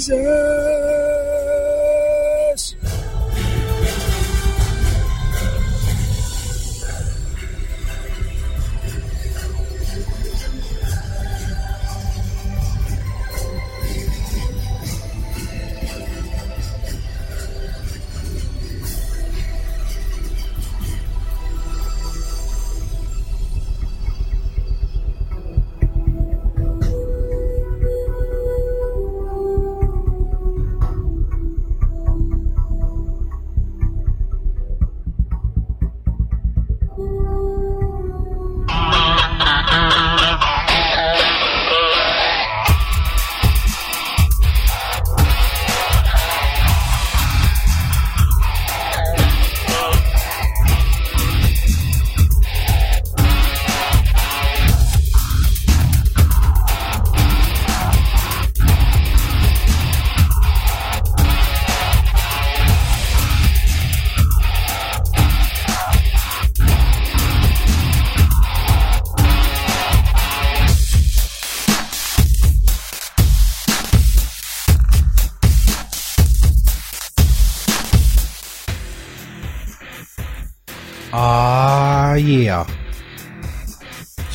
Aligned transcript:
Ah, 0.00 1.17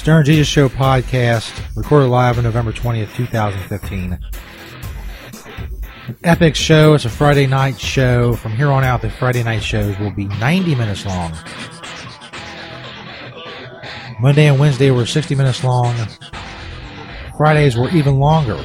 Stoner 0.03 0.24
Jesus 0.24 0.47
Show 0.47 0.68
podcast, 0.68 1.58
recorded 1.78 2.08
live 2.09 2.38
on 2.38 2.44
November 2.44 2.74
20th, 2.74 3.16
2015. 3.16 4.19
An 6.08 6.16
epic 6.25 6.56
show. 6.56 6.94
It's 6.94 7.06
a 7.06 7.09
Friday 7.09 7.47
night 7.47 7.80
show. 7.80 8.34
From 8.34 8.52
here 8.52 8.69
on 8.69 8.84
out, 8.84 9.02
the 9.02 9.09
Friday 9.09 9.44
night 9.44 9.63
shows 9.63 9.97
will 10.00 10.12
be 10.12 10.25
90 10.25 10.75
minutes 10.75 11.06
long. 11.06 11.34
Monday 14.19 14.47
and 14.47 14.59
Wednesday 14.59 14.92
were 14.92 15.06
60 15.06 15.36
minutes 15.36 15.63
long. 15.63 15.96
Fridays 17.38 17.78
were 17.78 17.90
even 17.92 18.19
longer. 18.19 18.62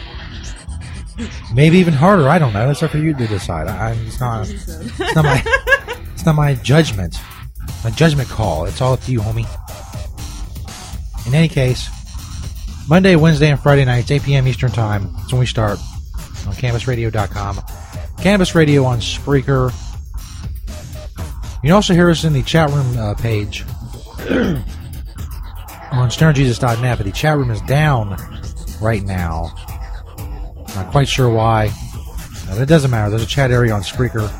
Maybe 1.54 1.78
even 1.78 1.94
harder. 1.94 2.28
I 2.28 2.38
don't 2.40 2.52
know. 2.52 2.66
That's 2.66 2.82
up 2.82 2.90
for 2.90 2.98
you 2.98 3.14
to 3.14 3.26
decide. 3.28 3.68
I, 3.68 3.90
I'm- 3.90 4.06
it's 4.06 4.18
not. 4.20 4.48
It's 4.48 5.14
not 5.14 5.24
my. 5.24 5.42
It's 6.14 6.26
not 6.26 6.34
my 6.34 6.54
judgment. 6.54 7.16
My 7.84 7.90
judgment 7.90 8.28
call. 8.28 8.64
It's 8.64 8.80
all 8.80 8.92
up 8.94 9.00
to 9.02 9.12
you, 9.12 9.20
homie. 9.20 9.46
In 11.28 11.34
any 11.34 11.48
case, 11.48 11.90
Monday, 12.88 13.14
Wednesday, 13.14 13.50
and 13.50 13.60
Friday 13.60 13.84
nights, 13.84 14.10
8 14.10 14.22
p.m. 14.22 14.48
Eastern 14.48 14.70
Time. 14.70 15.12
That's 15.12 15.30
when 15.30 15.40
we 15.40 15.44
start 15.44 15.78
on 16.46 16.54
CannabisRadio.com. 16.54 17.60
Cannabis 18.22 18.54
Radio 18.54 18.84
on 18.84 19.00
Spreaker. 19.00 19.70
You 21.56 21.60
can 21.60 21.72
also 21.72 21.92
hear 21.92 22.08
us 22.08 22.24
in 22.24 22.32
the 22.32 22.42
chat 22.42 22.70
room 22.70 22.96
uh, 22.96 23.14
page 23.14 23.60
on 25.92 26.08
StonerJesus.net, 26.08 26.96
but 26.96 27.04
the 27.04 27.12
chat 27.12 27.36
room 27.36 27.50
is 27.50 27.60
down 27.62 28.16
right 28.80 29.02
now. 29.02 29.52
Not 30.74 30.90
quite 30.90 31.08
sure 31.08 31.28
why. 31.28 31.70
but 32.48 32.58
it 32.58 32.68
doesn't 32.70 32.90
matter. 32.90 33.10
There's 33.10 33.22
a 33.22 33.26
chat 33.26 33.50
area 33.50 33.74
on 33.74 33.82
Spreaker. 33.82 34.30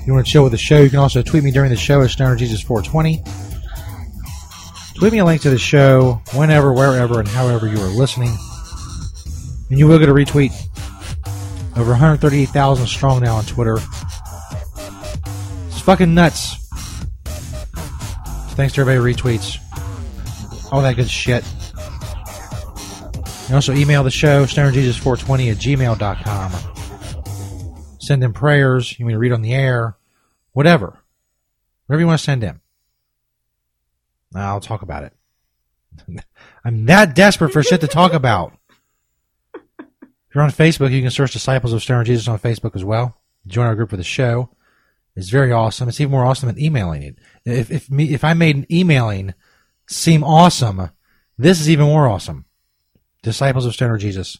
If 0.00 0.06
you 0.08 0.14
want 0.14 0.26
to 0.26 0.32
chill 0.32 0.42
with 0.42 0.50
the 0.50 0.58
show, 0.58 0.80
you 0.80 0.90
can 0.90 0.98
also 0.98 1.22
tweet 1.22 1.44
me 1.44 1.52
during 1.52 1.70
the 1.70 1.76
show 1.76 2.02
at 2.02 2.10
StonerJesus420. 2.10 3.45
Tweet 4.96 5.12
me 5.12 5.18
a 5.18 5.24
link 5.26 5.42
to 5.42 5.50
the 5.50 5.58
show 5.58 6.22
whenever, 6.32 6.72
wherever, 6.72 7.20
and 7.20 7.28
however 7.28 7.66
you 7.68 7.78
are 7.80 7.88
listening. 7.88 8.34
And 9.68 9.78
you 9.78 9.86
will 9.86 9.98
get 9.98 10.08
a 10.08 10.12
retweet. 10.12 10.54
Over 11.76 11.90
138,000 11.90 12.86
strong 12.86 13.22
now 13.22 13.36
on 13.36 13.44
Twitter. 13.44 13.76
It's 15.66 15.80
fucking 15.80 16.14
nuts. 16.14 16.66
Thanks 18.54 18.72
to 18.74 18.80
everybody 18.80 18.96
who 18.96 19.04
retweets. 19.04 19.58
All 20.72 20.80
that 20.80 20.96
good 20.96 21.10
shit. 21.10 21.44
You 23.50 23.54
also 23.54 23.74
email 23.74 24.02
the 24.02 24.10
show, 24.10 24.46
stonerjesus420 24.46 25.52
at 25.52 25.58
gmail.com. 25.58 26.52
Send 28.00 28.24
in 28.24 28.32
prayers. 28.32 28.98
You 28.98 29.04
want 29.04 29.12
to 29.12 29.18
read 29.18 29.32
on 29.32 29.42
the 29.42 29.52
air. 29.52 29.98
Whatever. 30.52 30.98
Whatever 31.84 32.00
you 32.00 32.06
want 32.06 32.18
to 32.18 32.24
send 32.24 32.42
in. 32.42 32.60
I'll 34.34 34.60
talk 34.60 34.82
about 34.82 35.04
it. 35.04 35.12
I'm 36.64 36.86
that 36.86 37.14
desperate 37.14 37.52
for 37.52 37.62
shit 37.62 37.80
to 37.80 37.88
talk 37.88 38.12
about. 38.12 38.52
If 39.54 40.34
you're 40.34 40.44
on 40.44 40.50
Facebook, 40.50 40.90
you 40.90 41.00
can 41.00 41.10
search 41.10 41.32
Disciples 41.32 41.72
of 41.72 41.82
Stoner 41.82 42.04
Jesus 42.04 42.28
on 42.28 42.38
Facebook 42.38 42.74
as 42.74 42.84
well. 42.84 43.16
Join 43.46 43.66
our 43.66 43.74
group 43.74 43.90
for 43.90 43.96
the 43.96 44.02
show. 44.02 44.50
It's 45.14 45.30
very 45.30 45.50
awesome. 45.50 45.88
It's 45.88 46.00
even 46.00 46.10
more 46.10 46.26
awesome 46.26 46.48
than 46.48 46.62
emailing 46.62 47.02
it. 47.02 47.18
If 47.44 47.70
if 47.70 47.90
me 47.90 48.12
if 48.12 48.22
I 48.22 48.34
made 48.34 48.70
emailing 48.70 49.32
seem 49.88 50.22
awesome, 50.22 50.90
this 51.38 51.60
is 51.60 51.70
even 51.70 51.86
more 51.86 52.06
awesome. 52.06 52.44
Disciples 53.22 53.64
of 53.64 53.72
Stoner 53.72 53.96
Jesus 53.96 54.38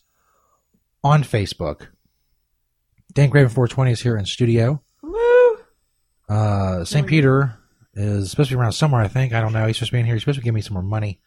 on 1.02 1.22
Facebook. 1.22 1.88
Dank 3.14 3.32
Raven 3.32 3.48
420 3.48 3.92
is 3.92 4.02
here 4.02 4.18
in 4.18 4.26
studio. 4.26 4.82
Woo! 5.02 5.58
Uh, 6.28 6.84
St. 6.84 7.06
Peter 7.06 7.58
is 7.96 8.30
supposed 8.30 8.50
to 8.50 8.56
be 8.56 8.60
around 8.60 8.72
somewhere. 8.72 9.00
I 9.00 9.08
think 9.08 9.32
I 9.32 9.40
don't 9.40 9.52
know. 9.52 9.66
He's 9.66 9.76
supposed 9.76 9.90
to 9.90 9.94
be 9.96 10.00
in 10.00 10.06
here. 10.06 10.14
He's 10.14 10.22
supposed 10.22 10.38
to 10.38 10.44
give 10.44 10.54
me 10.54 10.60
some 10.60 10.74
more 10.74 10.82
money. 10.82 11.20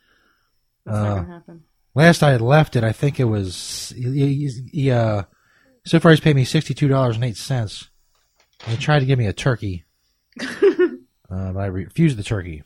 That's 0.85 0.97
Uh, 0.97 1.03
not 1.03 1.15
gonna 1.21 1.33
happen. 1.33 1.63
Last 1.95 2.21
I 2.23 2.31
had 2.31 2.41
left 2.41 2.75
it, 2.75 2.83
I 2.83 2.91
think 2.91 3.19
it 3.19 3.25
was 3.25 3.91
he, 3.97 4.35
he, 4.35 4.69
he, 4.71 4.91
uh, 4.91 5.23
so 5.85 5.99
far 5.99 6.11
he's 6.11 6.19
paid 6.19 6.35
me 6.35 6.45
sixty 6.45 6.73
two 6.73 6.87
dollars 6.87 7.15
and 7.15 7.25
eight 7.25 7.37
cents. 7.37 7.89
He 8.67 8.77
tried 8.77 8.99
to 8.99 9.05
give 9.05 9.17
me 9.17 9.25
a 9.25 9.33
turkey, 9.33 9.85
uh, 10.41 10.87
but 11.29 11.57
I 11.57 11.65
refused 11.65 12.17
the 12.17 12.23
turkey. 12.23 12.63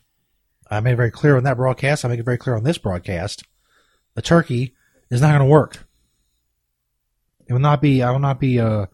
I 0.70 0.80
made 0.80 0.92
it 0.92 0.96
very 0.96 1.10
clear 1.10 1.36
on 1.36 1.44
that 1.44 1.56
broadcast. 1.56 2.04
I 2.04 2.08
make 2.08 2.20
it 2.20 2.24
very 2.24 2.38
clear 2.38 2.56
on 2.56 2.64
this 2.64 2.78
broadcast. 2.78 3.44
The 4.14 4.22
turkey 4.22 4.74
is 5.10 5.20
not 5.20 5.28
going 5.28 5.40
to 5.40 5.44
work. 5.46 5.86
It 7.46 7.52
will 7.52 7.60
not 7.60 7.80
be. 7.80 8.02
I 8.02 8.10
will 8.10 8.18
not 8.18 8.40
be 8.40 8.58
uh, 8.60 8.86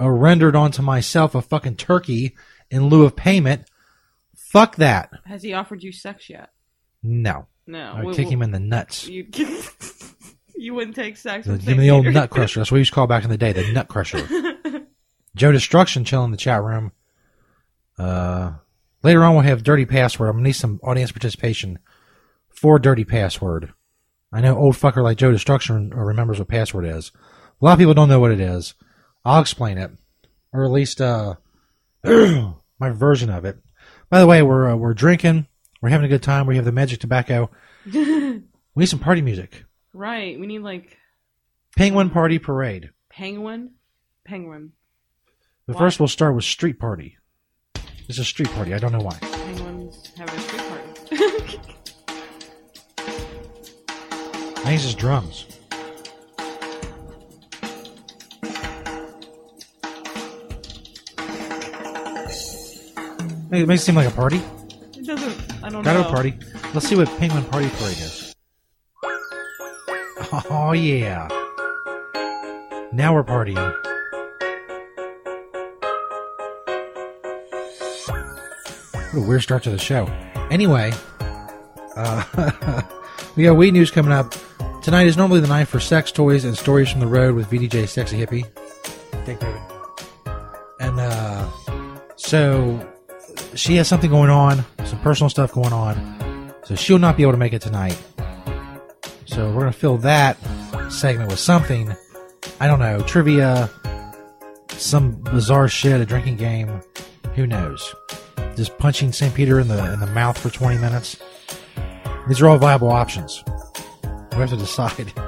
uh, 0.00 0.08
rendered 0.08 0.56
onto 0.56 0.82
myself 0.82 1.34
a 1.34 1.42
fucking 1.42 1.76
turkey 1.76 2.36
in 2.70 2.86
lieu 2.88 3.04
of 3.04 3.16
payment. 3.16 3.64
Fuck 4.56 4.76
that. 4.76 5.10
Has 5.26 5.42
he 5.42 5.52
offered 5.52 5.82
you 5.82 5.92
sex 5.92 6.30
yet? 6.30 6.50
No, 7.02 7.46
No. 7.66 7.92
I 7.94 8.02
would 8.04 8.16
kick 8.16 8.28
wh- 8.28 8.32
him 8.32 8.42
in 8.42 8.52
the 8.52 8.58
nuts. 8.60 9.06
You, 9.06 9.26
you 10.56 10.72
wouldn't 10.74 10.96
take 10.96 11.16
sex. 11.18 11.46
Give 11.46 11.58
me 11.58 11.64
St. 11.64 11.78
the 11.78 11.90
old 11.90 12.04
Peter. 12.04 12.12
nut 12.12 12.30
crusher. 12.30 12.60
That's 12.60 12.70
what 12.70 12.76
we 12.76 12.80
used 12.80 12.90
to 12.92 12.94
call 12.94 13.06
back 13.06 13.22
in 13.24 13.28
the 13.30 13.36
day, 13.36 13.52
the 13.52 13.70
nut 13.72 13.88
crusher. 13.88 14.26
Joe 15.36 15.52
Destruction 15.52 16.04
chilling 16.04 16.26
in 16.26 16.30
the 16.30 16.36
chat 16.38 16.62
room. 16.62 16.92
Uh, 17.98 18.54
later 19.02 19.22
on, 19.24 19.34
we'll 19.34 19.42
have 19.44 19.62
Dirty 19.62 19.84
Password. 19.84 20.30
I'm 20.30 20.36
going 20.36 20.44
to 20.44 20.48
need 20.48 20.52
some 20.54 20.80
audience 20.82 21.12
participation 21.12 21.78
for 22.48 22.78
Dirty 22.78 23.04
Password. 23.04 23.74
I 24.32 24.40
know 24.40 24.56
old 24.56 24.74
fucker 24.74 25.02
like 25.02 25.18
Joe 25.18 25.32
Destruction 25.32 25.90
remembers 25.90 26.38
what 26.38 26.48
password 26.48 26.86
is. 26.86 27.12
A 27.60 27.64
lot 27.64 27.74
of 27.74 27.78
people 27.78 27.94
don't 27.94 28.08
know 28.08 28.20
what 28.20 28.32
it 28.32 28.40
is. 28.40 28.74
I'll 29.24 29.40
explain 29.42 29.76
it, 29.78 29.90
or 30.52 30.64
at 30.64 30.70
least 30.70 31.00
uh, 31.02 31.34
my 32.04 32.90
version 32.90 33.28
of 33.30 33.44
it. 33.44 33.58
By 34.08 34.20
the 34.20 34.26
way, 34.26 34.42
we're 34.42 34.70
uh, 34.70 34.76
we're 34.76 34.94
drinking. 34.94 35.46
We're 35.80 35.88
having 35.90 36.04
a 36.06 36.08
good 36.08 36.22
time. 36.22 36.46
We 36.46 36.56
have 36.56 36.64
the 36.64 36.72
Magic 36.72 37.00
Tobacco. 37.00 37.50
we 37.92 38.42
need 38.76 38.86
some 38.86 38.98
party 38.98 39.20
music. 39.22 39.64
right. 39.92 40.38
We 40.38 40.46
need 40.46 40.60
like 40.60 40.96
Penguin 41.76 42.10
Party 42.10 42.38
Parade. 42.38 42.90
penguin. 43.10 43.72
Penguin. 44.24 44.72
But 45.66 45.76
Why? 45.76 45.80
first, 45.80 46.00
we'll 46.00 46.08
start 46.08 46.34
with 46.34 46.44
Street 46.44 46.78
Party. 46.78 47.16
It's 48.08 48.18
a 48.18 48.24
street 48.24 48.50
party. 48.50 48.72
I 48.72 48.78
don't 48.78 48.92
know 48.92 49.00
why. 49.00 49.18
Penguins 49.20 50.12
have 50.16 50.32
a 50.32 50.38
street 50.40 50.62
party. 50.62 51.60
I 54.58 54.70
think 54.70 54.82
it's 54.84 54.94
drums. 54.94 55.46
It 63.52 63.66
makes 63.68 63.82
it 63.82 63.86
seem 63.86 63.94
like 63.94 64.08
a 64.08 64.10
party. 64.10 64.36
it 64.96 65.06
doesn't. 65.06 65.64
I 65.64 65.68
don't 65.68 65.82
Gotta 65.82 66.00
know. 66.00 66.04
go 66.04 66.10
party. 66.10 66.34
Let's 66.74 66.88
see 66.88 66.96
what 66.96 67.08
Penguin 67.18 67.44
Party 67.44 67.68
Parade 67.70 67.98
is. 67.98 68.34
Oh 70.50 70.72
yeah. 70.72 71.28
Now 72.92 73.14
we're 73.14 73.22
partying. 73.24 73.74
What 79.12 79.24
a 79.24 79.26
weird 79.28 79.42
start 79.42 79.62
to 79.64 79.70
the 79.70 79.78
show. 79.78 80.06
Anyway, 80.50 80.92
uh, 81.96 82.82
we 83.36 83.44
got 83.44 83.56
weed 83.56 83.72
news 83.72 83.90
coming 83.90 84.12
up. 84.12 84.34
Tonight 84.82 85.06
is 85.06 85.16
normally 85.16 85.40
the 85.40 85.46
night 85.48 85.66
for 85.68 85.80
sex 85.80 86.12
toys 86.12 86.44
and 86.44 86.56
stories 86.56 86.90
from 86.90 87.00
the 87.00 87.06
road 87.06 87.34
with 87.34 87.48
VDJ 87.50 87.88
Sexy 87.88 88.18
Hippie. 88.24 88.44
Thank 89.24 89.42
you. 89.42 90.34
And 90.80 91.00
uh, 91.00 91.48
so 92.16 92.78
she 93.56 93.76
has 93.76 93.88
something 93.88 94.10
going 94.10 94.30
on, 94.30 94.64
some 94.84 95.00
personal 95.00 95.30
stuff 95.30 95.52
going 95.52 95.72
on. 95.72 96.52
So 96.64 96.74
she'll 96.74 96.98
not 96.98 97.16
be 97.16 97.22
able 97.22 97.32
to 97.32 97.38
make 97.38 97.52
it 97.52 97.62
tonight. 97.62 98.00
So 99.24 99.50
we're 99.52 99.60
gonna 99.60 99.72
fill 99.72 99.98
that 99.98 100.36
segment 100.90 101.30
with 101.30 101.38
something. 101.38 101.94
I 102.60 102.66
don't 102.66 102.78
know, 102.78 103.00
trivia, 103.00 103.70
some 104.68 105.12
bizarre 105.22 105.68
shit, 105.68 106.00
a 106.00 106.06
drinking 106.06 106.36
game. 106.36 106.80
Who 107.34 107.46
knows? 107.46 107.94
Just 108.56 108.76
punching 108.78 109.12
St. 109.12 109.34
Peter 109.34 109.60
in 109.60 109.68
the 109.68 109.92
in 109.92 110.00
the 110.00 110.06
mouth 110.06 110.38
for 110.38 110.50
20 110.50 110.78
minutes. 110.78 111.16
These 112.28 112.40
are 112.40 112.48
all 112.48 112.58
viable 112.58 112.90
options. 112.90 113.42
We 114.32 114.38
have 114.38 114.50
to 114.50 114.56
decide. 114.56 115.12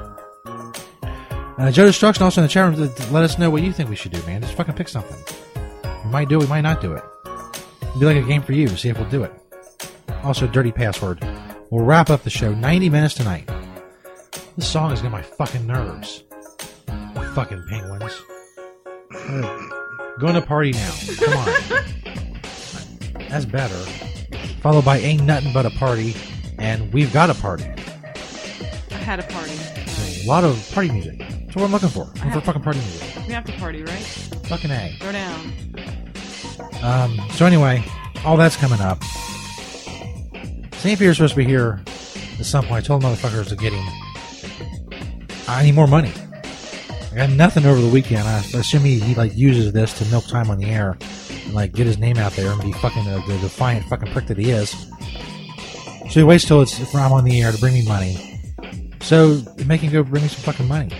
Uh, 1.59 1.69
Joe 1.69 1.85
Destruction 1.85 2.23
also 2.23 2.39
in 2.39 2.47
the 2.47 2.49
chat 2.49 2.73
room 2.73 2.89
let 3.11 3.21
us 3.21 3.37
know 3.37 3.49
what 3.49 3.61
you 3.61 3.73
think 3.73 3.89
we 3.89 3.95
should 3.97 4.13
do, 4.13 4.25
man. 4.25 4.41
Just 4.41 4.53
fucking 4.53 4.75
pick 4.75 4.87
something. 4.87 5.17
We 6.05 6.09
might 6.09 6.29
do 6.29 6.39
it, 6.39 6.43
we 6.43 6.47
might 6.47 6.61
not 6.61 6.79
do 6.79 6.93
it. 6.93 7.03
It'd 7.89 7.99
be 7.99 8.05
like 8.05 8.17
a 8.17 8.21
game 8.27 8.41
for 8.41 8.53
you 8.53 8.67
to 8.67 8.77
see 8.77 8.89
if 8.89 8.97
we'll 8.97 9.09
do 9.09 9.23
it. 9.23 9.31
Also, 10.23 10.47
dirty 10.47 10.71
password. 10.71 11.23
We'll 11.69 11.85
wrap 11.85 12.09
up 12.09 12.23
the 12.23 12.29
show 12.29 12.53
90 12.53 12.89
minutes 12.89 13.13
tonight. 13.13 13.49
This 14.55 14.67
song 14.67 14.91
is 14.91 14.99
getting 14.99 15.11
my 15.11 15.21
fucking 15.21 15.65
nerves. 15.65 16.23
Fucking 17.35 17.63
penguins. 17.69 18.21
Going 20.19 20.33
to 20.35 20.41
party 20.41 20.71
now. 20.71 20.91
Come 21.19 21.37
on. 21.37 21.45
That's 23.29 23.45
better. 23.45 23.75
Followed 24.61 24.83
by 24.83 24.97
Ain't 24.99 25.23
Nothing 25.23 25.53
But 25.53 25.65
a 25.65 25.69
Party 25.69 26.15
and 26.57 26.91
We've 26.91 27.13
Got 27.13 27.29
a 27.29 27.35
Party. 27.35 27.63
I 28.91 28.95
had 28.95 29.19
a 29.19 29.23
party. 29.23 29.53
A 30.23 30.27
lot 30.27 30.43
of 30.43 30.71
party 30.73 30.91
music. 30.91 31.19
That's 31.19 31.55
what 31.55 31.65
I'm 31.65 31.71
looking 31.71 31.89
for. 31.89 32.11
I'm 32.21 32.31
for 32.31 32.41
fucking 32.41 32.61
party 32.61 32.79
music. 32.79 33.27
We 33.27 33.33
have 33.33 33.45
to 33.45 33.53
party, 33.53 33.83
right? 33.83 34.03
Fucking 34.47 34.69
A. 34.71 34.97
Go 34.99 35.11
down. 35.11 35.53
Um, 36.83 37.19
so 37.31 37.45
anyway, 37.45 37.83
all 38.25 38.37
that's 38.37 38.55
coming 38.55 38.79
up. 38.79 39.03
St. 40.75 40.97
Peter's 40.97 41.17
supposed 41.17 41.33
to 41.33 41.37
be 41.37 41.45
here 41.45 41.81
at 42.39 42.45
some 42.45 42.65
point. 42.65 42.83
I 42.83 42.87
told 42.87 43.03
motherfuckers 43.03 43.49
to 43.49 43.55
get 43.55 43.73
him. 43.73 43.85
I 45.47 45.63
need 45.63 45.75
more 45.75 45.87
money. 45.87 46.13
I 47.11 47.15
got 47.15 47.29
nothing 47.31 47.65
over 47.65 47.81
the 47.81 47.89
weekend. 47.89 48.27
I 48.27 48.37
assume 48.37 48.83
he, 48.83 48.99
he 48.99 49.15
like 49.15 49.35
uses 49.35 49.73
this 49.73 49.97
to 49.97 50.05
milk 50.05 50.27
time 50.27 50.49
on 50.49 50.59
the 50.59 50.67
air 50.67 50.97
and 51.45 51.53
like 51.53 51.73
get 51.73 51.87
his 51.87 51.97
name 51.97 52.17
out 52.17 52.33
there 52.33 52.51
and 52.51 52.61
be 52.61 52.71
fucking 52.73 53.03
the, 53.03 53.21
the 53.27 53.37
defiant 53.39 53.85
fucking 53.87 54.11
prick 54.13 54.27
that 54.27 54.37
he 54.37 54.51
is. 54.51 54.69
So 56.11 56.19
he 56.19 56.23
waits 56.23 56.45
till 56.45 56.61
it's 56.61 56.95
I'm 56.95 57.11
on 57.11 57.23
the 57.23 57.41
air 57.41 57.51
to 57.51 57.57
bring 57.59 57.73
me 57.73 57.85
money. 57.85 58.41
So 59.01 59.41
make 59.65 59.81
him 59.81 59.91
go 59.91 60.03
bring 60.03 60.23
me 60.23 60.29
some 60.29 60.43
fucking 60.43 60.67
money. 60.67 60.91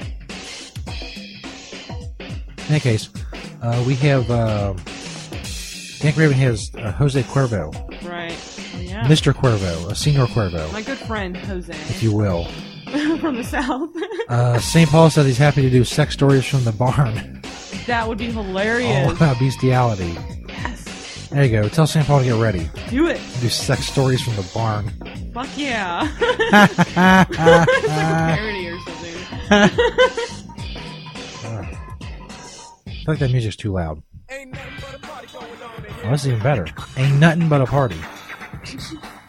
In 2.58 2.76
any 2.76 2.80
case, 2.80 3.10
uh, 3.62 3.84
we 3.88 3.96
have 3.96 4.30
uh, 4.30 4.74
Dank 6.00 6.16
Raven 6.16 6.38
has 6.38 6.72
uh, 6.76 6.92
Jose 6.94 7.22
Cuervo, 7.24 7.74
Right. 8.08 8.32
Oh, 8.76 8.80
yeah. 8.80 9.06
Mr. 9.06 9.34
Cuervo, 9.34 9.92
a 9.92 9.96
Senor 9.96 10.28
Cuervo, 10.28 10.72
My 10.72 10.82
good 10.82 10.98
friend 11.00 11.36
Jose 11.36 11.74
if 11.74 12.02
you 12.02 12.14
will. 12.16 12.46
from 13.20 13.36
the 13.36 13.44
south. 13.44 13.90
Uh, 14.30 14.58
St. 14.60 14.90
Paul 14.90 15.10
says 15.10 15.26
he's 15.26 15.38
happy 15.38 15.62
to 15.62 15.70
do 15.70 15.84
sex 15.84 16.14
stories 16.14 16.46
from 16.46 16.64
the 16.64 16.72
barn. 16.72 17.42
that 17.86 18.08
would 18.08 18.18
be 18.18 18.28
All 18.28 18.44
hilarious. 18.44 19.12
about 19.12 19.38
bestiality. 19.40 20.16
Yes. 20.48 21.28
There 21.30 21.44
you 21.44 21.52
go. 21.52 21.68
Tell 21.70 21.86
St. 21.86 22.06
Paul 22.08 22.20
to 22.20 22.26
get 22.26 22.42
ready. 22.42 22.70
Do 22.90 23.08
it. 23.08 23.20
Do 23.42 23.50
sex 23.50 23.86
stories 23.86 24.22
from 24.24 24.36
the 24.38 24.50
barn. 24.54 24.90
Fuck 25.34 25.50
yeah. 25.56 26.10
it's 26.20 26.78
like 26.78 26.88
a 26.88 27.26
parody 27.78 28.68
or 28.70 28.80
something. 28.80 29.16
I 29.52 29.68
feel 32.88 33.06
like 33.08 33.20
that 33.20 33.32
music's 33.32 33.56
too 33.58 33.74
loud. 33.74 34.02
Is 36.04 36.28
even 36.28 36.40
better. 36.42 36.66
Ain't 36.98 37.20
nothing 37.20 37.48
but 37.50 37.62
a 37.62 37.66
party. 37.66 37.98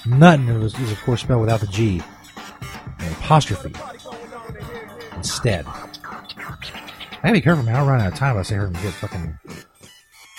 Nothing 0.06 0.48
is, 0.48 0.78
is 0.78 0.92
of 0.92 1.00
course 1.02 1.20
spelled 1.20 1.42
without 1.42 1.60
the 1.60 1.66
G. 1.66 2.02
An 2.98 3.12
apostrophe. 3.12 3.72
Instead. 5.16 5.66
I 5.66 7.22
gotta 7.22 7.32
be 7.34 7.40
careful, 7.42 7.64
man. 7.64 7.76
I'll 7.76 7.86
run 7.86 8.00
out 8.00 8.12
of 8.12 8.18
time 8.18 8.36
if 8.36 8.40
I 8.40 8.42
say 8.44 8.54
her 8.56 8.66
and 8.66 8.74
get 8.76 8.94
fucking 8.94 9.38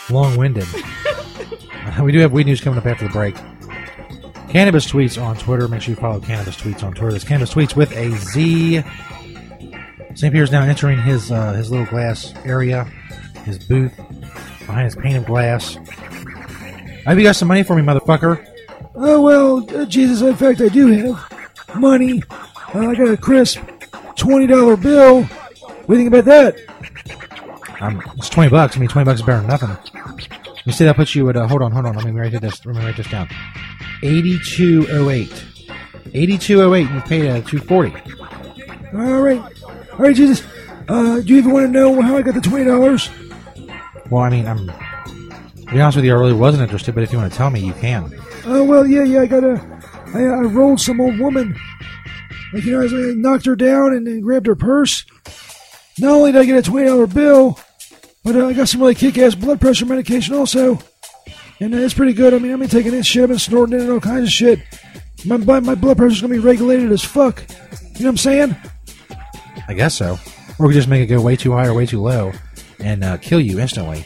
long 0.10 0.36
winded. 0.36 0.68
we 2.02 2.12
do 2.12 2.20
have 2.20 2.32
weed 2.32 2.48
news 2.48 2.60
coming 2.60 2.80
up 2.80 2.86
after 2.86 3.08
the 3.08 3.14
break. 3.14 3.36
Cannabis 4.50 4.90
tweets 4.92 5.22
on 5.22 5.38
Twitter. 5.38 5.68
Make 5.68 5.84
sure 5.84 5.94
you 5.94 6.02
follow 6.02 6.20
Cannabis 6.20 6.58
tweets 6.58 6.84
on 6.84 6.94
Twitter. 6.94 7.12
That's 7.12 7.24
Cannabis 7.24 7.54
tweets 7.54 7.76
with 7.76 7.92
a 7.96 8.12
Z. 8.18 8.84
St. 10.16 10.34
Peter's 10.34 10.52
now 10.52 10.64
entering 10.64 11.02
his 11.02 11.32
uh, 11.32 11.54
his 11.54 11.72
little 11.72 11.86
glass 11.86 12.34
area, 12.44 12.84
his 13.46 13.60
booth 13.60 13.96
behind 14.60 14.86
his 14.86 14.96
pane 14.96 15.16
of 15.16 15.26
glass. 15.26 15.78
Have 17.06 17.18
you 17.18 17.24
got 17.24 17.36
some 17.36 17.48
money 17.48 17.64
for 17.64 17.76
me, 17.76 17.82
motherfucker? 17.82 18.46
Oh, 18.96 19.22
well, 19.22 19.80
uh, 19.80 19.86
Jesus, 19.86 20.22
in 20.22 20.36
fact, 20.36 20.62
I 20.62 20.68
do 20.68 20.88
have 20.88 21.76
money. 21.76 22.22
Uh, 22.74 22.90
I 22.90 22.96
got 22.96 23.10
a 23.10 23.18
crisp 23.18 23.60
$20 24.16 24.82
bill. 24.82 25.24
What 25.24 25.88
do 25.88 26.02
you 26.02 26.10
think 26.10 26.14
about 26.14 26.26
that? 26.26 27.82
Um, 27.82 28.02
it's 28.16 28.30
twenty 28.30 28.50
bucks. 28.52 28.78
I 28.78 28.80
mean, 28.80 28.90
twenty 28.90 29.06
bucks 29.06 29.22
is 29.22 29.26
better 29.26 29.40
than 29.40 29.48
nothing. 29.48 29.76
You 30.66 30.72
see 30.72 30.86
that 30.86 30.96
puts 30.96 31.16
you 31.16 31.28
at 31.30 31.36
uh, 31.36 31.48
hold 31.48 31.64
on, 31.64 31.72
hold 31.72 31.88
on. 31.88 31.96
Let 31.96 32.06
me 32.06 32.12
write 32.12 32.40
this. 32.40 32.64
Let 32.64 32.76
me 32.76 32.86
write 32.86 32.96
this 32.96 33.10
down. 33.10 33.28
Eighty-two 34.04 34.86
oh 34.92 35.10
eight. 35.10 35.44
Eighty-two 36.14 36.62
oh 36.62 36.76
eight. 36.76 36.88
You 36.92 37.02
paid 37.02 37.28
uh, 37.28 37.42
two 37.42 37.58
forty. 37.58 37.92
All 38.94 39.22
right. 39.22 39.42
All 39.94 39.98
right, 39.98 40.16
Jesus. 40.16 40.44
Uh, 40.88 41.22
do 41.22 41.34
you 41.34 41.38
even 41.40 41.52
want 41.52 41.66
to 41.66 41.72
know 41.72 42.00
how 42.02 42.18
I 42.18 42.22
got 42.22 42.36
the 42.36 42.40
$20? 42.42 44.10
Well, 44.12 44.24
I 44.24 44.30
mean, 44.30 44.46
I'm. 44.48 44.70
To 45.72 45.76
be 45.76 45.82
honest 45.82 45.96
with 45.96 46.04
you, 46.04 46.12
I 46.12 46.20
really 46.20 46.34
wasn't 46.34 46.64
interested. 46.64 46.94
But 46.94 47.06
if 47.06 47.14
you 47.14 47.18
want 47.18 47.32
to 47.32 47.38
tell 47.38 47.50
me, 47.50 47.62
you 47.62 47.72
can. 47.72 48.14
Oh 48.46 48.62
well, 48.62 48.86
yeah, 48.86 49.04
yeah. 49.04 49.22
I 49.22 49.26
got 49.26 49.46
a. 49.46 49.82
I, 50.14 50.24
I 50.24 50.42
rolled 50.42 50.82
some 50.82 51.00
old 51.00 51.18
woman. 51.18 51.58
Like 52.52 52.66
you 52.66 52.78
know, 52.78 52.82
I, 52.82 53.14
knocked 53.14 53.46
her 53.46 53.56
down 53.56 53.94
and, 53.94 54.06
and 54.06 54.22
grabbed 54.22 54.48
her 54.48 54.56
purse. 54.56 55.06
Not 55.98 56.12
only 56.12 56.34
did 56.34 56.42
I 56.42 56.44
get 56.44 56.58
a 56.58 56.62
twenty 56.62 56.88
dollar 56.88 57.08
bill, 57.08 57.58
but 58.22 58.36
uh, 58.36 58.48
I 58.48 58.54
got 58.54 58.68
some 58.68 58.82
really 58.82 58.96
kick 58.96 59.18
ass 59.18 59.34
blood 59.34 59.62
pressure 59.62 59.86
medication 59.86 60.36
also, 60.36 60.78
and 61.62 61.74
uh, 61.74 61.78
it's 61.78 61.94
pretty 61.94 62.12
good. 62.12 62.34
I 62.34 62.40
mean, 62.40 62.52
I've 62.52 62.60
been 62.60 62.68
taking 62.68 62.92
this 62.92 63.08
shit, 63.08 63.24
I've 63.24 63.30
been 63.30 63.40
snorting 63.40 63.80
it 63.80 63.84
and 63.84 63.92
all 63.92 64.02
kinds 64.02 64.26
of 64.26 64.30
shit. 64.30 64.60
My 65.24 65.38
my, 65.38 65.62
my 65.62 65.76
blood 65.76 65.96
pressure's 65.96 66.20
gonna 66.20 66.34
be 66.34 66.40
regulated 66.40 66.92
as 66.92 67.02
fuck. 67.02 67.46
You 67.50 68.04
know 68.04 68.08
what 68.08 68.08
I'm 68.08 68.18
saying? 68.18 68.58
I 69.70 69.74
guess 69.74 69.96
so. 69.96 70.20
Or 70.60 70.68
we 70.68 70.74
could 70.74 70.80
just 70.80 70.90
make 70.90 71.02
it 71.02 71.06
go 71.06 71.22
way 71.22 71.38
too 71.38 71.54
high 71.54 71.68
or 71.68 71.74
way 71.74 71.86
too 71.86 72.02
low 72.02 72.34
and 72.80 73.06
uh, 73.06 73.16
kill 73.20 73.40
you 73.40 73.58
instantly. 73.58 74.06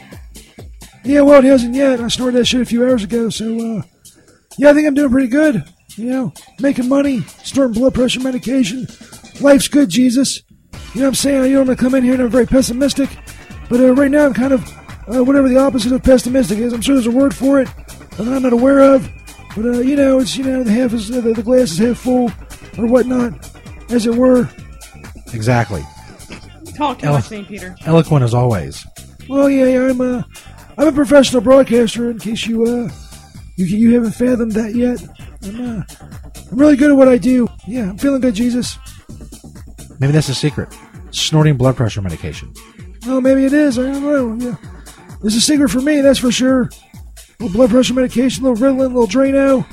Yeah, 1.06 1.22
well, 1.22 1.40
it 1.40 1.46
hasn't 1.46 1.76
yet. 1.76 2.02
I 2.02 2.08
snorted 2.08 2.40
that 2.40 2.46
shit 2.46 2.62
a 2.62 2.66
few 2.66 2.84
hours 2.84 3.04
ago, 3.04 3.30
so 3.30 3.78
uh, 3.78 3.82
yeah, 4.58 4.72
I 4.72 4.74
think 4.74 4.88
I'm 4.88 4.96
doing 4.96 5.12
pretty 5.12 5.28
good. 5.28 5.64
You 5.98 6.06
know, 6.10 6.34
making 6.60 6.90
money, 6.90 7.22
snorting 7.44 7.80
blood 7.80 7.94
pressure 7.94 8.20
medication. 8.20 8.88
Life's 9.40 9.68
good, 9.68 9.90
Jesus. 9.90 10.42
You 10.94 11.02
know 11.02 11.08
what 11.08 11.08
I'm 11.10 11.16
saying? 11.16 11.44
You 11.46 11.58
don't 11.58 11.68
want 11.68 11.78
to 11.78 11.84
come 11.84 11.94
in 11.96 12.04
here 12.04 12.14
and 12.14 12.24
I'm 12.24 12.30
very 12.30 12.48
pessimistic, 12.48 13.10
but 13.70 13.80
uh, 13.80 13.94
right 13.94 14.10
now 14.10 14.26
I'm 14.26 14.34
kind 14.34 14.52
of 14.52 14.68
uh, 15.14 15.24
whatever 15.24 15.48
the 15.48 15.58
opposite 15.58 15.92
of 15.92 16.04
pessimistic 16.04 16.58
is. 16.58 16.74
I'm 16.74 16.82
sure 16.82 16.96
there's 16.96 17.08
a 17.08 17.12
word 17.12 17.36
for 17.36 17.62
it 17.62 17.70
that 18.18 18.28
I'm 18.28 18.42
not 18.42 18.54
aware 18.54 18.80
of, 18.80 19.10
but 19.56 19.66
uh, 19.66 19.80
you 19.82 19.96
know, 19.96 20.20
it's 20.20 20.36
you 20.36 20.44
know 20.44 20.64
the 20.64 20.72
half 20.72 20.94
is 20.94 21.12
uh, 21.12 21.22
the, 21.22 21.34
the 21.34 21.44
glass 21.44 21.72
is 21.72 21.78
half 21.78 21.98
full 21.98 22.32
or 22.78 22.88
whatnot, 22.88 23.34
as 23.92 24.06
it 24.06 24.16
were. 24.16 24.50
Exactly. 25.34 25.84
Talk 26.76 27.00
to 27.00 27.06
Ella. 27.06 27.20
us, 27.20 27.28
St. 27.28 27.48
Peter. 27.48 27.76
Eloquent 27.86 28.24
as 28.24 28.34
always. 28.34 28.86
Well, 29.30 29.50
yeah, 29.50 29.66
yeah, 29.66 29.90
I'm 29.90 30.02
a, 30.02 30.26
I'm 30.78 30.88
a 30.88 30.92
professional 30.92 31.42
broadcaster. 31.42 32.12
In 32.12 32.20
case 32.20 32.46
you, 32.46 32.64
uh, 32.64 32.90
you 33.56 33.66
you 33.66 33.94
haven't 33.94 34.12
fathomed 34.12 34.52
that 34.54 34.76
yet, 34.76 35.02
I'm, 35.44 35.80
uh, 35.80 35.84
I'm 36.52 36.58
really 36.58 36.76
good 36.76 36.92
at 36.92 36.98
what 36.98 37.08
I 37.08 37.18
do. 37.18 37.48
Yeah, 37.68 37.90
I'm 37.90 37.98
feeling 37.98 38.22
good, 38.22 38.36
Jesus. 38.36 38.78
Maybe 40.00 40.12
that's 40.12 40.28
the 40.28 40.36
secret. 40.36 40.76
Snorting 41.12 41.56
blood 41.56 41.78
pressure 41.78 42.02
medication. 42.02 42.54
Oh, 43.06 43.22
maybe 43.22 43.46
it 43.46 43.54
is. 43.54 43.80
I 43.80 43.84
don't 43.84 44.04
know. 44.40 44.46
Yeah, 44.46 44.56
it's 45.24 45.36
a 45.36 45.42
secret 45.42 45.70
for 45.70 45.82
me, 45.82 46.02
that's 46.02 46.20
for 46.20 46.32
sure. 46.32 46.70
little 47.40 47.56
blood 47.56 47.70
pressure 47.70 47.94
medication, 47.94 48.44
little 48.44 48.58
Ritalin, 48.58 48.94
little 48.94 49.08
Drano. 49.08 49.66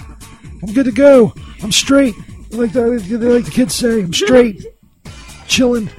I'm 0.62 0.72
good 0.72 0.84
to 0.84 0.92
go. 0.92 1.32
I'm 1.62 1.72
straight. 1.72 2.14
Like 2.50 2.72
the 2.72 2.82
like 2.82 3.44
the 3.46 3.50
kids 3.50 3.74
say, 3.74 4.02
I'm 4.02 4.12
straight, 4.12 4.64
chilling, 5.48 5.90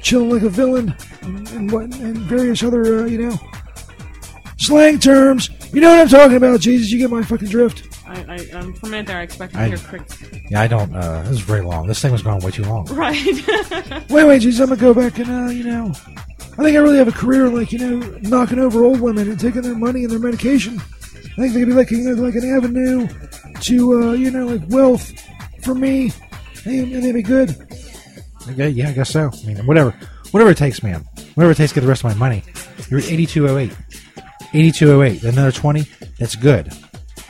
chilling 0.00 0.30
like 0.30 0.42
a 0.42 0.48
villain, 0.48 0.96
and, 1.20 1.48
and 1.50 1.70
what 1.70 1.94
and 1.94 2.16
various 2.16 2.62
other 2.62 3.02
uh, 3.02 3.04
you 3.04 3.18
know 3.18 3.38
slang 4.62 4.98
terms. 4.98 5.50
You 5.72 5.80
know 5.80 5.90
what 5.90 6.00
I'm 6.00 6.08
talking 6.08 6.36
about, 6.36 6.60
Jesus. 6.60 6.90
You 6.90 6.98
get 6.98 7.10
my 7.10 7.22
fucking 7.22 7.48
drift. 7.48 7.88
I, 8.06 8.24
I, 8.28 8.58
um, 8.58 8.74
for 8.74 8.86
a 8.86 8.90
minute 8.90 9.06
there, 9.06 9.18
I 9.18 9.22
expected 9.22 9.58
I- 9.58 9.70
to 9.70 9.76
hear 9.76 9.88
crickets. 9.88 10.22
Yeah, 10.50 10.60
I 10.60 10.66
don't. 10.66 10.94
Uh, 10.94 11.22
this 11.22 11.32
is 11.32 11.40
very 11.40 11.62
long. 11.62 11.86
This 11.86 12.00
thing 12.00 12.12
was 12.12 12.22
going 12.22 12.40
way 12.40 12.50
too 12.50 12.64
long. 12.64 12.84
Right. 12.86 13.16
Wait, 14.10 14.24
wait, 14.24 14.42
Jesus. 14.42 14.60
I'm 14.60 14.68
gonna 14.68 14.80
go 14.80 14.92
back 14.94 15.18
and 15.18 15.30
uh, 15.30 15.50
you 15.50 15.64
know, 15.64 15.92
I 16.06 16.62
think 16.62 16.76
I 16.76 16.80
really 16.80 16.98
have 16.98 17.08
a 17.08 17.12
career 17.12 17.48
like 17.48 17.72
you 17.72 17.78
know 17.78 17.98
knocking 18.22 18.58
over 18.58 18.84
old 18.84 19.00
women 19.00 19.30
and 19.30 19.40
taking 19.40 19.62
their 19.62 19.74
money 19.74 20.02
and 20.02 20.10
their 20.10 20.18
medication. 20.18 20.78
I 20.78 21.34
think 21.36 21.54
they 21.54 21.60
could 21.60 21.68
be 21.68 21.72
like 21.74 21.90
you 21.90 21.98
know 21.98 22.22
like 22.22 22.34
an 22.34 22.54
avenue 22.54 23.08
to 23.62 24.02
uh, 24.02 24.12
you 24.12 24.30
know 24.30 24.46
like 24.46 24.62
wealth 24.68 25.10
for 25.62 25.74
me, 25.74 26.12
and, 26.66 26.92
and 26.92 27.02
they'd 27.02 27.12
be 27.12 27.22
good. 27.22 27.56
Okay, 28.50 28.68
yeah, 28.68 28.90
I 28.90 28.92
guess 28.92 29.10
so. 29.10 29.30
I 29.32 29.46
mean, 29.46 29.64
whatever, 29.66 29.92
whatever 30.32 30.50
it 30.50 30.58
takes, 30.58 30.82
man. 30.82 31.04
Whatever 31.34 31.52
it 31.52 31.56
takes 31.56 31.70
to 31.70 31.76
get 31.76 31.80
the 31.82 31.86
rest 31.88 32.04
of 32.04 32.10
my 32.10 32.14
money. 32.14 32.42
You're 32.90 33.00
at 33.00 33.10
8208. 33.10 33.72
8208. 34.54 35.24
Another 35.24 35.52
20. 35.52 35.84
That's 36.18 36.36
good. 36.36 36.72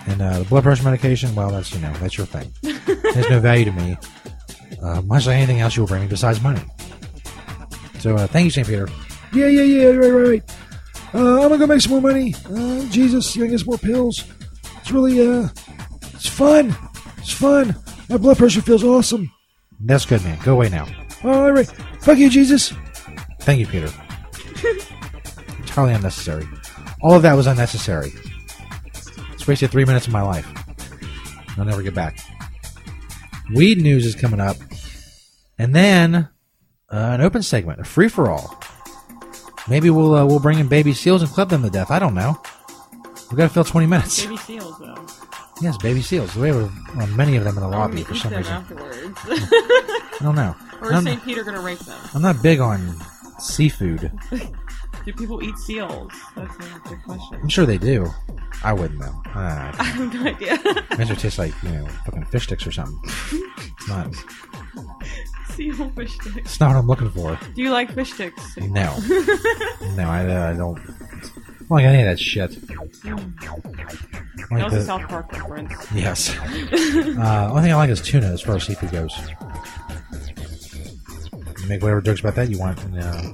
And 0.07 0.21
uh, 0.21 0.41
the 0.41 0.45
blood 0.45 0.64
pressure 0.64 0.83
medication, 0.83 1.35
well, 1.35 1.50
that's 1.50 1.73
you 1.73 1.81
know, 1.81 1.93
that's 1.95 2.17
your 2.19 2.26
thing. 2.26 2.52
There's 2.62 3.31
no 3.31 3.41
value 3.41 3.67
to 3.67 3.73
me. 3.73 3.97
Uh, 4.83 5.00
much 5.02 5.26
like 5.26 5.37
anything 5.37 5.61
else 5.61 5.76
you 5.76 5.83
will 5.83 5.88
bring 5.88 6.02
me 6.02 6.09
besides 6.09 6.41
money. 6.43 6.62
So 8.00 8.17
uh, 8.17 8.26
thank 8.26 8.47
you, 8.47 8.50
St. 8.50 8.67
Peter. 8.67 8.88
Yeah, 9.33 9.47
yeah, 9.47 9.62
yeah. 9.62 9.87
Right, 9.91 10.11
right, 10.11 10.29
right. 10.29 10.57
Uh, 11.14 11.35
I'm 11.43 11.49
gonna 11.49 11.59
go 11.59 11.67
make 11.67 11.81
some 11.81 11.93
more 11.93 12.00
money. 12.00 12.35
Uh, 12.50 12.85
Jesus, 12.87 13.37
you 13.37 13.45
know, 13.45 13.50
get 13.50 13.61
some 13.61 13.67
more 13.67 13.79
pills. 13.79 14.25
It's 14.81 14.91
really 14.91 15.21
uh, 15.21 15.49
it's 16.14 16.26
fun. 16.26 16.75
It's 17.19 17.33
fun. 17.33 17.76
My 18.09 18.17
blood 18.17 18.38
pressure 18.38 18.62
feels 18.62 18.83
awesome. 18.83 19.31
That's 19.81 20.05
good, 20.05 20.25
man. 20.25 20.38
Go 20.43 20.55
away 20.55 20.69
now. 20.69 20.88
All 21.23 21.52
right. 21.52 21.67
Fuck 22.00 22.19
you, 22.19 22.29
Jesus. 22.29 22.73
Thank 23.41 23.61
you, 23.61 23.67
Peter. 23.67 23.91
Entirely 25.59 25.95
unnecessary. 25.95 26.47
All 27.02 27.14
of 27.14 27.23
that 27.23 27.35
was 27.35 27.47
unnecessary. 27.47 28.12
It's 29.32 29.47
wasted 29.47 29.71
three 29.71 29.85
minutes 29.85 30.06
of 30.06 30.12
my 30.12 30.23
life. 30.23 30.47
I'll 31.59 31.64
never 31.64 31.82
get 31.82 31.94
back. 31.94 32.18
Weed 33.54 33.80
news 33.80 34.06
is 34.06 34.14
coming 34.14 34.40
up, 34.40 34.56
and 35.59 35.75
then 35.75 36.14
uh, 36.14 36.28
an 36.90 37.21
open 37.21 37.42
segment, 37.42 37.80
a 37.80 37.85
free 37.85 38.09
for 38.09 38.30
all. 38.30 38.59
Maybe 39.68 39.90
we'll 39.90 40.14
uh, 40.14 40.25
we'll 40.25 40.40
bring 40.40 40.59
in 40.59 40.68
baby 40.68 40.92
seals 40.92 41.23
and 41.23 41.30
club 41.30 41.50
them 41.50 41.62
to 41.62 41.71
death. 41.71 41.90
I 41.90 41.99
don't 41.99 42.14
know. 42.14 42.40
We've 43.30 43.37
got 43.37 43.44
to 43.44 43.49
fill 43.49 43.64
twenty 43.64 43.87
minutes. 43.87 44.25
Baby 44.25 44.37
seals, 44.38 44.78
though. 44.78 45.06
Yes, 45.61 45.76
baby 45.78 46.02
seals. 46.02 46.35
We 46.35 46.49
have 46.49 46.73
uh, 46.99 47.06
many 47.09 47.37
of 47.37 47.44
them 47.44 47.56
in 47.56 47.62
the 47.62 47.68
lobby 47.68 48.02
for 48.02 48.14
some 48.14 48.32
reason. 48.35 48.52
afterwards. 48.52 48.97
I 49.25 50.18
don't 50.21 50.35
know. 50.35 50.56
or 50.80 50.92
is 50.92 51.04
St. 51.04 51.25
Peter 51.25 51.44
going 51.44 51.54
to 51.54 51.61
rape 51.61 51.78
them? 51.78 51.99
I'm 52.14 52.23
not 52.23 52.42
big 52.42 52.59
on 52.61 52.97
seafood. 53.38 54.11
Do 55.04 55.12
people 55.12 55.42
eat 55.42 55.56
seals? 55.59 56.12
That's 56.37 56.54
a 56.56 56.80
good 56.88 57.02
question. 57.04 57.38
I'm 57.42 57.49
sure 57.49 57.66
they 57.66 57.78
do. 57.78 58.09
I 58.62 58.73
wouldn't 58.73 59.00
though. 59.00 59.23
Uh, 59.35 59.73
I 59.78 59.82
have 59.85 60.14
no 60.14 60.25
idea. 60.25 60.59
Makes 60.97 61.11
it 61.11 61.18
taste 61.18 61.38
like 61.38 61.54
you 61.62 61.71
know 61.71 61.87
fucking 62.04 62.25
fish 62.26 62.44
sticks 62.44 62.66
or 62.66 62.73
something. 62.73 62.99
It's 63.04 63.88
not. 63.88 64.14
Seal 65.50 65.90
fish 65.90 66.12
sticks. 66.14 66.37
It's 66.37 66.61
not 66.61 66.68
what 66.68 66.76
I'm 66.76 66.87
looking 66.87 67.11
for. 67.11 67.38
Do 67.54 67.62
you 67.62 67.71
like 67.71 67.92
fish 67.92 68.12
sticks? 68.12 68.56
No, 68.59 68.97
no, 69.97 70.04
I, 70.09 70.26
uh, 70.26 70.52
I 70.52 70.56
don't. 70.56 70.78
I 70.78 70.85
don't 70.85 71.71
like 71.71 71.85
any 71.85 72.02
of 72.02 72.06
that 72.09 72.21
shit. 72.21 72.50
That 72.68 74.64
was 74.64 74.75
a 74.75 74.85
South 74.85 75.09
Park 75.09 75.32
reference. 75.32 75.73
yes. 75.92 76.37
Uh, 76.38 77.49
only 77.50 77.62
thing 77.62 77.73
I 77.73 77.76
like 77.76 77.90
is 77.90 78.00
tuna 78.00 78.26
as 78.26 78.40
far 78.42 78.56
as 78.56 78.64
seafood 78.64 78.90
goes. 78.92 79.16
You 81.61 81.68
make 81.68 81.82
whatever 81.82 82.00
jokes 82.00 82.21
about 82.21 82.35
that 82.37 82.50
you 82.50 82.59
want 82.59 82.82
in, 82.85 82.99
uh, 82.99 83.32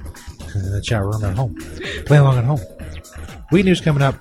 in 0.55 0.71
the 0.71 0.81
chat 0.81 1.03
room 1.03 1.23
at 1.23 1.35
home. 1.35 1.55
Play 2.05 2.17
along 2.17 2.37
at 2.37 2.43
home. 2.43 2.59
Weed 3.51 3.65
news 3.65 3.81
coming 3.81 4.01
up. 4.01 4.15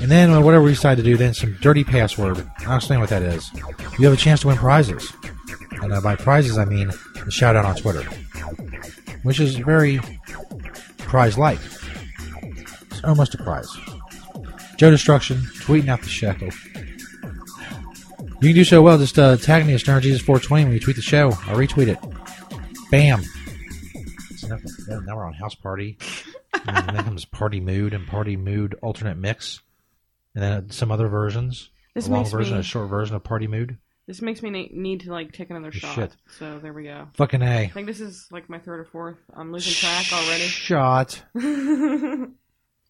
And 0.00 0.10
then 0.10 0.42
whatever 0.42 0.64
we 0.64 0.72
decide 0.72 0.96
to 0.96 1.02
do, 1.02 1.16
then 1.16 1.34
some 1.34 1.56
dirty 1.60 1.84
password. 1.84 2.48
I'll 2.60 2.76
explain 2.76 3.00
what 3.00 3.10
that 3.10 3.22
is. 3.22 3.50
You 3.98 4.06
have 4.06 4.14
a 4.14 4.16
chance 4.16 4.40
to 4.40 4.48
win 4.48 4.56
prizes. 4.56 5.12
And 5.82 5.92
uh, 5.92 6.00
by 6.00 6.16
prizes, 6.16 6.58
I 6.58 6.64
mean 6.64 6.90
a 7.26 7.30
shout 7.30 7.56
out 7.56 7.64
on 7.64 7.76
Twitter, 7.76 8.02
which 9.22 9.40
is 9.40 9.56
very 9.56 10.00
prize 10.98 11.36
like. 11.38 11.58
It's 12.90 13.04
almost 13.04 13.34
a 13.34 13.38
prize. 13.38 13.68
Joe 14.76 14.90
Destruction 14.90 15.38
tweeting 15.60 15.88
out 15.88 16.02
the 16.02 16.08
show. 16.08 16.34
You 18.40 18.48
can 18.48 18.54
do 18.54 18.64
so 18.64 18.82
well. 18.82 18.98
Just 18.98 19.18
uh, 19.18 19.36
tag 19.36 19.66
me 19.66 19.74
at 19.74 19.80
StonerJesus420 19.80 20.50
when 20.50 20.72
you 20.72 20.80
tweet 20.80 20.96
the 20.96 21.02
show. 21.02 21.28
I'll 21.46 21.56
retweet 21.56 21.86
it. 21.86 21.98
Bam. 22.90 23.22
Now, 24.48 25.16
we're 25.16 25.26
on 25.26 25.34
House 25.34 25.54
Party. 25.54 25.98
and 26.66 26.96
then 26.96 27.04
comes 27.04 27.24
Party 27.24 27.60
Mood 27.60 27.94
and 27.94 28.06
Party 28.06 28.36
Mood 28.36 28.74
alternate 28.82 29.16
mix. 29.16 29.60
And 30.34 30.42
then 30.42 30.70
some 30.70 30.90
other 30.90 31.08
versions. 31.08 31.70
This 31.94 32.08
a 32.08 32.10
long 32.10 32.24
version, 32.24 32.54
me- 32.54 32.60
a 32.60 32.62
short 32.62 32.88
version 32.88 33.14
of 33.16 33.22
Party 33.24 33.46
Mood. 33.46 33.78
This 34.06 34.20
makes 34.20 34.42
me 34.42 34.50
ne- 34.50 34.70
need 34.72 35.00
to 35.02 35.12
like 35.12 35.32
take 35.32 35.50
another 35.50 35.70
shot. 35.70 35.94
Shit. 35.94 36.16
So 36.38 36.58
there 36.58 36.72
we 36.72 36.84
go. 36.84 37.08
Fucking 37.14 37.40
A. 37.42 37.64
I 37.64 37.68
think 37.68 37.86
this 37.86 38.00
is 38.00 38.26
like 38.32 38.48
my 38.50 38.58
third 38.58 38.80
or 38.80 38.84
fourth. 38.84 39.18
I'm 39.34 39.52
losing 39.52 39.74
track 39.74 40.12
already. 40.12 40.42
Shot. 40.44 41.22
I'm 41.34 42.34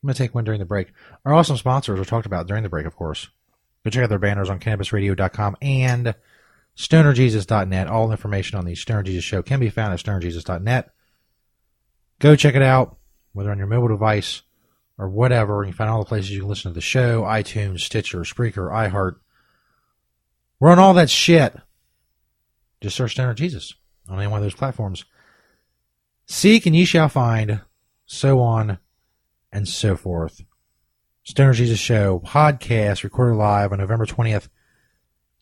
going 0.07 0.15
to 0.15 0.15
take 0.15 0.35
one 0.35 0.45
during 0.45 0.59
the 0.61 0.67
break. 0.67 0.93
Our 1.25 1.35
awesome 1.35 1.57
sponsors 1.59 1.99
were 1.99 2.05
talked 2.05 2.27
about 2.27 2.47
during 2.47 2.63
the 2.63 2.69
break, 2.69 2.87
of 2.87 2.97
course. 2.97 3.29
Go 3.85 3.91
check 3.91 4.05
out 4.05 4.09
their 4.09 4.19
banners 4.19 4.49
on 4.49 4.59
cannabisradio.com 4.59 5.57
and 5.61 6.15
stonerjesus.net. 6.77 7.87
All 7.89 8.11
information 8.11 8.59
on 8.59 8.65
the 8.65 8.75
Stoner 8.75 9.03
Jesus 9.03 9.25
show 9.25 9.43
can 9.43 9.61
be 9.61 9.71
found 9.71 9.93
at 9.93 10.01
stonerjesus.net. 10.01 10.91
Go 12.23 12.37
check 12.37 12.55
it 12.55 12.63
out, 12.63 12.99
whether 13.33 13.51
on 13.51 13.59
your 13.59 13.67
mobile 13.67 13.89
device 13.89 14.43
or 14.97 15.09
whatever. 15.09 15.65
You 15.65 15.73
can 15.73 15.77
find 15.77 15.91
all 15.91 15.99
the 15.99 16.09
places 16.09 16.31
you 16.31 16.39
can 16.39 16.49
listen 16.49 16.71
to 16.71 16.75
the 16.75 16.81
show 16.81 17.23
iTunes, 17.23 17.81
Stitcher, 17.81 18.21
Spreaker, 18.21 18.71
iHeart. 18.71 19.17
We're 20.61 20.71
on 20.71 20.79
all 20.79 20.95
that 20.95 21.11
shit. 21.11 21.57
Just 22.81 22.95
search 22.95 23.11
Stoner 23.11 23.35
Jesus 23.35 23.75
on 24.09 24.21
any 24.21 24.29
one 24.29 24.39
of 24.39 24.45
those 24.45 24.55
platforms. 24.55 25.05
Seek 26.27 26.65
and 26.65 26.77
ye 26.77 26.85
shall 26.85 27.09
find, 27.09 27.63
so 28.07 28.39
on 28.39 28.79
and 29.53 29.67
so 29.67 29.97
forth. 29.97 30.43
Stoner 31.25 31.55
Jesus 31.55 31.81
Show 31.81 32.23
podcast 32.25 33.03
recorded 33.03 33.35
live 33.35 33.73
on 33.73 33.81
November 33.81 34.07
20th, 34.07 34.47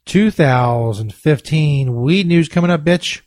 2015. 0.06 2.00
Weed 2.00 2.26
news 2.26 2.48
coming 2.48 2.70
up, 2.70 2.82
bitch. 2.82 3.20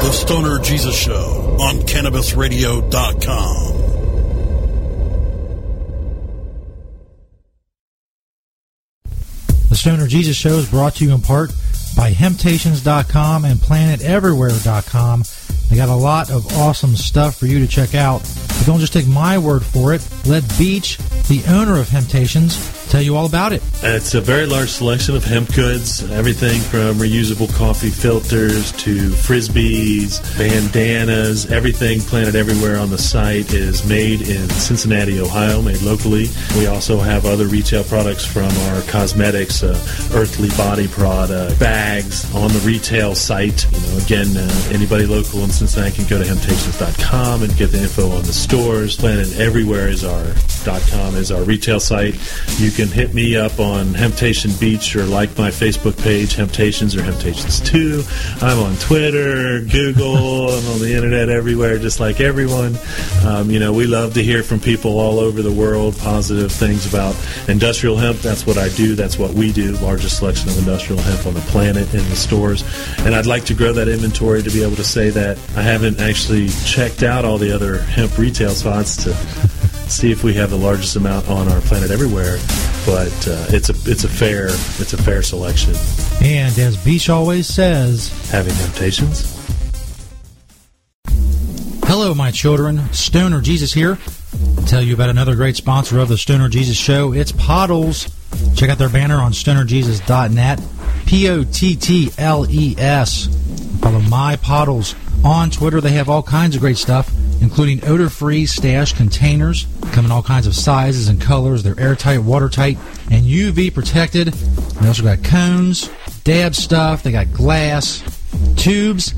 The 0.00 0.12
Stoner 0.12 0.58
Jesus 0.60 0.96
Show 0.98 1.56
on 1.60 1.76
CannabisRadio.com. 1.80 3.78
The 9.68 9.76
Stoner 9.76 10.06
Jesus 10.06 10.36
Show 10.36 10.54
is 10.54 10.70
brought 10.70 10.94
to 10.96 11.04
you 11.04 11.12
in 11.12 11.20
part 11.20 11.50
by 11.96 12.12
Hemptations.com 12.12 13.44
and 13.44 13.58
PlanetEverywhere.com 13.58 15.24
they 15.68 15.76
got 15.76 15.88
a 15.88 15.94
lot 15.94 16.30
of 16.30 16.46
awesome 16.56 16.96
stuff 16.96 17.36
for 17.36 17.46
you 17.46 17.58
to 17.60 17.66
check 17.66 17.94
out. 17.94 18.20
But 18.48 18.66
don't 18.66 18.80
just 18.80 18.92
take 18.92 19.06
my 19.06 19.38
word 19.38 19.64
for 19.64 19.92
it. 19.92 20.06
Let 20.26 20.42
Beach, 20.58 20.98
the 21.28 21.42
owner 21.48 21.78
of 21.78 21.88
Hemptations, 21.88 22.74
tell 22.88 23.02
you 23.02 23.16
all 23.16 23.26
about 23.26 23.52
it. 23.52 23.62
It's 23.82 24.14
a 24.14 24.20
very 24.20 24.46
large 24.46 24.70
selection 24.70 25.14
of 25.14 25.24
hemp 25.24 25.54
goods, 25.54 26.10
everything 26.10 26.60
from 26.60 26.96
reusable 26.96 27.52
coffee 27.54 27.90
filters 27.90 28.72
to 28.72 29.10
frisbees, 29.10 30.20
bandanas, 30.38 31.50
everything 31.50 32.00
Planet 32.00 32.34
Everywhere 32.34 32.78
on 32.78 32.90
the 32.90 32.98
site 32.98 33.52
is 33.52 33.86
made 33.86 34.22
in 34.22 34.48
Cincinnati, 34.50 35.20
Ohio, 35.20 35.60
made 35.60 35.82
locally. 35.82 36.28
We 36.56 36.66
also 36.66 36.98
have 36.98 37.26
other 37.26 37.46
retail 37.46 37.84
products 37.84 38.24
from 38.24 38.50
our 38.68 38.82
cosmetics, 38.82 39.62
uh, 39.62 39.74
Earthly 40.14 40.48
Body 40.56 40.88
product, 40.88 41.60
bags 41.60 42.32
on 42.34 42.50
the 42.52 42.60
retail 42.60 43.14
site. 43.14 43.66
You 43.70 43.80
know, 43.80 43.98
again, 43.98 44.36
uh, 44.36 44.70
anybody 44.72 45.06
local 45.06 45.44
in 45.44 45.50
Cincinnati 45.58 45.96
can 45.96 46.06
go 46.06 46.22
to 46.22 46.24
hemptations.com 46.24 47.42
and 47.42 47.56
get 47.56 47.72
the 47.72 47.82
info 47.82 48.10
on 48.10 48.22
the 48.22 48.32
stores. 48.32 48.96
Planet 48.96 49.40
Everywhere 49.40 49.88
is 49.88 50.04
our 50.04 50.24
.com 50.64 51.16
is 51.16 51.32
our 51.32 51.42
retail 51.42 51.80
site. 51.80 52.14
You 52.58 52.70
can 52.70 52.88
hit 52.88 53.12
me 53.12 53.36
up 53.36 53.58
on 53.58 53.94
Hemptation 53.94 54.52
Beach 54.60 54.94
or 54.94 55.04
like 55.04 55.36
my 55.36 55.50
Facebook 55.50 56.00
page, 56.00 56.34
Hemptations 56.36 56.96
or 56.96 57.02
Hemptations 57.02 57.60
2. 57.64 58.04
I'm 58.40 58.58
on 58.58 58.76
Twitter, 58.76 59.62
Google, 59.62 60.48
I'm 60.50 60.66
on 60.72 60.78
the 60.78 60.94
internet 60.94 61.28
everywhere, 61.28 61.78
just 61.78 61.98
like 61.98 62.20
everyone. 62.20 62.78
Um, 63.24 63.50
you 63.50 63.58
know, 63.58 63.72
we 63.72 63.86
love 63.86 64.14
to 64.14 64.22
hear 64.22 64.44
from 64.44 64.60
people 64.60 64.98
all 65.00 65.18
over 65.18 65.42
the 65.42 65.52
world, 65.52 65.96
positive 65.98 66.52
things 66.52 66.86
about 66.86 67.16
industrial 67.48 67.96
hemp. 67.96 68.18
That's 68.18 68.46
what 68.46 68.58
I 68.58 68.68
do. 68.70 68.94
That's 68.94 69.18
what 69.18 69.32
we 69.32 69.52
do. 69.52 69.72
Largest 69.78 70.18
selection 70.18 70.50
of 70.50 70.58
industrial 70.58 71.00
hemp 71.02 71.26
on 71.26 71.34
the 71.34 71.40
planet 71.42 71.92
in 71.94 72.08
the 72.10 72.16
stores. 72.16 72.62
And 72.98 73.14
I'd 73.14 73.26
like 73.26 73.44
to 73.46 73.54
grow 73.54 73.72
that 73.72 73.88
inventory 73.88 74.42
to 74.42 74.50
be 74.50 74.62
able 74.62 74.76
to 74.76 74.84
say 74.84 75.10
that 75.10 75.38
I 75.56 75.62
haven't 75.62 76.00
actually 76.00 76.48
checked 76.64 77.02
out 77.02 77.24
all 77.24 77.38
the 77.38 77.52
other 77.52 77.78
hemp 77.78 78.16
retail 78.18 78.50
spots 78.50 78.96
to 79.04 79.14
see 79.90 80.12
if 80.12 80.22
we 80.22 80.34
have 80.34 80.50
the 80.50 80.56
largest 80.56 80.96
amount 80.96 81.28
on 81.28 81.48
our 81.48 81.60
planet 81.62 81.90
everywhere. 81.90 82.38
But 82.86 83.28
uh, 83.28 83.46
it's 83.48 83.70
a 83.70 83.90
it's 83.90 84.04
a 84.04 84.08
fair 84.08 84.46
it's 84.46 84.92
a 84.92 85.02
fair 85.02 85.22
selection. 85.22 85.74
And 86.22 86.56
as 86.58 86.76
Beach 86.84 87.08
always 87.08 87.46
says, 87.46 88.08
Having 88.30 88.54
Hemptations. 88.54 89.34
Hello, 91.84 92.14
my 92.14 92.30
children. 92.30 92.92
Stoner 92.92 93.40
Jesus 93.40 93.72
here. 93.72 93.98
I'll 94.58 94.64
tell 94.64 94.82
you 94.82 94.94
about 94.94 95.08
another 95.08 95.34
great 95.34 95.56
sponsor 95.56 95.98
of 95.98 96.08
the 96.08 96.18
Stoner 96.18 96.48
Jesus 96.48 96.76
Show. 96.76 97.12
It's 97.12 97.32
Pottles. 97.32 98.14
Check 98.54 98.68
out 98.70 98.78
their 98.78 98.90
banner 98.90 99.16
on 99.16 99.32
stonerjesus.net. 99.32 100.60
P 101.06 101.28
O 101.30 101.44
T 101.44 101.76
T 101.76 102.10
L 102.18 102.46
E 102.50 102.74
S. 102.78 103.26
Follow 103.80 104.00
My 104.00 104.36
Pottles 104.36 104.94
on 105.24 105.50
Twitter. 105.50 105.80
They 105.80 105.92
have 105.92 106.08
all 106.08 106.22
kinds 106.22 106.54
of 106.54 106.60
great 106.60 106.76
stuff, 106.76 107.10
including 107.40 107.84
odor 107.84 108.08
free 108.08 108.46
stash 108.46 108.92
containers. 108.92 109.66
Come 109.92 110.04
in 110.04 110.10
all 110.10 110.22
kinds 110.22 110.46
of 110.46 110.54
sizes 110.54 111.08
and 111.08 111.20
colors. 111.20 111.62
They're 111.62 111.78
airtight, 111.78 112.22
watertight, 112.22 112.78
and 113.10 113.24
UV 113.24 113.72
protected. 113.74 114.28
They 114.28 114.88
also 114.88 115.02
got 115.02 115.22
cones, 115.24 115.90
dab 116.24 116.54
stuff. 116.54 117.02
They 117.02 117.12
got 117.12 117.32
glass, 117.32 118.02
tubes, 118.56 119.14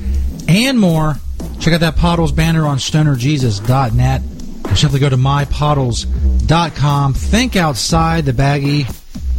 and 0.49 0.79
more. 0.79 1.17
Check 1.59 1.75
out 1.75 1.81
that 1.81 1.97
Pottles 1.97 2.33
banner 2.33 2.67
on 2.67 2.79
stonerjesus.net. 2.79 4.23
Or 4.65 4.77
simply 4.77 5.01
go 5.01 5.09
to 5.09 5.17
mypottles.com. 5.17 7.15
Think 7.15 7.57
outside 7.57 8.25
the 8.25 8.33
baggie. 8.33 8.87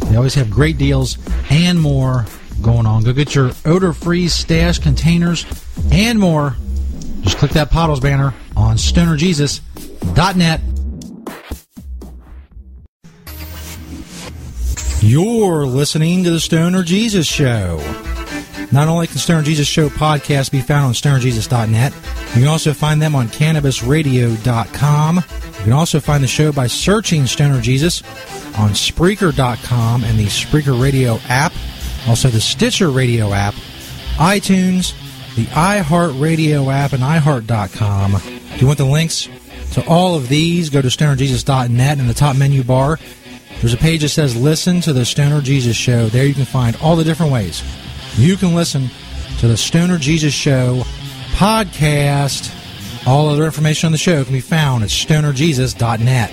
They 0.08 0.16
always 0.16 0.34
have 0.34 0.50
great 0.50 0.76
deals 0.78 1.16
and 1.48 1.80
more 1.80 2.26
going 2.60 2.86
on. 2.86 3.02
Go 3.02 3.12
get 3.12 3.34
your 3.34 3.52
odor 3.64 3.92
free 3.92 4.28
stash 4.28 4.78
containers 4.78 5.44
and 5.90 6.18
more. 6.18 6.56
Just 7.22 7.38
click 7.38 7.52
that 7.52 7.70
Pottles 7.70 8.00
banner 8.00 8.34
on 8.56 8.76
stonerjesus.net. 8.76 10.60
You're 15.00 15.66
listening 15.66 16.22
to 16.24 16.30
the 16.30 16.38
Stoner 16.38 16.84
Jesus 16.84 17.26
Show. 17.26 17.78
Not 18.70 18.88
only 18.88 19.06
can 19.06 19.18
Stoner 19.18 19.42
Jesus 19.42 19.66
Show 19.66 19.88
podcast 19.88 20.50
be 20.50 20.60
found 20.60 20.86
on 20.86 20.92
stonerjesus.net, 20.92 21.92
you 21.92 22.40
can 22.40 22.46
also 22.46 22.72
find 22.72 23.02
them 23.02 23.14
on 23.14 23.28
cannabisradio.com. 23.28 25.16
You 25.16 25.64
can 25.64 25.72
also 25.72 26.00
find 26.00 26.22
the 26.22 26.28
show 26.28 26.52
by 26.52 26.68
searching 26.68 27.26
Stoner 27.26 27.60
Jesus 27.60 28.02
on 28.56 28.70
Spreaker.com 28.70 30.04
and 30.04 30.18
the 30.18 30.26
Spreaker 30.26 30.80
Radio 30.80 31.18
app, 31.28 31.52
also 32.06 32.28
the 32.28 32.40
Stitcher 32.40 32.90
Radio 32.90 33.32
app, 33.32 33.54
iTunes, 34.14 34.94
the 35.36 35.44
iHeartRadio 35.46 36.72
app, 36.72 36.92
and 36.92 37.02
iHeart.com. 37.02 38.14
If 38.16 38.60
you 38.60 38.66
want 38.66 38.78
the 38.78 38.84
links 38.84 39.28
to 39.72 39.86
all 39.86 40.14
of 40.14 40.28
these, 40.28 40.70
go 40.70 40.82
to 40.82 40.88
stonerjesus.net 40.88 41.98
in 41.98 42.06
the 42.06 42.14
top 42.14 42.36
menu 42.36 42.62
bar. 42.62 42.98
There's 43.60 43.74
a 43.74 43.78
page 43.78 44.02
that 44.02 44.08
says 44.08 44.36
Listen 44.36 44.80
to 44.82 44.92
the 44.92 45.04
Stoner 45.04 45.40
Jesus 45.40 45.76
Show. 45.76 46.06
There 46.06 46.26
you 46.26 46.34
can 46.34 46.44
find 46.44 46.76
all 46.82 46.96
the 46.96 47.04
different 47.04 47.32
ways 47.32 47.62
you 48.16 48.36
can 48.36 48.54
listen 48.54 48.88
to 49.38 49.48
the 49.48 49.56
Stoner 49.56 49.98
Jesus 49.98 50.34
Show 50.34 50.82
podcast. 51.32 52.58
All 53.06 53.28
other 53.28 53.44
information 53.44 53.86
on 53.86 53.92
the 53.92 53.98
show 53.98 54.22
can 54.22 54.32
be 54.32 54.40
found 54.40 54.84
at 54.84 54.90
stonerjesus.net. 54.90 56.32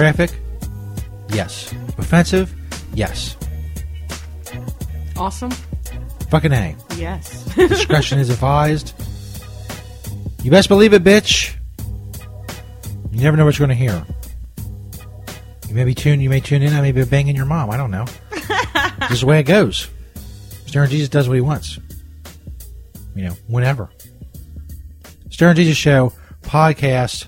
Graphic? 0.00 0.30
Yes. 1.28 1.74
Offensive? 1.98 2.54
Yes. 2.94 3.36
Awesome. 5.14 5.50
Fucking 6.30 6.54
A. 6.54 6.74
Yes. 6.96 7.44
Discretion 7.54 8.18
is 8.18 8.30
advised. 8.30 8.94
You 10.42 10.50
best 10.50 10.70
believe 10.70 10.94
it, 10.94 11.04
bitch. 11.04 11.54
You 13.12 13.20
never 13.20 13.36
know 13.36 13.44
what 13.44 13.58
you're 13.58 13.68
going 13.68 13.76
to 13.76 13.84
hear. 13.84 14.06
You 15.68 15.74
may 15.74 15.84
be 15.84 15.94
tuned. 15.94 16.22
You 16.22 16.30
may 16.30 16.40
tune 16.40 16.62
in. 16.62 16.72
I 16.72 16.80
may 16.80 16.92
be 16.92 17.04
banging 17.04 17.36
your 17.36 17.44
mom. 17.44 17.68
I 17.68 17.76
don't 17.76 17.90
know. 17.90 18.06
this 18.30 19.10
is 19.10 19.20
the 19.20 19.26
way 19.26 19.40
it 19.40 19.42
goes. 19.42 19.86
Stoner 20.64 20.86
Jesus 20.86 21.10
does 21.10 21.28
what 21.28 21.34
he 21.34 21.42
wants. 21.42 21.78
You 23.14 23.24
know, 23.24 23.36
whenever. 23.48 23.90
Stoner 25.28 25.52
Jesus 25.52 25.76
Show 25.76 26.14
podcast 26.40 27.26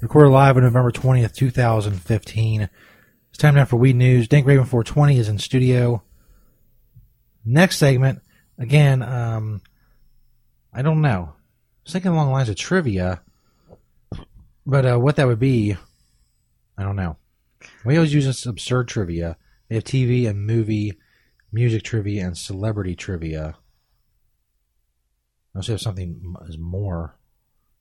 recorded 0.00 0.30
live 0.30 0.56
on 0.56 0.62
November 0.62 0.90
twentieth, 0.90 1.34
two 1.34 1.50
thousand 1.50 1.94
fifteen. 2.00 2.68
It's 3.30 3.38
time 3.38 3.54
now 3.54 3.64
for 3.64 3.76
Weed 3.76 3.96
News. 3.96 4.28
Dank 4.28 4.46
Raven 4.46 4.64
420 4.64 5.18
is 5.18 5.28
in 5.28 5.38
studio. 5.38 6.02
Next 7.44 7.76
segment, 7.76 8.20
again, 8.58 9.02
um, 9.02 9.60
I 10.72 10.82
don't 10.82 11.00
know. 11.00 11.34
I 11.86 11.90
thinking 11.90 12.10
along 12.10 12.26
the 12.26 12.32
lines 12.32 12.48
of 12.48 12.56
trivia, 12.56 13.22
but 14.66 14.86
uh, 14.86 14.98
what 14.98 15.16
that 15.16 15.26
would 15.26 15.38
be, 15.38 15.76
I 16.76 16.82
don't 16.82 16.96
know. 16.96 17.16
We 17.84 17.96
always 17.96 18.14
use 18.14 18.26
this 18.26 18.46
absurd 18.46 18.88
trivia. 18.88 19.36
They 19.68 19.76
have 19.76 19.84
TV 19.84 20.28
and 20.28 20.46
movie, 20.46 20.98
music 21.52 21.82
trivia, 21.82 22.26
and 22.26 22.36
celebrity 22.36 22.94
trivia. 22.94 23.56
I 25.54 25.58
also 25.58 25.72
have 25.72 25.80
something 25.80 26.34
is 26.48 26.58
more 26.58 27.16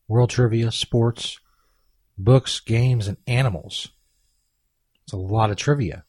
world 0.08 0.30
trivia, 0.30 0.72
sports, 0.72 1.40
books, 2.18 2.60
games, 2.60 3.08
and 3.08 3.18
animals. 3.28 3.90
It's 5.04 5.14
a 5.14 5.18
lot 5.18 5.52
of 5.52 5.58
trivia. 5.58 6.04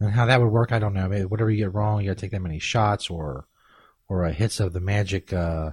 And 0.00 0.10
how 0.12 0.26
that 0.26 0.40
would 0.40 0.50
work, 0.50 0.72
I 0.72 0.78
don't 0.78 0.94
know. 0.94 1.08
Maybe 1.08 1.24
whatever 1.24 1.50
you 1.50 1.58
get 1.64 1.74
wrong, 1.74 2.00
you 2.00 2.10
got 2.10 2.16
to 2.16 2.20
take 2.20 2.32
that 2.32 2.42
many 2.42 2.58
shots 2.58 3.08
or 3.10 3.46
or 4.08 4.24
uh, 4.24 4.32
hits 4.32 4.60
of 4.60 4.72
the 4.72 4.80
magic 4.80 5.32
uh, 5.32 5.70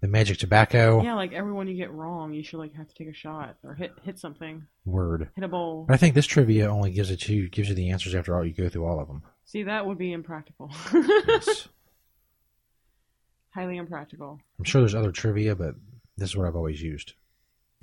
the 0.00 0.08
magic 0.08 0.38
tobacco 0.38 1.02
yeah, 1.02 1.14
like 1.14 1.32
everyone 1.32 1.66
you 1.66 1.76
get 1.76 1.90
wrong, 1.90 2.32
you 2.34 2.42
should 2.42 2.58
like 2.58 2.74
have 2.74 2.88
to 2.88 2.94
take 2.94 3.08
a 3.08 3.14
shot 3.14 3.56
or 3.62 3.74
hit 3.74 3.92
hit 4.02 4.18
something, 4.18 4.66
word. 4.84 5.30
hit 5.34 5.44
a 5.44 5.48
bowl. 5.48 5.84
But 5.88 5.94
I 5.94 5.96
think 5.96 6.14
this 6.14 6.26
trivia 6.26 6.70
only 6.70 6.90
gives 6.92 7.10
it 7.10 7.20
to 7.22 7.34
you, 7.34 7.48
gives 7.48 7.68
you 7.68 7.74
the 7.74 7.90
answers 7.90 8.14
after 8.14 8.36
all 8.36 8.44
you 8.44 8.52
go 8.52 8.68
through 8.68 8.86
all 8.86 9.00
of 9.00 9.08
them. 9.08 9.22
See, 9.46 9.64
that 9.64 9.86
would 9.86 9.98
be 9.98 10.12
impractical. 10.12 10.70
Yes. 10.92 11.68
Highly 13.54 13.76
impractical. 13.76 14.40
I'm 14.58 14.64
sure 14.64 14.80
there's 14.80 14.94
other 14.94 15.12
trivia, 15.12 15.54
but 15.54 15.74
this 16.16 16.30
is 16.30 16.36
what 16.36 16.46
I've 16.46 16.56
always 16.56 16.82
used. 16.82 17.14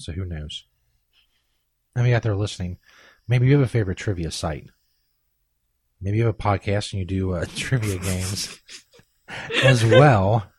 So 0.02 0.12
who 0.12 0.26
knows? 0.26 0.66
I 1.96 2.04
mean, 2.04 2.14
out 2.14 2.24
there 2.24 2.36
listening, 2.36 2.78
maybe 3.28 3.48
you 3.48 3.54
have 3.54 3.62
a 3.62 3.68
favorite 3.68 3.98
trivia 3.98 4.32
site. 4.32 4.70
Maybe 6.02 6.18
you 6.18 6.26
have 6.26 6.36
a 6.36 6.38
podcast 6.38 6.94
and 6.94 7.00
you 7.00 7.06
do 7.06 7.34
uh, 7.34 7.46
trivia 7.56 7.98
games 8.00 8.60
as 9.64 9.84
well. 9.86 10.52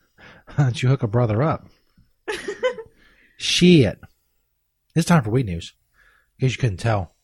Don't 0.57 0.81
you 0.81 0.89
hook 0.89 1.03
a 1.03 1.07
brother 1.07 1.41
up? 1.41 1.67
Shit. 3.37 3.99
It's 4.95 5.07
time 5.07 5.23
for 5.23 5.31
Weed 5.31 5.47
News. 5.47 5.73
In 6.39 6.47
case 6.47 6.55
you 6.55 6.61
couldn't 6.61 6.77
tell. 6.77 7.15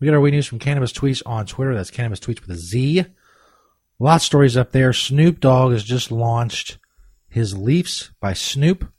we 0.00 0.06
got 0.06 0.14
our 0.14 0.20
Weed 0.20 0.32
News 0.32 0.46
from 0.46 0.58
Cannabis 0.58 0.92
Tweets 0.92 1.22
on 1.24 1.46
Twitter. 1.46 1.74
That's 1.74 1.90
Cannabis 1.90 2.20
Tweets 2.20 2.40
with 2.40 2.50
a 2.50 2.56
Z. 2.56 3.06
Lots 3.98 4.24
of 4.24 4.26
stories 4.26 4.56
up 4.56 4.72
there. 4.72 4.92
Snoop 4.92 5.40
Dogg 5.40 5.72
has 5.72 5.84
just 5.84 6.12
launched 6.12 6.78
his 7.28 7.56
Leafs 7.56 8.10
by 8.20 8.32
Snoop. 8.32 8.92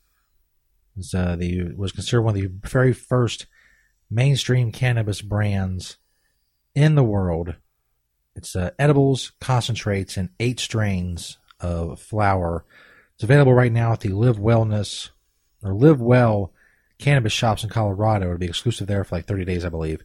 It's, 0.99 1.13
uh, 1.13 1.35
the 1.35 1.73
was 1.75 1.91
considered 1.91 2.21
one 2.21 2.35
of 2.35 2.41
the 2.41 2.51
very 2.69 2.93
first 2.93 3.47
mainstream 4.09 4.71
cannabis 4.71 5.21
brands 5.21 5.97
in 6.75 6.95
the 6.95 7.03
world. 7.03 7.55
It's 8.35 8.55
uh, 8.55 8.71
edibles, 8.77 9.31
concentrates, 9.39 10.17
and 10.17 10.29
eight 10.39 10.59
strains 10.59 11.37
of 11.59 11.99
flower. 11.99 12.65
It's 13.15 13.23
available 13.23 13.53
right 13.53 13.71
now 13.71 13.93
at 13.93 14.01
the 14.01 14.09
Live 14.09 14.37
Wellness 14.37 15.09
or 15.63 15.73
Live 15.73 15.99
Well 15.99 16.53
cannabis 16.99 17.33
shops 17.33 17.63
in 17.63 17.69
Colorado. 17.69 18.27
It'll 18.27 18.37
be 18.37 18.45
exclusive 18.45 18.87
there 18.87 19.03
for 19.03 19.15
like 19.15 19.25
30 19.25 19.45
days, 19.45 19.65
I 19.65 19.69
believe. 19.69 20.03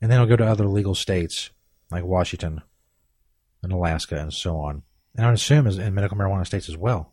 And 0.00 0.10
then 0.10 0.20
it'll 0.20 0.28
go 0.28 0.36
to 0.36 0.46
other 0.46 0.66
legal 0.66 0.94
states 0.94 1.50
like 1.90 2.04
Washington 2.04 2.62
and 3.62 3.72
Alaska 3.72 4.20
and 4.20 4.32
so 4.32 4.58
on. 4.58 4.82
And 5.16 5.24
I 5.24 5.28
would 5.30 5.36
assume 5.36 5.66
in 5.66 5.94
medical 5.94 6.16
marijuana 6.16 6.46
states 6.46 6.68
as 6.68 6.76
well 6.76 7.12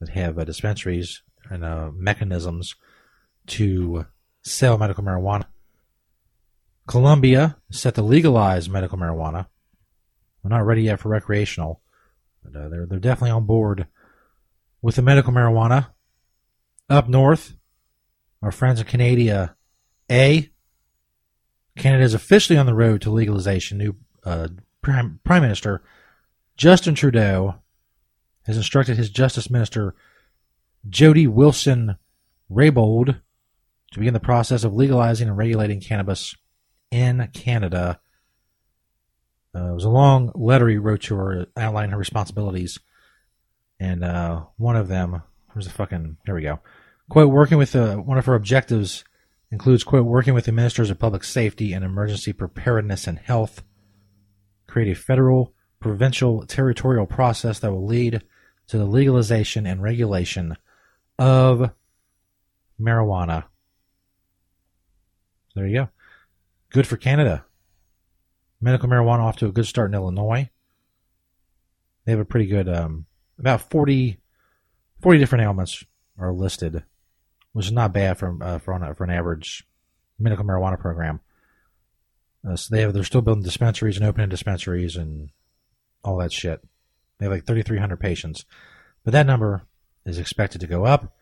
that 0.00 0.10
have 0.10 0.38
uh, 0.38 0.44
dispensaries 0.44 1.22
and 1.50 1.64
uh, 1.64 1.90
mechanisms 1.92 2.76
to 3.48 4.06
sell 4.42 4.78
medical 4.78 5.04
marijuana. 5.04 5.44
Colombia 6.86 7.56
set 7.70 7.94
to 7.96 8.02
legalize 8.02 8.68
medical 8.68 8.98
marijuana. 8.98 9.46
We're 10.42 10.50
not 10.50 10.64
ready 10.64 10.82
yet 10.82 11.00
for 11.00 11.10
recreational, 11.10 11.82
but 12.42 12.58
uh, 12.58 12.68
they're 12.68 12.86
they're 12.86 12.98
definitely 12.98 13.32
on 13.32 13.44
board 13.44 13.86
with 14.80 14.96
the 14.96 15.02
medical 15.02 15.32
marijuana. 15.32 15.88
Up 16.88 17.08
north, 17.08 17.54
our 18.42 18.50
friends 18.50 18.80
in 18.80 18.86
Canada, 18.86 19.54
A. 20.10 20.50
Canada 21.76 22.02
is 22.02 22.14
officially 22.14 22.58
on 22.58 22.66
the 22.66 22.74
road 22.74 23.02
to 23.02 23.10
legalization. 23.10 23.78
New 23.78 23.96
uh, 24.24 24.48
Prime, 24.82 25.20
Prime 25.24 25.42
Minister 25.42 25.82
Justin 26.56 26.94
Trudeau 26.94 27.56
has 28.44 28.56
instructed 28.56 28.96
his 28.96 29.10
Justice 29.10 29.50
Minister 29.50 29.94
Jody 30.88 31.26
Wilson 31.26 31.96
Raybould 32.50 33.20
to 33.92 33.98
begin 33.98 34.14
the 34.14 34.20
process 34.20 34.64
of 34.64 34.74
legalizing 34.74 35.28
and 35.28 35.36
regulating 35.36 35.80
cannabis 35.80 36.34
in 36.90 37.28
Canada. 37.32 38.00
Uh, 39.54 39.70
it 39.70 39.74
was 39.74 39.84
a 39.84 39.90
long 39.90 40.32
letter 40.34 40.68
he 40.68 40.78
wrote 40.78 41.02
to 41.02 41.16
her 41.16 41.46
outlining 41.56 41.90
her 41.90 41.98
responsibilities, 41.98 42.78
and 43.78 44.04
uh, 44.04 44.44
one 44.56 44.76
of 44.76 44.88
them, 44.88 45.22
where's 45.52 45.66
the 45.66 45.72
fucking? 45.72 46.16
Here 46.24 46.34
we 46.34 46.42
go. 46.42 46.60
Quote: 47.08 47.30
Working 47.30 47.58
with 47.58 47.74
uh, 47.74 47.96
one 47.96 48.18
of 48.18 48.26
her 48.26 48.34
objectives 48.34 49.04
includes 49.50 49.82
quote 49.82 50.06
working 50.06 50.34
with 50.34 50.44
the 50.44 50.52
ministers 50.52 50.90
of 50.90 50.98
public 50.98 51.24
safety 51.24 51.72
and 51.72 51.84
emergency 51.84 52.32
preparedness 52.32 53.08
and 53.08 53.18
health, 53.18 53.64
create 54.68 54.90
a 54.92 54.94
federal, 54.94 55.52
provincial, 55.80 56.46
territorial 56.46 57.06
process 57.06 57.58
that 57.58 57.72
will 57.72 57.86
lead 57.86 58.22
to 58.68 58.78
the 58.78 58.84
legalization 58.84 59.66
and 59.66 59.82
regulation 59.82 60.56
of 61.20 61.70
marijuana. 62.80 63.44
There 65.54 65.66
you 65.66 65.80
go. 65.80 65.88
Good 66.70 66.86
for 66.86 66.96
Canada. 66.96 67.44
Medical 68.60 68.88
marijuana 68.88 69.20
off 69.20 69.36
to 69.36 69.46
a 69.46 69.52
good 69.52 69.66
start 69.66 69.90
in 69.90 69.94
Illinois. 69.94 70.48
They 72.04 72.12
have 72.12 72.20
a 72.20 72.24
pretty 72.24 72.46
good, 72.46 72.68
um, 72.68 73.04
about 73.38 73.70
40, 73.70 74.18
40 75.02 75.18
different 75.18 75.44
ailments 75.44 75.84
are 76.18 76.32
listed, 76.32 76.84
which 77.52 77.66
is 77.66 77.72
not 77.72 77.92
bad 77.92 78.18
for 78.18 78.36
uh, 78.42 78.58
for, 78.58 78.72
an, 78.72 78.94
for 78.94 79.04
an 79.04 79.10
average 79.10 79.66
medical 80.18 80.44
marijuana 80.44 80.78
program. 80.78 81.20
Uh, 82.48 82.56
so 82.56 82.74
they 82.74 82.80
have 82.80 82.94
they're 82.94 83.04
still 83.04 83.20
building 83.20 83.42
dispensaries 83.42 83.98
and 83.98 84.06
opening 84.06 84.28
dispensaries 84.30 84.96
and 84.96 85.30
all 86.02 86.16
that 86.16 86.32
shit. 86.32 86.62
They 87.18 87.26
have 87.26 87.32
like 87.32 87.46
3,300 87.46 87.98
patients, 87.98 88.46
but 89.04 89.12
that 89.12 89.26
number 89.26 89.66
is 90.04 90.18
expected 90.18 90.60
to 90.60 90.66
go 90.66 90.84
up. 90.84 91.14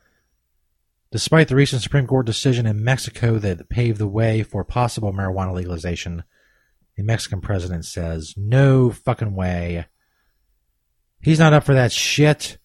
Despite 1.10 1.48
the 1.48 1.56
recent 1.56 1.82
Supreme 1.82 2.06
Court 2.06 2.26
decision 2.26 2.66
in 2.66 2.84
Mexico 2.84 3.38
that 3.38 3.68
paved 3.70 3.98
the 3.98 4.06
way 4.06 4.42
for 4.42 4.62
possible 4.64 5.12
marijuana 5.12 5.54
legalization, 5.54 6.22
the 6.96 7.02
Mexican 7.02 7.40
president 7.40 7.86
says, 7.86 8.34
no 8.36 8.90
fucking 8.90 9.34
way. 9.34 9.86
He's 11.20 11.38
not 11.38 11.52
up 11.52 11.64
for 11.64 11.74
that 11.74 11.92
shit. 11.92 12.58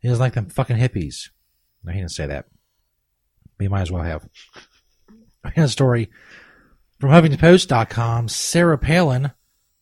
He 0.00 0.08
doesn't 0.08 0.22
like 0.22 0.34
them 0.34 0.48
fucking 0.48 0.76
hippies. 0.78 1.28
No, 1.84 1.92
he 1.92 1.98
didn't 1.98 2.12
say 2.12 2.26
that. 2.26 2.46
But 3.58 3.64
he 3.64 3.68
might 3.68 3.82
as 3.82 3.92
well 3.92 4.02
have. 4.02 4.28
Got 5.44 5.64
a 5.64 5.68
story 5.68 6.10
from 6.98 7.10
HuffingtonPost.com. 7.10 8.28
Sarah 8.28 8.78
Palin 8.78 9.32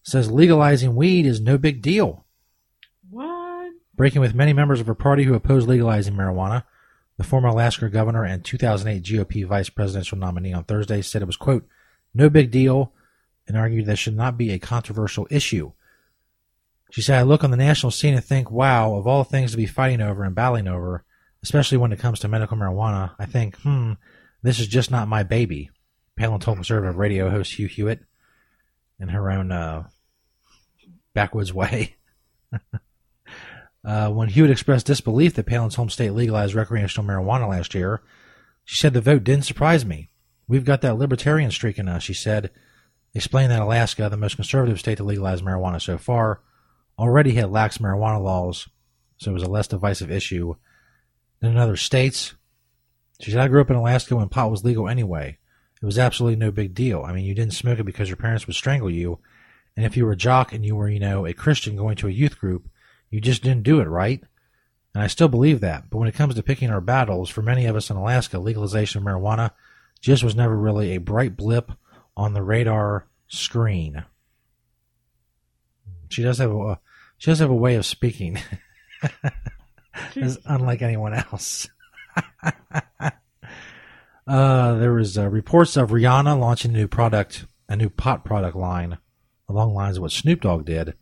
says 0.02 0.30
legalizing 0.30 0.96
weed 0.96 1.26
is 1.26 1.40
no 1.40 1.58
big 1.58 1.82
deal. 1.82 2.26
Breaking 4.00 4.22
with 4.22 4.34
many 4.34 4.54
members 4.54 4.80
of 4.80 4.86
her 4.86 4.94
party 4.94 5.24
who 5.24 5.34
oppose 5.34 5.66
legalizing 5.66 6.14
marijuana, 6.14 6.64
the 7.18 7.22
former 7.22 7.48
Alaska 7.48 7.90
governor 7.90 8.24
and 8.24 8.42
2008 8.42 9.02
GOP 9.02 9.46
vice 9.46 9.68
presidential 9.68 10.16
nominee 10.16 10.54
on 10.54 10.64
Thursday 10.64 11.02
said 11.02 11.20
it 11.20 11.26
was, 11.26 11.36
quote, 11.36 11.68
no 12.14 12.30
big 12.30 12.50
deal 12.50 12.94
and 13.46 13.58
argued 13.58 13.84
that 13.84 13.98
should 13.98 14.16
not 14.16 14.38
be 14.38 14.52
a 14.52 14.58
controversial 14.58 15.28
issue. 15.30 15.72
She 16.90 17.02
said, 17.02 17.18
I 17.18 17.24
look 17.24 17.44
on 17.44 17.50
the 17.50 17.58
national 17.58 17.90
scene 17.90 18.14
and 18.14 18.24
think, 18.24 18.50
wow, 18.50 18.94
of 18.94 19.06
all 19.06 19.22
things 19.22 19.50
to 19.50 19.58
be 19.58 19.66
fighting 19.66 20.00
over 20.00 20.24
and 20.24 20.34
battling 20.34 20.66
over, 20.66 21.04
especially 21.42 21.76
when 21.76 21.92
it 21.92 21.98
comes 21.98 22.20
to 22.20 22.28
medical 22.28 22.56
marijuana, 22.56 23.10
I 23.18 23.26
think, 23.26 23.58
hmm, 23.58 23.92
this 24.42 24.60
is 24.60 24.66
just 24.66 24.90
not 24.90 25.08
my 25.08 25.24
baby. 25.24 25.68
Palin 26.16 26.40
told 26.40 26.56
conservative 26.56 26.96
radio 26.96 27.28
host 27.28 27.52
Hugh 27.52 27.66
Hewitt 27.66 28.00
in 28.98 29.08
her 29.08 29.30
own 29.30 29.52
uh, 29.52 29.88
backwoods 31.12 31.52
way. 31.52 31.96
Uh, 33.84 34.10
when 34.10 34.28
Hewitt 34.28 34.50
expressed 34.50 34.86
disbelief 34.86 35.34
that 35.34 35.46
Palin's 35.46 35.76
home 35.76 35.90
state 35.90 36.12
legalized 36.12 36.54
recreational 36.54 37.08
marijuana 37.08 37.48
last 37.48 37.74
year, 37.74 38.02
she 38.64 38.76
said 38.76 38.92
the 38.92 39.00
vote 39.00 39.24
didn't 39.24 39.46
surprise 39.46 39.84
me. 39.84 40.10
We've 40.46 40.64
got 40.64 40.80
that 40.82 40.98
libertarian 40.98 41.50
streak 41.50 41.78
in 41.78 41.88
us, 41.88 42.02
she 42.02 42.14
said, 42.14 42.50
explaining 43.14 43.50
that 43.50 43.62
Alaska, 43.62 44.08
the 44.08 44.16
most 44.16 44.36
conservative 44.36 44.78
state 44.78 44.98
to 44.98 45.04
legalize 45.04 45.42
marijuana 45.42 45.80
so 45.80 45.96
far, 45.96 46.40
already 46.98 47.32
had 47.34 47.50
lax 47.50 47.78
marijuana 47.78 48.22
laws, 48.22 48.68
so 49.16 49.30
it 49.30 49.34
was 49.34 49.42
a 49.42 49.50
less 49.50 49.68
divisive 49.68 50.10
issue 50.10 50.54
than 51.40 51.52
in 51.52 51.56
other 51.56 51.76
states. 51.76 52.34
She 53.20 53.30
said, 53.30 53.40
I 53.40 53.48
grew 53.48 53.60
up 53.60 53.70
in 53.70 53.76
Alaska 53.76 54.16
when 54.16 54.28
pot 54.28 54.50
was 54.50 54.64
legal 54.64 54.88
anyway. 54.88 55.38
It 55.82 55.86
was 55.86 55.98
absolutely 55.98 56.36
no 56.36 56.50
big 56.50 56.74
deal. 56.74 57.02
I 57.02 57.12
mean, 57.12 57.24
you 57.24 57.34
didn't 57.34 57.54
smoke 57.54 57.78
it 57.78 57.84
because 57.84 58.08
your 58.08 58.16
parents 58.16 58.46
would 58.46 58.56
strangle 58.56 58.90
you. 58.90 59.18
And 59.76 59.86
if 59.86 59.96
you 59.96 60.04
were 60.04 60.12
a 60.12 60.16
jock 60.16 60.52
and 60.52 60.64
you 60.64 60.76
were, 60.76 60.90
you 60.90 61.00
know, 61.00 61.24
a 61.24 61.32
Christian 61.32 61.76
going 61.76 61.96
to 61.96 62.08
a 62.08 62.12
youth 62.12 62.38
group, 62.38 62.68
you 63.10 63.20
just 63.20 63.42
didn't 63.42 63.64
do 63.64 63.80
it, 63.80 63.88
right? 63.88 64.22
And 64.94 65.02
I 65.02 65.06
still 65.06 65.28
believe 65.28 65.60
that. 65.60 65.90
But 65.90 65.98
when 65.98 66.08
it 66.08 66.14
comes 66.14 66.34
to 66.34 66.42
picking 66.42 66.70
our 66.70 66.80
battles, 66.80 67.30
for 67.30 67.42
many 67.42 67.66
of 67.66 67.76
us 67.76 67.90
in 67.90 67.96
Alaska, 67.96 68.38
legalization 68.38 69.00
of 69.00 69.06
marijuana 69.06 69.50
just 70.00 70.24
was 70.24 70.34
never 70.34 70.56
really 70.56 70.92
a 70.92 70.98
bright 70.98 71.36
blip 71.36 71.72
on 72.16 72.32
the 72.32 72.42
radar 72.42 73.06
screen. 73.28 74.04
She 76.08 76.22
does 76.22 76.38
have 76.38 76.50
a 76.50 76.80
she 77.18 77.30
does 77.30 77.38
have 77.38 77.50
a 77.50 77.54
way 77.54 77.76
of 77.76 77.84
speaking, 77.84 78.38
unlike 80.46 80.82
anyone 80.82 81.12
else. 81.14 81.68
uh, 84.26 84.74
there 84.74 84.92
was 84.94 85.18
uh, 85.18 85.28
reports 85.28 85.76
of 85.76 85.90
Rihanna 85.90 86.38
launching 86.38 86.72
a 86.72 86.78
new 86.78 86.88
product, 86.88 87.44
a 87.68 87.76
new 87.76 87.90
pot 87.90 88.24
product 88.24 88.56
line, 88.56 88.98
along 89.48 89.68
the 89.68 89.74
lines 89.74 89.98
of 89.98 90.02
what 90.02 90.12
Snoop 90.12 90.40
Dogg 90.40 90.64
did, 90.64 90.94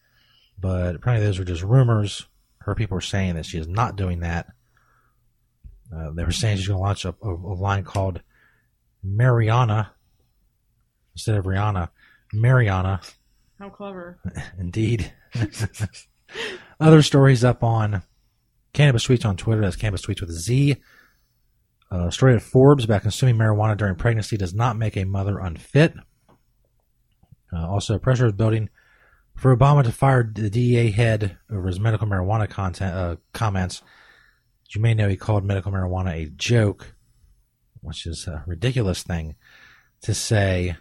but 0.61 0.97
apparently 0.97 1.27
those 1.27 1.38
were 1.38 1.44
just 1.44 1.62
rumors. 1.62 2.27
Her 2.61 2.75
people 2.75 2.97
were 2.97 3.01
saying 3.01 3.35
that 3.35 3.47
she 3.47 3.59
is 3.59 3.68
not 3.68 3.97
doing 3.97 4.21
that. 4.21 4.47
Uh, 5.94 6.11
they 6.11 6.25
were 6.25 6.33
saying 6.33 6.59
she's 6.59 6.68
going 6.68 6.79
to 6.79 6.83
launch 6.83 7.05
a, 7.05 7.14
a, 7.23 7.29
a 7.31 7.57
line 7.57 7.85
called 7.85 8.21
MaRihanna 9.07 9.88
instead 11.14 11.37
of 11.37 11.47
Rihanna. 11.47 11.88
MaRihanna, 12.35 13.11
How 13.59 13.71
clever. 13.71 14.18
indeed. 14.59 15.12
Other 16.81 17.03
stories 17.03 17.42
up 17.42 17.62
on 17.62 18.03
Cannabis 18.73 19.07
Tweets 19.07 19.25
on 19.25 19.37
Twitter. 19.37 19.62
That's 19.62 19.77
Cannabis 19.77 20.05
Tweets 20.05 20.21
with 20.21 20.31
a 20.31 20.35
Z. 20.35 20.77
Uh, 21.90 22.11
story 22.11 22.35
at 22.35 22.42
Forbes 22.42 22.85
about 22.85 23.01
consuming 23.03 23.37
marijuana 23.37 23.77
during 23.77 23.94
pregnancy 23.94 24.37
does 24.37 24.53
not 24.53 24.77
make 24.77 24.97
a 24.97 25.05
mother 25.05 25.38
unfit. 25.38 25.94
Uh, 27.51 27.66
also, 27.66 27.99
pressure 27.99 28.27
is 28.27 28.33
building 28.33 28.68
for 29.38 29.57
Obama 29.57 29.85
to 29.85 29.92
fire 29.92 30.24
the 30.24 30.51
DEA 30.51 30.90
head 30.90 31.38
over 31.51 31.68
his 31.68 31.79
medical 31.79 32.09
marijuana 32.09 32.51
content 32.51 32.94
uh, 32.94 33.16
comments. 33.33 33.83
You 34.70 34.83
may 34.83 34.94
know, 34.94 35.09
he 35.09 35.16
called 35.16 35.44
medical 35.44 35.70
marijuana 35.72 36.12
a 36.12 36.27
joke, 36.27 36.94
which 37.81 38.05
is 38.05 38.27
a 38.27 38.42
ridiculous 38.46 39.03
thing 39.03 39.37
to 40.03 40.12
say. 40.12 40.77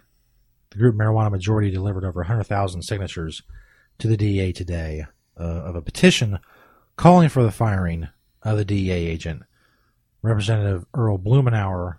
The 0.70 0.78
group 0.78 0.96
Marijuana 0.96 1.30
Majority 1.30 1.70
delivered 1.70 2.04
over 2.04 2.20
100,000 2.20 2.82
signatures 2.82 3.42
to 3.98 4.08
the 4.08 4.18
DEA 4.18 4.52
today 4.52 5.06
uh, 5.40 5.42
of 5.42 5.76
a 5.76 5.80
petition 5.80 6.38
calling 6.96 7.30
for 7.30 7.42
the 7.42 7.50
firing 7.50 8.08
of 8.42 8.58
the 8.58 8.64
DEA 8.66 8.90
agent. 8.90 9.44
Representative 10.20 10.84
Earl 10.92 11.18
Blumenauer 11.18 11.98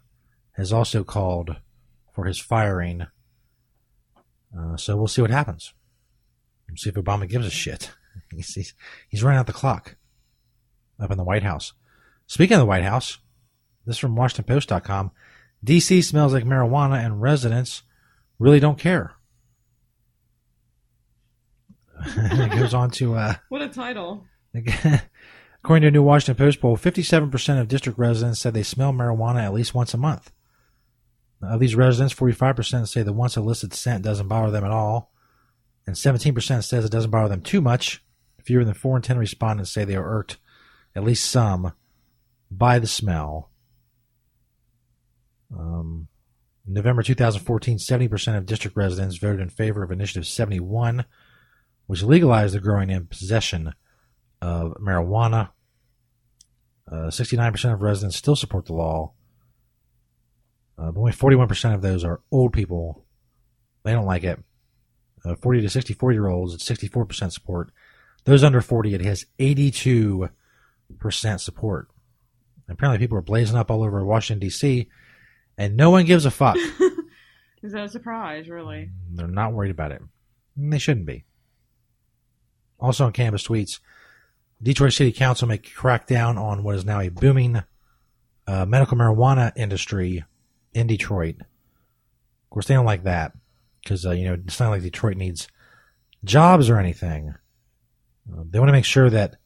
has 0.51 0.71
also 0.71 1.03
called 1.03 1.55
for 2.13 2.25
his 2.25 2.37
firing. 2.37 3.07
Uh, 4.55 4.77
so 4.77 4.95
we'll 4.97 5.07
see 5.07 5.21
what 5.21 5.31
happens. 5.31 5.73
See 6.75 6.89
if 6.89 6.95
Obama 6.95 7.27
gives 7.27 7.45
a 7.45 7.51
shit. 7.51 7.91
He's, 8.31 8.53
he's, 8.53 8.73
he's 9.07 9.23
running 9.23 9.39
out 9.39 9.47
the 9.47 9.53
clock 9.53 9.95
up 10.99 11.09
in 11.09 11.17
the 11.17 11.23
White 11.23 11.41
House. 11.41 11.73
Speaking 12.27 12.55
of 12.55 12.59
the 12.59 12.65
White 12.65 12.83
House, 12.83 13.17
this 13.85 13.95
is 13.95 13.99
from 13.99 14.15
WashingtonPost.com. 14.15 15.11
DC 15.65 16.03
smells 16.03 16.33
like 16.33 16.43
marijuana 16.43 17.03
and 17.03 17.21
residents 17.21 17.83
really 18.37 18.59
don't 18.59 18.77
care. 18.77 19.13
it 22.05 22.51
goes 22.51 22.73
on 22.73 22.91
to 22.91 23.15
uh, 23.15 23.35
What 23.49 23.61
a 23.61 23.69
title. 23.69 24.25
According 25.63 25.81
to 25.81 25.87
a 25.87 25.91
new 25.91 26.03
Washington 26.03 26.43
Post 26.43 26.61
poll, 26.61 26.77
57% 26.77 27.59
of 27.59 27.67
district 27.67 27.99
residents 27.99 28.39
said 28.39 28.53
they 28.53 28.63
smell 28.63 28.93
marijuana 28.93 29.43
at 29.43 29.53
least 29.53 29.73
once 29.73 29.93
a 29.93 29.97
month. 29.97 30.31
Of 31.41 31.59
these 31.59 31.75
residents, 31.75 32.13
45% 32.13 32.87
say 32.87 33.01
the 33.01 33.13
once 33.13 33.37
illicit 33.37 33.73
scent 33.73 34.03
doesn't 34.03 34.27
bother 34.27 34.51
them 34.51 34.65
at 34.65 34.71
all, 34.71 35.11
and 35.89 35.95
17% 35.95 36.63
says 36.63 36.85
it 36.85 36.91
doesn't 36.91 37.09
bother 37.09 37.29
them 37.29 37.41
too 37.41 37.61
much. 37.61 38.03
Fewer 38.43 38.63
than 38.63 38.75
4 38.75 38.97
in 38.97 39.01
10 39.01 39.17
respondents 39.17 39.71
say 39.71 39.83
they 39.83 39.95
are 39.95 40.07
irked, 40.07 40.37
at 40.95 41.03
least 41.03 41.29
some, 41.29 41.73
by 42.51 42.77
the 42.77 42.87
smell. 42.87 43.49
Um, 45.51 46.07
November 46.67 47.01
2014, 47.01 47.77
70% 47.77 48.37
of 48.37 48.45
district 48.45 48.77
residents 48.77 49.17
voted 49.17 49.41
in 49.41 49.49
favor 49.49 49.81
of 49.81 49.91
Initiative 49.91 50.27
71, 50.27 51.05
which 51.87 52.03
legalized 52.03 52.53
the 52.53 52.59
growing 52.59 52.91
and 52.91 53.09
possession 53.09 53.73
of 54.43 54.73
marijuana. 54.73 55.49
Uh, 56.89 57.07
69% 57.07 57.73
of 57.73 57.81
residents 57.81 58.15
still 58.15 58.35
support 58.35 58.67
the 58.67 58.73
law, 58.73 59.13
uh, 60.77 60.91
but 60.91 60.99
only 60.99 61.11
41% 61.11 61.73
of 61.73 61.81
those 61.81 62.03
are 62.03 62.21
old 62.31 62.53
people. 62.53 63.05
They 63.83 63.93
don't 63.93 64.05
like 64.05 64.23
it. 64.23 64.39
Uh, 65.25 65.35
40 65.35 65.61
to 65.61 65.69
64 65.69 66.11
year 66.11 66.27
olds, 66.27 66.53
it's 66.53 66.67
64% 66.67 67.31
support. 67.31 67.71
Those 68.25 68.43
under 68.43 68.61
40, 68.61 68.93
it 68.93 69.01
has 69.01 69.25
82% 69.39 70.29
support. 71.39 71.89
And 72.67 72.77
apparently, 72.77 73.03
people 73.03 73.17
are 73.17 73.21
blazing 73.21 73.57
up 73.57 73.71
all 73.71 73.83
over 73.83 74.03
Washington, 74.05 74.39
D.C., 74.39 74.89
and 75.57 75.75
no 75.75 75.89
one 75.89 76.05
gives 76.05 76.25
a 76.25 76.31
fuck. 76.31 76.55
Is 77.61 77.73
that 77.73 77.83
a 77.83 77.89
surprise, 77.89 78.47
really? 78.47 78.91
They're 79.11 79.27
not 79.27 79.51
worried 79.51 79.71
about 79.71 79.91
it. 79.91 80.01
And 80.55 80.71
they 80.71 80.77
shouldn't 80.77 81.05
be. 81.05 81.25
Also 82.79 83.05
on 83.05 83.11
Cannabis 83.11 83.45
tweets, 83.45 83.79
Detroit 84.61 84.93
City 84.93 85.11
Council 85.11 85.47
may 85.47 85.57
crack 85.57 86.07
down 86.07 86.37
on 86.37 86.63
what 86.63 86.75
is 86.75 86.85
now 86.85 87.01
a 87.01 87.09
booming 87.09 87.61
uh, 88.47 88.65
medical 88.65 88.97
marijuana 88.97 89.51
industry 89.57 90.23
in 90.73 90.87
Detroit. 90.87 91.35
Of 91.39 92.49
course, 92.49 92.67
they 92.67 92.73
don't 92.73 92.85
like 92.85 93.03
that 93.03 93.33
because 93.89 94.05
uh, 94.05 94.11
you 94.11 94.25
know 94.25 94.37
it's 94.45 94.59
not 94.59 94.69
like 94.69 94.83
Detroit 94.83 95.17
needs 95.17 95.47
jobs 96.23 96.69
or 96.69 96.77
anything. 96.77 97.33
Uh, 98.31 98.43
they 98.47 98.59
want 98.59 98.69
to 98.69 98.73
make 98.73 98.85
sure 98.85 99.09
that 99.09 99.37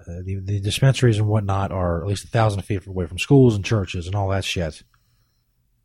uh, 0.00 0.20
the, 0.22 0.38
the 0.42 0.60
dispensaries 0.60 1.16
and 1.16 1.26
whatnot 1.26 1.72
are 1.72 2.02
at 2.02 2.08
least 2.08 2.24
a 2.24 2.28
thousand 2.28 2.60
feet 2.62 2.86
away 2.86 3.06
from 3.06 3.18
schools 3.18 3.56
and 3.56 3.64
churches 3.64 4.06
and 4.06 4.14
all 4.14 4.28
that 4.28 4.44
shit. 4.44 4.82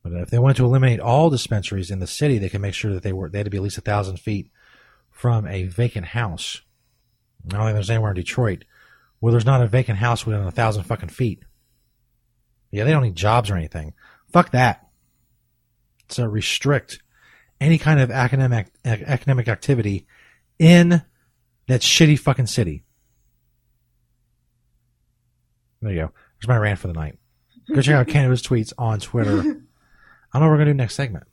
But 0.04 0.12
if 0.13 0.30
they 0.30 0.39
wanted 0.39 0.58
to 0.58 0.65
eliminate 0.65 0.99
all 0.99 1.30
dispensaries 1.30 1.89
in 1.89 1.99
the 1.99 2.08
city, 2.08 2.38
they 2.38 2.49
can 2.49 2.60
make 2.60 2.73
sure 2.73 2.93
that 2.93 3.04
they 3.04 3.13
were 3.13 3.30
they 3.30 3.39
had 3.39 3.45
to 3.45 3.52
be 3.52 3.58
at 3.58 3.63
least 3.63 3.78
a 3.78 3.82
thousand 3.82 4.17
feet 4.17 4.49
from 5.10 5.47
a 5.47 5.63
vacant 5.63 6.08
house. 6.08 6.62
I 7.47 7.56
don't 7.56 7.65
think 7.65 7.76
there's 7.76 7.89
anywhere 7.89 8.12
in 8.12 8.15
Detroit 8.15 8.65
where 9.21 9.32
there's 9.32 9.45
not 9.45 9.62
a 9.62 9.67
vacant 9.67 9.99
house 9.99 10.26
within 10.26 10.41
a 10.41 10.52
thousand 10.52 10.84
fucking 10.84 11.10
feet. 11.10 11.43
Yeah, 12.71 12.84
they 12.84 12.91
don't 12.91 13.04
need 13.04 13.15
jobs 13.15 13.49
or 13.49 13.56
anything. 13.56 13.93
Fuck 14.34 14.52
that. 14.52 14.86
So 16.10 16.26
restrict 16.26 16.99
any 17.63 17.78
kind 17.78 17.99
of 17.99 18.12
academic 18.12 18.67
academic 18.84 19.47
activity 19.47 20.06
in 20.60 21.02
that 21.67 21.82
shitty 21.82 22.19
fucking 22.19 22.47
city. 22.47 22.84
There 25.82 25.91
you 25.91 26.02
go. 26.02 26.12
There's 26.39 26.47
my 26.49 26.58
rant 26.58 26.80
for 26.80 26.88
the 26.88 26.93
night. 26.93 27.17
Go 27.73 27.82
check 27.82 27.95
out 27.95 28.08
Cannabis 28.08 28.41
tweets 28.41 28.73
on 28.78 28.99
Twitter. 28.99 29.39
I 29.39 29.41
don't 29.41 29.62
know 30.34 30.39
what 30.39 30.49
we're 30.49 30.58
gonna 30.58 30.71
do 30.71 30.73
next 30.73 30.95
segment. 30.95 31.26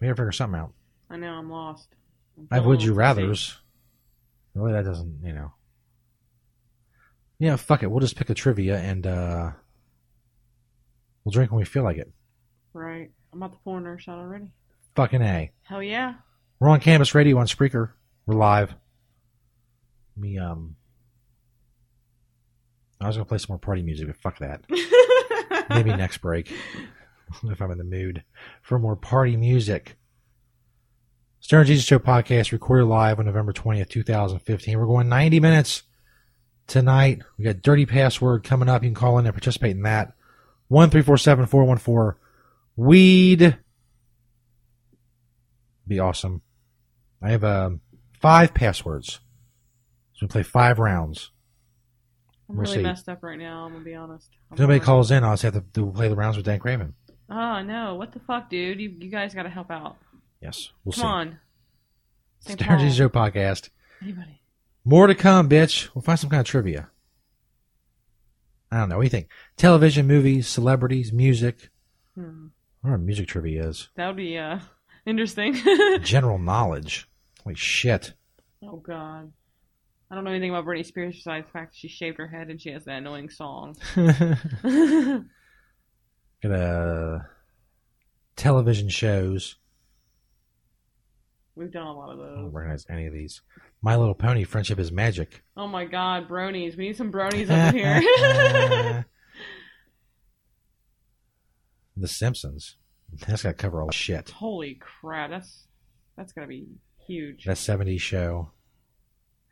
We 0.00 0.06
gotta 0.06 0.16
figure 0.16 0.32
something 0.32 0.58
out. 0.58 0.72
I 1.10 1.16
know, 1.16 1.32
I'm 1.32 1.50
lost. 1.50 1.88
I'm 2.38 2.48
I 2.50 2.54
have 2.56 2.66
would 2.66 2.82
you 2.82 2.94
rather's. 2.94 3.58
Really, 4.54 4.72
that 4.72 4.84
doesn't, 4.84 5.18
you 5.24 5.32
know. 5.32 5.52
Yeah, 7.40 7.56
fuck 7.56 7.82
it. 7.82 7.90
We'll 7.90 8.00
just 8.00 8.16
pick 8.16 8.30
a 8.30 8.34
trivia 8.34 8.78
and 8.78 9.04
uh 9.04 9.50
we'll 11.24 11.32
drink 11.32 11.50
when 11.50 11.58
we 11.58 11.64
feel 11.64 11.82
like 11.82 11.96
it. 11.96 12.12
Right. 12.72 13.10
I'm 13.32 13.42
about 13.42 13.64
the 13.64 13.70
another 13.70 13.98
shot 13.98 14.18
already. 14.18 14.52
Fucking 14.94 15.22
A. 15.22 15.50
Hell 15.64 15.82
yeah. 15.82 16.14
We're 16.60 16.68
on 16.68 16.80
Cannabis 16.80 17.14
Radio 17.14 17.38
on 17.38 17.46
Spreaker. 17.46 17.90
We're 18.26 18.36
live. 18.36 18.74
Me, 20.16 20.38
um. 20.38 20.76
I 23.00 23.08
was 23.08 23.16
gonna 23.16 23.24
play 23.24 23.38
some 23.38 23.54
more 23.54 23.58
party 23.58 23.82
music, 23.82 24.06
but 24.06 24.16
fuck 24.16 24.38
that. 24.38 24.64
Maybe 25.68 25.90
next 25.94 26.18
break. 26.18 26.52
if 27.44 27.60
I'm 27.60 27.72
in 27.72 27.78
the 27.78 27.84
mood 27.84 28.22
for 28.62 28.78
more 28.78 28.94
party 28.94 29.36
music. 29.36 29.96
Stoner 31.40 31.64
Jesus 31.64 31.84
Show 31.84 31.98
podcast 31.98 32.52
recorded 32.52 32.86
live 32.86 33.18
on 33.18 33.26
November 33.26 33.52
20th, 33.52 33.88
2015. 33.88 34.78
We're 34.78 34.86
going 34.86 35.08
90 35.08 35.40
minutes 35.40 35.82
tonight. 36.66 37.22
We 37.36 37.44
got 37.44 37.62
Dirty 37.62 37.84
Password 37.84 38.44
coming 38.44 38.68
up. 38.68 38.82
You 38.82 38.90
can 38.90 38.94
call 38.94 39.18
in 39.18 39.26
and 39.26 39.34
participate 39.34 39.72
in 39.72 39.82
that. 39.82 40.12
1 40.68 40.90
414 40.90 42.18
Weed. 42.76 43.58
Be 45.86 45.98
awesome. 45.98 46.42
I 47.22 47.30
have 47.30 47.44
um, 47.44 47.80
five 48.20 48.54
passwords. 48.54 49.20
So 50.14 50.26
we 50.26 50.28
play 50.28 50.42
five 50.42 50.78
rounds. 50.78 51.30
I'm 52.48 52.58
really 52.58 52.82
messed 52.82 53.08
up 53.08 53.22
right 53.22 53.38
now, 53.38 53.64
I'm 53.64 53.72
gonna 53.72 53.84
be 53.84 53.94
honest. 53.94 54.28
I'm 54.50 54.54
If 54.54 54.60
nobody 54.60 54.80
calls 54.80 55.10
in, 55.10 55.24
I'll 55.24 55.32
just 55.32 55.42
have 55.44 55.54
to 55.54 55.60
do, 55.72 55.90
play 55.90 56.08
the 56.08 56.14
rounds 56.16 56.36
with 56.36 56.44
Dank 56.44 56.64
Raven. 56.64 56.94
Oh 57.30 57.62
no! 57.62 57.94
What 57.94 58.12
the 58.12 58.20
fuck, 58.20 58.50
dude? 58.50 58.80
You 58.80 58.90
you 58.98 59.10
guys 59.10 59.34
got 59.34 59.44
to 59.44 59.48
help 59.48 59.70
out. 59.70 59.96
Yes, 60.42 60.70
we'll 60.84 60.92
Come 60.92 61.00
see. 61.00 61.06
on. 61.06 61.38
St. 62.40 62.60
Show 62.92 63.08
podcast. 63.08 63.70
Anybody? 64.02 64.42
More 64.84 65.06
to 65.06 65.14
come, 65.14 65.48
bitch. 65.48 65.88
We'll 65.94 66.02
find 66.02 66.18
some 66.18 66.28
kind 66.28 66.40
of 66.42 66.46
trivia. 66.46 66.90
I 68.70 68.80
don't 68.80 68.90
know. 68.90 68.96
What 68.96 69.02
do 69.02 69.06
you 69.06 69.10
think? 69.10 69.30
Television, 69.56 70.06
movies, 70.06 70.46
celebrities, 70.46 71.12
music. 71.12 71.70
Hmm. 72.14 72.48
I 72.82 72.88
don't 72.88 72.90
know 72.90 72.90
what 72.90 73.00
music 73.00 73.28
trivia 73.28 73.66
is. 73.68 73.88
That 73.96 74.08
would 74.08 74.16
be 74.16 74.36
uh 74.36 74.58
interesting. 75.06 75.54
General 76.02 76.38
knowledge. 76.38 77.08
Holy 77.42 77.54
shit. 77.56 78.14
oh 78.62 78.76
god. 78.76 79.32
I 80.10 80.14
don't 80.14 80.24
know 80.24 80.30
anything 80.30 80.50
about 80.50 80.64
Britney 80.66 80.84
Spears 80.86 81.16
besides 81.16 81.46
the 81.46 81.52
fact 81.52 81.72
that 81.72 81.78
she 81.78 81.88
shaved 81.88 82.18
her 82.18 82.28
head 82.28 82.48
and 82.48 82.60
she 82.60 82.70
has 82.70 82.84
that 82.84 82.98
annoying 82.98 83.30
song. 83.30 83.74
Gonna 86.42 86.54
uh, 86.54 87.18
television 88.36 88.88
shows. 88.90 89.56
We've 91.56 91.72
done 91.72 91.86
a 91.86 91.92
lot 91.92 92.10
of 92.10 92.18
I 92.20 92.22
those. 92.22 92.36
don't 92.36 92.52
recognize 92.52 92.86
any 92.90 93.06
of 93.06 93.12
these. 93.12 93.40
My 93.80 93.96
Little 93.96 94.14
Pony, 94.14 94.44
Friendship 94.44 94.78
is 94.78 94.90
Magic. 94.92 95.42
Oh 95.56 95.66
my 95.68 95.84
god, 95.84 96.28
bronies. 96.28 96.76
We 96.76 96.86
need 96.88 96.96
some 96.96 97.12
bronies 97.12 97.48
over 97.50 97.76
here. 97.76 99.04
the 101.96 102.08
Simpsons. 102.08 102.76
That's 103.26 103.42
got 103.42 103.50
to 103.50 103.54
cover 103.54 103.80
all 103.80 103.88
the 103.88 103.92
shit. 103.92 104.30
Holy 104.30 104.80
crap, 104.80 105.30
that's 105.30 105.66
that's 106.16 106.32
gotta 106.32 106.46
be 106.46 106.66
huge. 107.06 107.44
That 107.44 107.56
70s 107.56 108.00
show. 108.00 108.50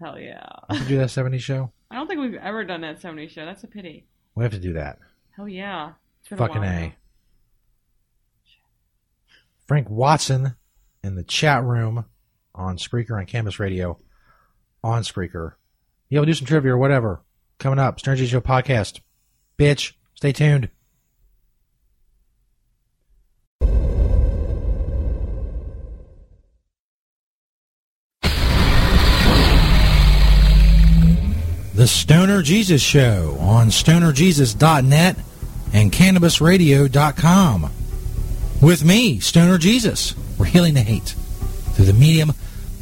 Hell 0.01 0.19
yeah. 0.19 0.47
We 0.71 0.79
should 0.79 0.89
do 0.89 0.99
that 0.99 1.09
70s 1.09 1.41
show. 1.41 1.73
I 1.91 1.97
don't 1.97 2.09
think 2.09 2.21
we've 2.21 2.35
ever 2.35 2.65
done 2.65 2.81
that 2.81 3.01
70 3.01 3.29
show. 3.29 3.45
That's 3.45 3.63
a 3.65 3.69
pity. 3.69 4.07
We 4.35 4.45
have 4.45 4.53
to 4.53 4.59
do 4.59 4.73
that. 4.75 4.99
Hell 5.37 5.49
yeah. 5.49 5.93
Fucking 6.25 6.57
a. 6.57 6.61
while 6.61 6.63
A. 6.63 6.81
now. 6.81 6.93
Frank 9.67 9.89
Watson 9.91 10.57
in 11.05 11.15
the 11.15 11.23
chat 11.23 11.63
room 11.65 12.05
on 12.55 12.77
Spreaker 12.77 13.19
on 13.19 13.27
Cannabis 13.27 13.59
Radio 13.59 13.99
on 14.83 15.03
Spreaker. 15.03 15.55
Yeah, 16.09 16.21
we'll 16.21 16.27
do 16.27 16.35
some 16.35 16.47
trivia 16.47 16.73
or 16.73 16.79
whatever. 16.79 17.23
Coming 17.59 17.79
up, 17.79 17.99
Stern 18.01 18.17
Show 18.17 18.41
podcast. 18.41 19.01
Bitch, 19.59 19.93
stay 20.15 20.33
tuned. 20.33 20.69
The 31.83 31.89
Stoner 31.89 32.43
Jesus 32.43 32.81
Show 32.81 33.37
on 33.41 33.67
stonerjesus.net 33.67 35.17
and 35.73 35.91
cannabisradio.com. 35.91 37.71
With 38.63 38.85
me, 38.85 39.19
Stoner 39.19 39.59
Jesus. 39.59 40.15
We're 40.39 40.45
healing 40.45 40.75
the 40.75 40.83
hate 40.83 41.17
through 41.73 41.87
the 41.87 41.93
medium 41.93 42.35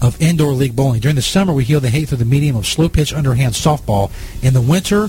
of 0.03 0.21
indoor 0.21 0.53
league 0.53 0.77
bowling. 0.77 1.01
During 1.01 1.17
the 1.17 1.23
summer, 1.23 1.55
we 1.55 1.65
heal 1.65 1.81
the 1.81 1.89
hate 1.89 2.11
through 2.11 2.19
the 2.19 2.27
medium 2.27 2.57
of 2.57 2.67
slow 2.67 2.91
pitch 2.91 3.15
underhand 3.15 3.55
softball. 3.55 4.11
In 4.43 4.53
the 4.53 4.61
winter, 4.61 5.05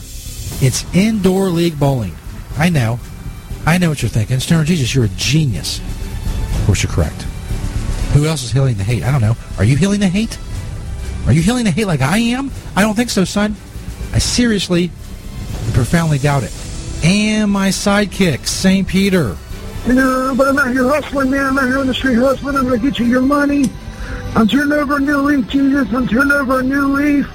it's 0.65 0.85
indoor 0.95 1.49
league 1.49 1.77
bowling. 1.77 2.15
I 2.57 2.69
know. 2.69 2.97
I 3.65 3.77
know 3.77 3.89
what 3.89 4.01
you're 4.01 4.07
thinking. 4.07 4.39
Stoner 4.39 4.63
Jesus, 4.63 4.95
you're 4.95 5.03
a 5.03 5.09
genius. 5.17 5.81
Of 6.59 6.65
course, 6.65 6.81
you're 6.81 6.93
correct. 6.93 7.23
Who 8.13 8.25
else 8.25 8.41
is 8.41 8.53
healing 8.53 8.75
the 8.75 8.85
hate? 8.85 9.03
I 9.03 9.11
don't 9.11 9.19
know. 9.19 9.35
Are 9.57 9.65
you 9.65 9.75
healing 9.75 9.99
the 9.99 10.07
hate? 10.07 10.39
Are 11.27 11.33
you 11.33 11.41
healing 11.41 11.65
the 11.65 11.71
hate 11.71 11.87
like 11.87 11.99
I 11.99 12.19
am? 12.19 12.51
I 12.73 12.83
don't 12.83 12.95
think 12.95 13.09
so, 13.09 13.25
son. 13.25 13.57
I 14.13 14.19
seriously 14.19 14.91
profoundly 15.73 16.17
doubt 16.17 16.43
it. 16.43 16.53
And 17.03 17.51
my 17.51 17.69
sidekick, 17.69 18.45
St. 18.45 18.87
Peter. 18.87 19.37
Know, 19.87 20.35
but 20.37 20.49
I'm 20.49 20.59
out 20.59 20.71
here 20.71 20.87
hustling, 20.87 21.31
man. 21.31 21.45
I'm 21.47 21.57
out 21.57 21.67
here 21.67 21.79
on 21.79 21.93
street 21.93 22.15
hustling. 22.15 22.55
I'm 22.55 22.67
going 22.67 22.79
to 22.79 22.89
get 22.89 22.99
you 22.99 23.05
your 23.05 23.21
money. 23.21 23.65
I'm 24.35 24.47
turning 24.47 24.71
over 24.71 24.97
a 24.97 24.99
new 24.99 25.17
leaf, 25.17 25.47
Jesus. 25.47 25.91
I'm 25.93 26.07
turning 26.07 26.31
over 26.31 26.59
a 26.59 26.63
new 26.63 26.87
leaf. 26.95 27.27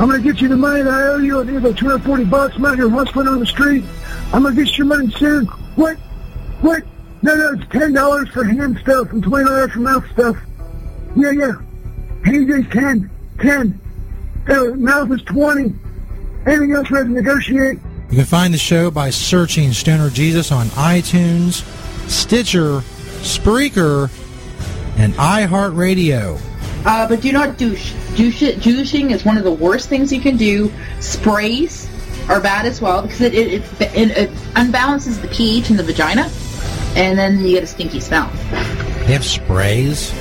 I'm 0.00 0.08
going 0.08 0.22
to 0.22 0.32
get 0.32 0.40
you 0.40 0.48
the 0.48 0.56
money 0.56 0.82
that 0.82 0.92
I 0.92 1.08
owe 1.08 1.18
you. 1.18 1.40
I 1.40 1.44
think 1.44 1.58
about 1.58 1.76
240 1.76 2.24
bucks. 2.24 2.56
I'm 2.56 2.64
out 2.64 2.76
here 2.76 2.88
hustling 2.88 3.28
on 3.28 3.40
the 3.40 3.46
street. 3.46 3.84
I'm 4.32 4.42
going 4.42 4.56
to 4.56 4.64
get 4.64 4.72
you 4.72 4.84
your 4.84 4.86
money 4.86 5.10
soon. 5.12 5.44
What? 5.76 5.96
What? 6.62 6.82
No, 7.20 7.36
no, 7.36 7.52
it's 7.52 7.64
$10 7.64 8.32
for 8.32 8.44
hand 8.44 8.78
stuff 8.78 9.12
and 9.12 9.22
$20 9.22 9.70
for 9.70 9.78
mouth 9.80 10.10
stuff. 10.12 10.36
Yeah, 11.14 11.30
yeah. 11.30 11.52
AJ's 12.22 12.72
10. 12.72 13.10
10. 13.40 13.80
Uh, 14.48 14.64
mouth 14.74 15.12
is 15.12 15.22
20. 15.22 15.74
Anything 16.46 16.72
else 16.72 16.90
ready 16.90 17.08
to 17.08 17.14
negotiate? 17.14 17.78
You 18.10 18.16
can 18.16 18.26
find 18.26 18.52
the 18.52 18.58
show 18.58 18.90
by 18.90 19.10
searching 19.10 19.72
Stoner 19.72 20.10
Jesus 20.10 20.50
on 20.50 20.66
iTunes, 20.68 21.64
Stitcher, 22.10 22.80
Spreaker, 23.20 24.10
and 24.98 25.14
iHeartRadio. 25.14 26.40
Uh, 26.84 27.08
but 27.08 27.20
do 27.20 27.32
not 27.32 27.56
douche. 27.58 27.92
douche. 28.16 28.42
Douching 28.62 29.12
is 29.12 29.24
one 29.24 29.38
of 29.38 29.44
the 29.44 29.52
worst 29.52 29.88
things 29.88 30.12
you 30.12 30.20
can 30.20 30.36
do. 30.36 30.70
Sprays 31.00 31.88
are 32.28 32.40
bad 32.40 32.66
as 32.66 32.80
well 32.80 33.02
because 33.02 33.20
it, 33.20 33.34
it, 33.34 33.62
it, 33.80 33.80
it, 33.80 34.10
it 34.16 34.30
unbalances 34.54 35.20
the 35.22 35.28
pH 35.28 35.70
in 35.70 35.76
the 35.76 35.82
vagina, 35.82 36.28
and 36.96 37.16
then 37.16 37.38
you 37.40 37.50
get 37.50 37.62
a 37.62 37.66
stinky 37.66 38.00
smell. 38.00 38.28
They 39.06 39.12
have 39.12 39.24
sprays. 39.24 40.12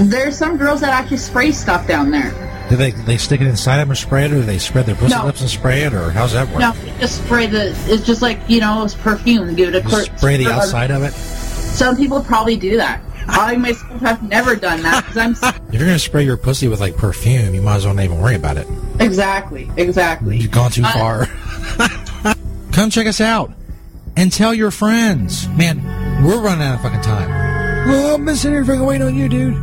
There's 0.00 0.36
some 0.36 0.56
girls 0.56 0.80
that 0.80 0.90
actually 0.90 1.18
spray 1.18 1.52
stuff 1.52 1.86
down 1.86 2.10
there. 2.10 2.32
Do 2.74 2.78
they 2.78 2.90
they 2.90 3.18
stick 3.18 3.40
it 3.40 3.46
inside 3.46 3.76
of 3.80 3.86
them 3.86 3.92
or 3.92 3.94
spray 3.94 4.24
it, 4.24 4.32
or 4.32 4.36
do 4.36 4.42
they 4.42 4.58
spread 4.58 4.86
their 4.86 4.96
pussy 4.96 5.14
No. 5.14 5.26
lips 5.26 5.40
and 5.40 5.48
spray 5.48 5.82
it, 5.84 5.94
or 5.94 6.10
how's 6.10 6.32
that 6.32 6.48
work? 6.48 6.58
No, 6.58 6.74
just 6.98 7.24
spray 7.24 7.46
the. 7.46 7.68
It's 7.86 8.04
just 8.04 8.20
like 8.20 8.40
you 8.48 8.58
know, 8.58 8.82
it's 8.82 8.94
perfume. 8.96 9.54
Give 9.54 9.68
it 9.68 9.76
a 9.76 9.80
Just 9.80 9.94
quick 9.94 10.18
spray 10.18 10.36
the 10.38 10.44
spray- 10.46 10.54
outside 10.56 10.90
of 10.90 11.04
it. 11.04 11.12
Some 11.12 11.96
people 11.96 12.20
probably 12.20 12.56
do 12.56 12.76
that. 12.78 13.00
I 13.28 13.56
myself 13.56 14.00
have 14.00 14.22
never 14.24 14.56
done 14.56 14.82
that 14.82 15.04
because 15.06 15.16
I'm 15.16 15.30
If 15.68 15.74
you're 15.74 15.86
gonna 15.86 16.00
spray 16.00 16.24
your 16.24 16.36
pussy 16.36 16.66
with 16.66 16.80
like 16.80 16.96
perfume, 16.96 17.54
you 17.54 17.62
might 17.62 17.76
as 17.76 17.84
well 17.86 17.94
not 17.94 18.02
even 18.06 18.18
worry 18.20 18.34
about 18.34 18.56
it. 18.56 18.66
exactly, 18.98 19.70
exactly. 19.76 20.36
You've 20.38 20.50
gone 20.50 20.72
too 20.72 20.82
Uh, 20.84 20.92
far. 20.92 22.34
Come 22.72 22.90
check 22.90 23.06
us 23.06 23.20
out 23.20 23.52
and 24.16 24.32
tell 24.32 24.52
your 24.52 24.72
friends. 24.72 25.46
Man, 25.50 25.78
we're 26.24 26.40
running 26.40 26.66
out 26.66 26.74
of 26.74 26.80
fucking 26.82 27.02
time. 27.02 27.88
Oh, 27.88 28.14
I'm 28.14 28.24
missing 28.24 28.50
here 28.50 28.64
fucking 28.64 28.84
waiting 28.84 29.06
on 29.06 29.14
you, 29.14 29.28
dude. 29.28 29.54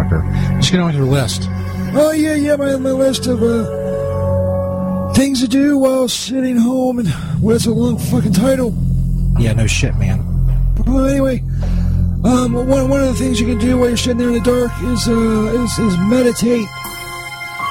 Motherfucker. 0.00 0.56
Just 0.56 0.72
get 0.72 0.80
on 0.80 0.86
with 0.86 0.96
your 0.96 1.04
list. 1.04 1.48
Oh 1.92 2.12
yeah, 2.12 2.34
yeah, 2.34 2.56
my 2.56 2.76
my 2.76 2.90
list 2.90 3.26
of 3.26 3.42
uh 3.42 5.12
things 5.14 5.40
to 5.40 5.48
do 5.48 5.78
while 5.78 6.08
sitting 6.08 6.56
home 6.56 7.00
and 7.00 7.08
well, 7.40 7.54
that's 7.54 7.66
a 7.66 7.70
long 7.70 7.98
fucking 7.98 8.32
title. 8.32 8.74
Yeah, 9.38 9.52
no 9.52 9.66
shit, 9.66 9.94
man. 9.96 10.24
Well, 10.86 11.06
anyway, 11.06 11.42
um, 12.24 12.54
one 12.54 12.88
one 12.88 13.00
of 13.00 13.08
the 13.08 13.14
things 13.14 13.40
you 13.40 13.46
can 13.46 13.58
do 13.58 13.78
while 13.78 13.88
you're 13.88 13.96
sitting 13.96 14.18
there 14.18 14.28
in 14.28 14.34
the 14.34 14.40
dark 14.40 14.70
is 14.82 15.08
uh 15.08 15.62
is, 15.62 15.78
is 15.78 15.98
meditate. 15.98 16.68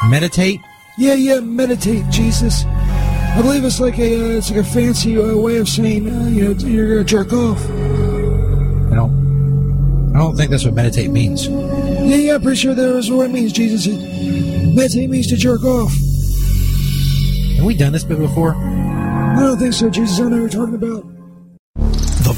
Meditate. 0.09 0.59
Yeah, 0.97 1.13
yeah, 1.13 1.39
meditate, 1.39 2.09
Jesus. 2.09 2.65
I 2.65 3.41
believe 3.41 3.63
it's 3.63 3.79
like 3.79 3.97
a 3.99 4.33
uh, 4.33 4.37
it's 4.37 4.49
like 4.49 4.59
a 4.59 4.63
fancy 4.63 5.17
uh, 5.17 5.35
way 5.37 5.57
of 5.57 5.69
saying 5.69 6.09
uh, 6.09 6.27
you 6.27 6.53
know 6.53 6.59
you're 6.65 6.89
gonna 6.89 7.03
jerk 7.05 7.31
off. 7.31 7.63
I 8.91 8.95
don't. 8.95 10.13
I 10.13 10.19
don't 10.19 10.35
think 10.35 10.51
that's 10.51 10.65
what 10.65 10.73
meditate 10.73 11.11
means. 11.11 11.47
Yeah, 12.07 12.15
yeah, 12.15 12.35
I'm 12.35 12.41
pretty 12.41 12.57
sure 12.57 12.73
that 12.73 12.97
is 12.97 13.11
what 13.11 13.29
it 13.29 13.33
means, 13.33 13.51
Jesus. 13.51 13.85
It, 13.87 14.75
meditate 14.75 15.09
means 15.09 15.27
to 15.27 15.35
jerk 15.35 15.63
off. 15.63 15.91
Have 17.57 17.65
we 17.65 17.75
done 17.75 17.93
this 17.93 18.03
bit 18.03 18.19
before? 18.19 18.55
I 18.55 19.39
don't 19.41 19.57
think 19.59 19.73
so, 19.73 19.89
Jesus. 19.89 20.19
I 20.19 20.23
know 20.23 20.41
what 20.41 20.53
you're 20.53 20.65
talking 20.65 20.75
about. 20.75 21.18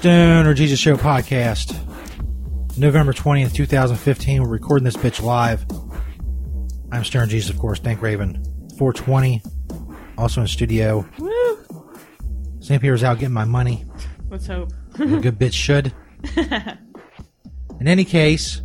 Stoner 0.00 0.54
Jesus 0.54 0.80
Show 0.80 0.96
podcast. 0.96 1.76
November 2.78 3.12
20th, 3.12 3.52
2015. 3.52 4.42
We're 4.42 4.48
recording 4.48 4.86
this 4.86 4.96
bitch 4.96 5.22
live. 5.22 5.66
I'm 6.90 7.04
Stoner 7.04 7.26
Jesus, 7.26 7.50
of 7.50 7.58
course. 7.58 7.80
Dank 7.80 8.00
Raven. 8.00 8.42
420. 8.78 9.42
Also 10.16 10.40
in 10.40 10.46
studio. 10.46 11.06
Woo! 11.18 11.58
St. 12.60 12.80
Peter's 12.80 13.04
out 13.04 13.18
getting 13.18 13.34
my 13.34 13.44
money. 13.44 13.84
Let's 14.30 14.46
hope. 14.46 14.72
A 14.94 15.04
good 15.04 15.38
bitch 15.38 15.52
should. 15.52 15.92
In 17.78 17.86
any 17.86 18.06
case, 18.06 18.62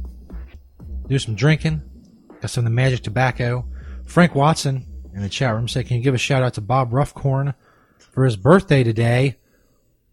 do 1.09 1.19
some 1.19 1.35
drinking. 1.35 1.81
Got 2.39 2.49
some 2.49 2.61
of 2.61 2.71
the 2.71 2.75
magic 2.75 3.01
tobacco. 3.01 3.67
Frank 4.05 4.35
Watson 4.35 4.85
in 5.13 5.21
the 5.21 5.27
chat 5.27 5.53
room 5.53 5.67
said, 5.67 5.85
"Can 5.85 5.97
you 5.97 6.03
give 6.03 6.15
a 6.15 6.17
shout 6.17 6.43
out 6.43 6.53
to 6.53 6.61
Bob 6.61 6.91
Ruffcorn 6.91 7.55
for 7.97 8.23
his 8.23 8.37
birthday 8.37 8.85
today?" 8.85 9.35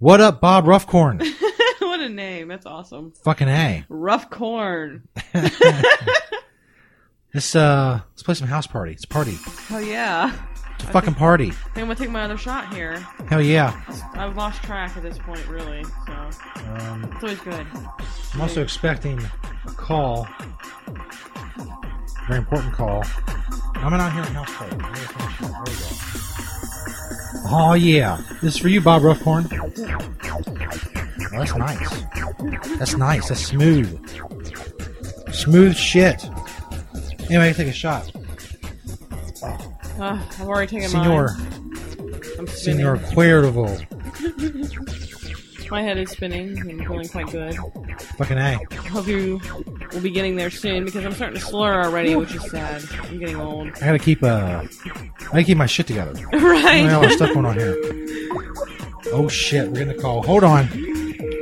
What 0.03 0.21
up, 0.21 0.41
Bob 0.41 0.65
Ruffcorn? 0.65 1.21
what 1.79 2.01
a 2.01 2.09
name. 2.09 2.49
That's 2.49 2.67
awesome. 2.67 3.13
Fucking 3.23 3.47
a. 3.47 3.85
Rough 3.89 4.31
corn. 4.31 5.07
Let's 7.33 7.55
uh, 7.55 8.01
let's 8.11 8.25
play 8.25 8.35
some 8.35 8.49
house 8.49 8.67
party. 8.67 8.91
It's 8.91 9.05
a 9.05 9.07
party. 9.07 9.39
Oh 9.71 9.79
yeah. 9.79 10.37
It's 10.75 10.83
a 10.83 10.87
fucking 10.89 11.15
party. 11.15 11.51
I 11.51 11.53
think 11.53 11.77
I'm 11.77 11.83
gonna 11.85 11.95
take 11.95 12.11
my 12.11 12.23
other 12.25 12.37
shot 12.37 12.75
here. 12.75 12.97
Hell 13.29 13.41
yeah. 13.41 13.81
I've 14.15 14.37
lost 14.37 14.65
track 14.65 14.97
at 14.97 15.05
this 15.05 15.19
point, 15.19 15.47
really. 15.47 15.85
So 15.85 16.13
Um, 16.65 17.09
it's 17.15 17.23
always 17.23 17.39
good. 17.39 17.65
I'm 18.35 18.41
also 18.41 18.61
expecting 18.61 19.21
a 19.69 19.71
call. 19.71 20.27
Very 22.27 22.41
important 22.41 22.75
call. 22.75 23.05
I'm 23.77 23.93
not 23.93 24.13
here 24.13 24.25
in 24.25 24.33
house 24.35 24.53
party. 24.53 26.22
Oh 27.45 27.75
yeah, 27.75 28.21
this 28.41 28.55
is 28.55 28.61
for 28.61 28.69
you, 28.69 28.81
Bob 28.81 29.03
Ruffcorn. 29.03 29.47
Oh, 31.35 31.39
that's 31.39 31.55
nice. 31.57 32.05
That's 32.79 32.97
nice. 32.97 33.29
That's 33.29 33.41
smooth. 33.45 33.99
Smooth 35.33 35.77
shit. 35.77 36.25
Anyway, 37.29 37.53
take 37.53 37.69
a 37.69 37.73
shot, 37.73 38.11
Uh, 39.43 40.19
I've 40.39 40.41
already 40.43 40.67
taken 40.71 40.89
Senor. 40.91 41.29
mine. 41.37 41.47
I'm 42.39 42.47
spinning. 42.49 42.79
Senor 42.81 42.97
Cuervo. 42.99 43.69
My 45.73 45.81
head 45.81 45.97
is 45.97 46.11
spinning 46.11 46.59
and 46.59 46.87
feeling 46.87 47.09
quite 47.09 47.31
good. 47.31 47.57
Fucking 48.19 48.37
a. 48.37 48.59
Hope 48.91 49.07
you 49.07 49.41
will 49.91 50.03
be 50.03 50.11
getting 50.11 50.37
there 50.37 50.51
soon 50.51 50.85
because 50.85 51.03
I'm 51.03 51.13
starting 51.13 51.41
to 51.41 51.43
slur 51.47 51.85
already, 51.85 52.15
which 52.15 52.35
is 52.35 52.51
sad. 52.51 52.85
I'm 53.05 53.19
getting 53.19 53.37
old. 53.37 53.69
I 53.69 53.87
gotta 53.87 53.99
keep 53.99 54.23
uh, 54.23 54.67
I 54.67 55.25
gotta 55.25 55.45
keep 55.45 55.57
my 55.57 55.65
shit 55.65 55.87
together. 55.87 56.13
right? 56.35 56.85
Well, 56.85 57.01
there's 57.01 57.17
stuff 57.17 57.33
going 57.33 57.47
on 57.47 57.59
here. 57.59 57.75
Oh 59.13 59.29
shit, 59.29 59.67
we're 59.69 59.79
getting 59.79 59.99
a 59.99 60.03
call. 60.03 60.23
Hold 60.25 60.45
on. 60.45 60.69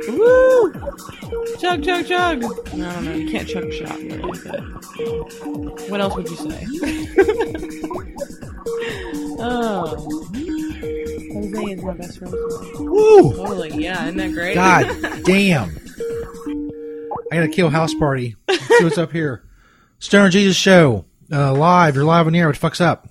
Woo! 0.07 0.71
Chug, 1.59 1.83
chug, 1.83 2.07
chug! 2.07 2.41
No, 2.73 2.89
I 2.89 2.93
don't 2.93 3.03
know. 3.03 3.13
You 3.13 3.29
can't 3.29 3.49
chug 3.49 3.65
a 3.65 3.85
shot, 3.85 3.97
really. 3.99 4.39
But 4.45 4.61
what 5.89 5.99
else 5.99 6.15
would 6.15 6.29
you 6.29 6.37
say? 6.37 6.65
oh. 9.41 10.50
Jose 11.41 11.71
is 11.73 11.83
my 11.83 11.93
best 11.93 12.19
friend. 12.19 12.33
Woo! 12.79 13.35
Totally, 13.35 13.69
yeah. 13.83 14.03
Isn't 14.05 14.17
that 14.17 14.33
great? 14.33 14.55
God 14.55 15.23
damn. 15.23 15.77
I 17.31 17.35
got 17.35 17.43
a 17.43 17.47
kill 17.47 17.69
house 17.69 17.93
party. 17.93 18.35
Let's 18.47 18.67
see 18.67 18.83
what's 18.83 18.97
up 18.97 19.11
here. 19.11 19.43
Stoner 19.99 20.29
Jesus 20.29 20.57
Show. 20.57 21.05
Uh, 21.31 21.53
live. 21.53 21.95
You're 21.95 22.03
live 22.03 22.27
on 22.27 22.33
the 22.33 22.39
air. 22.39 22.47
What 22.47 22.55
the 22.55 22.59
fuck's 22.59 22.81
up? 22.81 23.07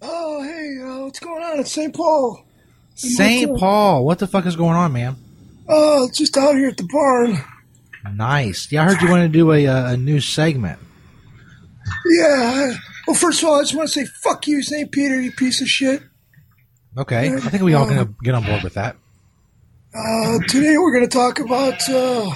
Oh, 0.00 0.42
hey, 0.42 0.78
uh, 0.82 1.04
what's 1.04 1.18
going 1.18 1.42
on? 1.42 1.58
It's 1.60 1.72
St. 1.72 1.94
Paul. 1.94 2.44
St. 2.94 3.58
Paul. 3.58 4.04
What 4.04 4.18
the 4.20 4.26
fuck 4.26 4.46
is 4.46 4.54
going 4.54 4.76
on, 4.76 4.92
man? 4.92 5.16
Oh, 5.68 6.08
just 6.14 6.36
out 6.36 6.54
here 6.54 6.68
at 6.68 6.76
the 6.76 6.88
barn. 6.92 7.38
Nice. 8.14 8.70
Yeah, 8.70 8.82
I 8.82 8.84
heard 8.84 9.02
you 9.02 9.08
wanted 9.08 9.32
to 9.32 9.38
do 9.38 9.50
a, 9.52 9.66
uh, 9.66 9.92
a 9.92 9.96
new 9.96 10.20
segment. 10.20 10.78
Yeah. 12.06 12.74
Well, 13.06 13.16
first 13.16 13.42
of 13.42 13.48
all, 13.48 13.58
I 13.58 13.62
just 13.62 13.74
want 13.74 13.88
to 13.88 13.92
say, 13.92 14.06
fuck 14.22 14.46
you, 14.46 14.62
St. 14.62 14.92
Peter, 14.92 15.20
you 15.20 15.32
piece 15.32 15.60
of 15.60 15.68
shit. 15.68 16.02
Okay. 16.96 17.34
I 17.34 17.40
think 17.40 17.62
we 17.62 17.74
all 17.74 17.86
can 17.86 18.14
get 18.22 18.34
on 18.34 18.44
board 18.44 18.62
with 18.62 18.74
that. 18.74 18.96
Uh, 19.94 20.38
today 20.48 20.76
we're 20.78 20.92
going 20.92 21.08
to 21.08 21.16
talk 21.16 21.38
about, 21.38 21.80
uh, 21.88 22.26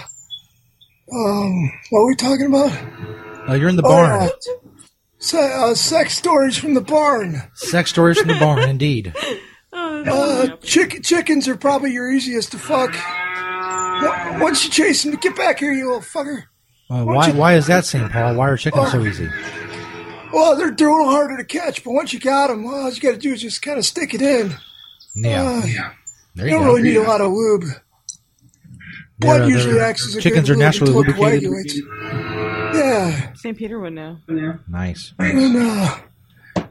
um, 1.13 1.73
what 1.91 2.01
are 2.01 2.07
we 2.07 2.15
talking 2.17 2.47
about? 2.47 3.49
Uh, 3.49 3.55
you're 3.55 3.69
in 3.69 3.77
the 3.77 3.83
Oh, 3.85 3.89
barn. 3.89 4.23
yeah. 4.23 4.29
Se- 5.21 5.53
uh, 5.55 5.75
sex 5.75 6.17
stories 6.17 6.57
from 6.57 6.75
the 6.75 6.81
barn. 6.81 7.43
Sex 7.55 7.91
stories 7.91 8.19
from 8.19 8.29
the 8.29 8.39
barn, 8.39 8.61
indeed. 8.69 9.13
Uh, 9.73 10.49
chick- 10.63 11.03
chickens 11.03 11.49
are 11.49 11.57
probably 11.57 11.93
your 11.93 12.11
easiest 12.11 12.53
to 12.53 12.59
fuck. 12.59 12.95
Once 14.41 14.65
you 14.65 14.71
chase 14.71 15.03
them, 15.03 15.15
get 15.17 15.37
back 15.37 15.59
here, 15.59 15.73
you 15.73 15.87
little 15.87 16.01
fucker. 16.01 16.45
Uh, 16.91 17.05
why, 17.05 17.31
why 17.33 17.55
is 17.55 17.67
that, 17.67 17.85
St. 17.85 18.11
Paul? 18.11 18.35
Why 18.37 18.49
are 18.49 18.57
chickens 18.57 18.93
so 18.93 19.05
easy? 19.05 19.29
Well, 20.33 20.57
they're, 20.57 20.71
they're 20.71 20.89
a 20.89 20.93
little 20.97 21.11
harder 21.11 21.37
to 21.37 21.45
catch, 21.45 21.83
but 21.85 21.93
once 21.93 22.13
you 22.13 22.21
got 22.21 22.49
them, 22.49 22.65
well, 22.65 22.75
all 22.83 22.91
you 22.93 23.01
got 23.01 23.13
to 23.13 23.19
do 23.19 23.33
is 23.33 23.41
just 23.43 23.63
kind 23.63 23.79
of 23.79 23.85
stick 23.85 24.15
it 24.15 24.23
in. 24.23 24.55
Yeah. 25.15 25.43
Uh, 25.43 25.61
There 26.35 26.47
you 26.47 26.53
you 26.53 26.59
don't 26.59 26.61
go. 26.63 26.67
really 26.67 26.83
need 26.83 26.97
a 26.97 27.03
lot 27.03 27.21
of 27.21 27.33
lube. 27.33 27.63
They're- 27.63 29.39
Blood 29.39 29.49
usually 29.49 29.81
acts 29.81 30.07
as 30.07 30.15
a 30.17 30.21
chickens 30.21 30.49
good 30.49 30.57
are 30.57 30.59
naturally 30.59 30.93
until 30.97 31.13
lubricated. 31.15 31.51
coagulates. 31.51 31.81
Yeah. 32.77 33.33
St. 33.35 33.57
Peter 33.57 33.81
would 33.81 33.95
know. 33.95 34.19
Nice. 34.69 35.13
And, 35.19 35.57
uh, 35.57 35.97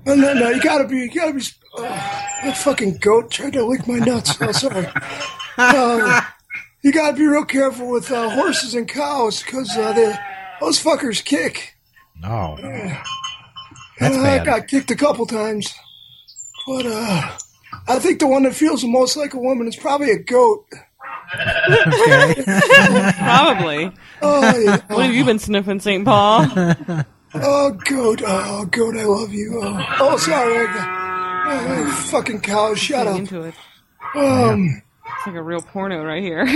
and 0.06 0.24
then, 0.24 0.42
uh, 0.42 0.50
you 0.50 0.62
gotta 0.62 0.88
be, 0.88 0.98
you 1.00 1.12
gotta 1.12 1.34
be, 1.34 1.42
uh, 1.78 1.82
that 1.82 2.56
fucking 2.58 2.98
goat 3.02 3.32
tried 3.32 3.54
to 3.54 3.66
lick 3.66 3.86
my 3.88 3.98
nuts. 3.98 4.38
Oh, 4.40 4.52
sorry. 4.54 4.88
Uh, 5.58 6.22
you 6.84 6.94
gotta 6.94 7.18
be 7.18 7.26
real 7.26 7.44
careful 7.44 7.90
with, 7.90 8.10
uh, 8.12 8.30
horses 8.30 8.76
and 8.76 8.88
cows, 8.88 9.44
cause, 9.44 9.76
uh, 9.76 9.92
those 10.62 10.82
fuckers 10.82 11.22
kick. 11.26 11.76
Oh. 12.24 12.56
That's 14.00 14.18
Uh, 14.18 14.22
I 14.22 14.44
got 14.44 14.68
kicked 14.68 14.92
a 14.92 14.96
couple 14.96 15.26
times. 15.26 15.74
But, 16.68 16.86
uh, 16.86 17.38
I 17.88 18.00
think 18.00 18.20
the 18.20 18.28
one 18.28 18.44
that 18.44 18.54
feels 18.54 18.82
the 18.82 18.88
most 18.90 19.16
like 19.18 19.34
a 19.34 19.40
woman 19.40 19.68
is 19.68 19.76
probably 19.76 20.12
a 20.12 20.20
goat. 20.20 20.66
Probably. 23.18 23.92
Oh, 24.22 24.58
yeah. 24.58 24.78
What 24.88 25.06
have 25.06 25.14
you 25.14 25.26
been 25.26 25.40
sniffing, 25.40 25.80
St. 25.80 26.06
Paul? 26.06 26.48
Oh, 27.34 27.72
goat. 27.72 28.22
Oh, 28.26 28.66
goat, 28.66 28.96
I 28.96 29.04
love 29.04 29.34
you. 29.34 29.60
Oh, 29.62 29.96
oh 30.00 30.18
sorry. 30.18 30.66
I 30.70 31.86
oh, 31.86 31.92
fucking 32.10 32.40
cow, 32.42 32.74
shut 32.74 33.06
up. 33.06 33.18
into 33.20 33.42
it. 33.44 33.54
Um, 34.16 34.82
It's 35.06 35.28
like 35.28 35.36
a 35.36 35.44
real 35.44 35.62
porno 35.62 36.04
right 36.04 36.24
here. 36.24 36.40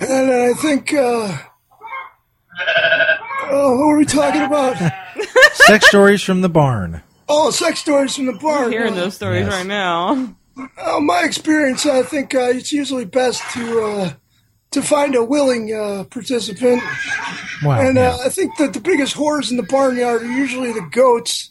and 0.00 0.30
I 0.32 0.52
think, 0.54 0.92
uh, 0.92 1.38
oh, 3.50 3.76
what 3.78 3.86
were 3.86 3.98
we 3.98 4.04
talking 4.04 4.42
about? 4.42 4.76
Sex 5.52 5.86
stories 5.88 6.22
from 6.22 6.40
the 6.42 6.48
barn. 6.48 7.02
Oh, 7.28 7.50
sex 7.50 7.80
stories 7.80 8.14
from 8.14 8.26
the 8.26 8.34
barn. 8.34 8.66
I'm 8.66 8.70
hearing 8.70 8.94
those 8.94 9.14
stories 9.16 9.46
Yes. 9.46 9.52
right 9.52 9.66
now. 9.66 10.34
Uh, 10.78 11.00
my 11.00 11.22
experience, 11.24 11.84
I 11.84 12.02
think 12.02 12.34
uh, 12.34 12.50
it's 12.50 12.72
usually 12.72 13.04
best 13.04 13.42
to 13.54 13.82
uh, 13.82 14.12
to 14.70 14.80
find 14.82 15.14
a 15.16 15.24
willing 15.24 15.74
uh, 15.74 16.04
participant. 16.04 16.82
Wow. 17.64 17.80
And 17.80 17.96
yeah. 17.96 18.10
uh, 18.10 18.18
I 18.26 18.28
think 18.28 18.56
that 18.58 18.72
the 18.74 18.80
biggest 18.80 19.16
whores 19.16 19.50
in 19.50 19.56
the 19.56 19.64
barnyard 19.64 20.22
are 20.22 20.26
usually 20.32 20.72
the 20.72 20.86
goats. 20.92 21.50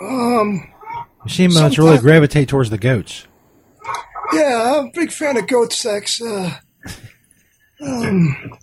Um, 0.00 0.72
you 1.24 1.30
seem 1.30 1.56
uh, 1.56 1.68
to 1.70 1.82
really 1.82 1.98
gravitate 1.98 2.48
towards 2.48 2.70
the 2.70 2.78
goats. 2.78 3.26
yeah, 4.32 4.76
I'm 4.78 4.86
a 4.86 4.90
big 4.94 5.10
fan 5.12 5.36
of 5.36 5.46
goat 5.48 5.72
sex. 5.72 6.20
Uh, 6.22 6.54
um, 7.80 8.58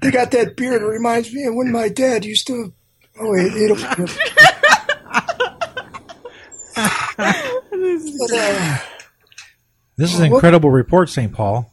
they 0.00 0.10
got 0.10 0.30
that 0.30 0.56
beard. 0.56 0.82
It 0.82 0.86
reminds 0.86 1.32
me 1.32 1.44
of 1.44 1.54
when 1.54 1.72
my 1.72 1.88
dad 1.88 2.24
used 2.24 2.46
to. 2.48 2.72
Oh 3.18 3.30
wait, 3.30 3.52
it'll. 3.52 3.76
but, 6.76 8.32
uh, 8.32 8.78
This 9.96 10.12
is 10.12 10.18
an 10.20 10.32
incredible 10.32 10.70
report, 10.70 11.08
St. 11.08 11.32
Paul. 11.32 11.72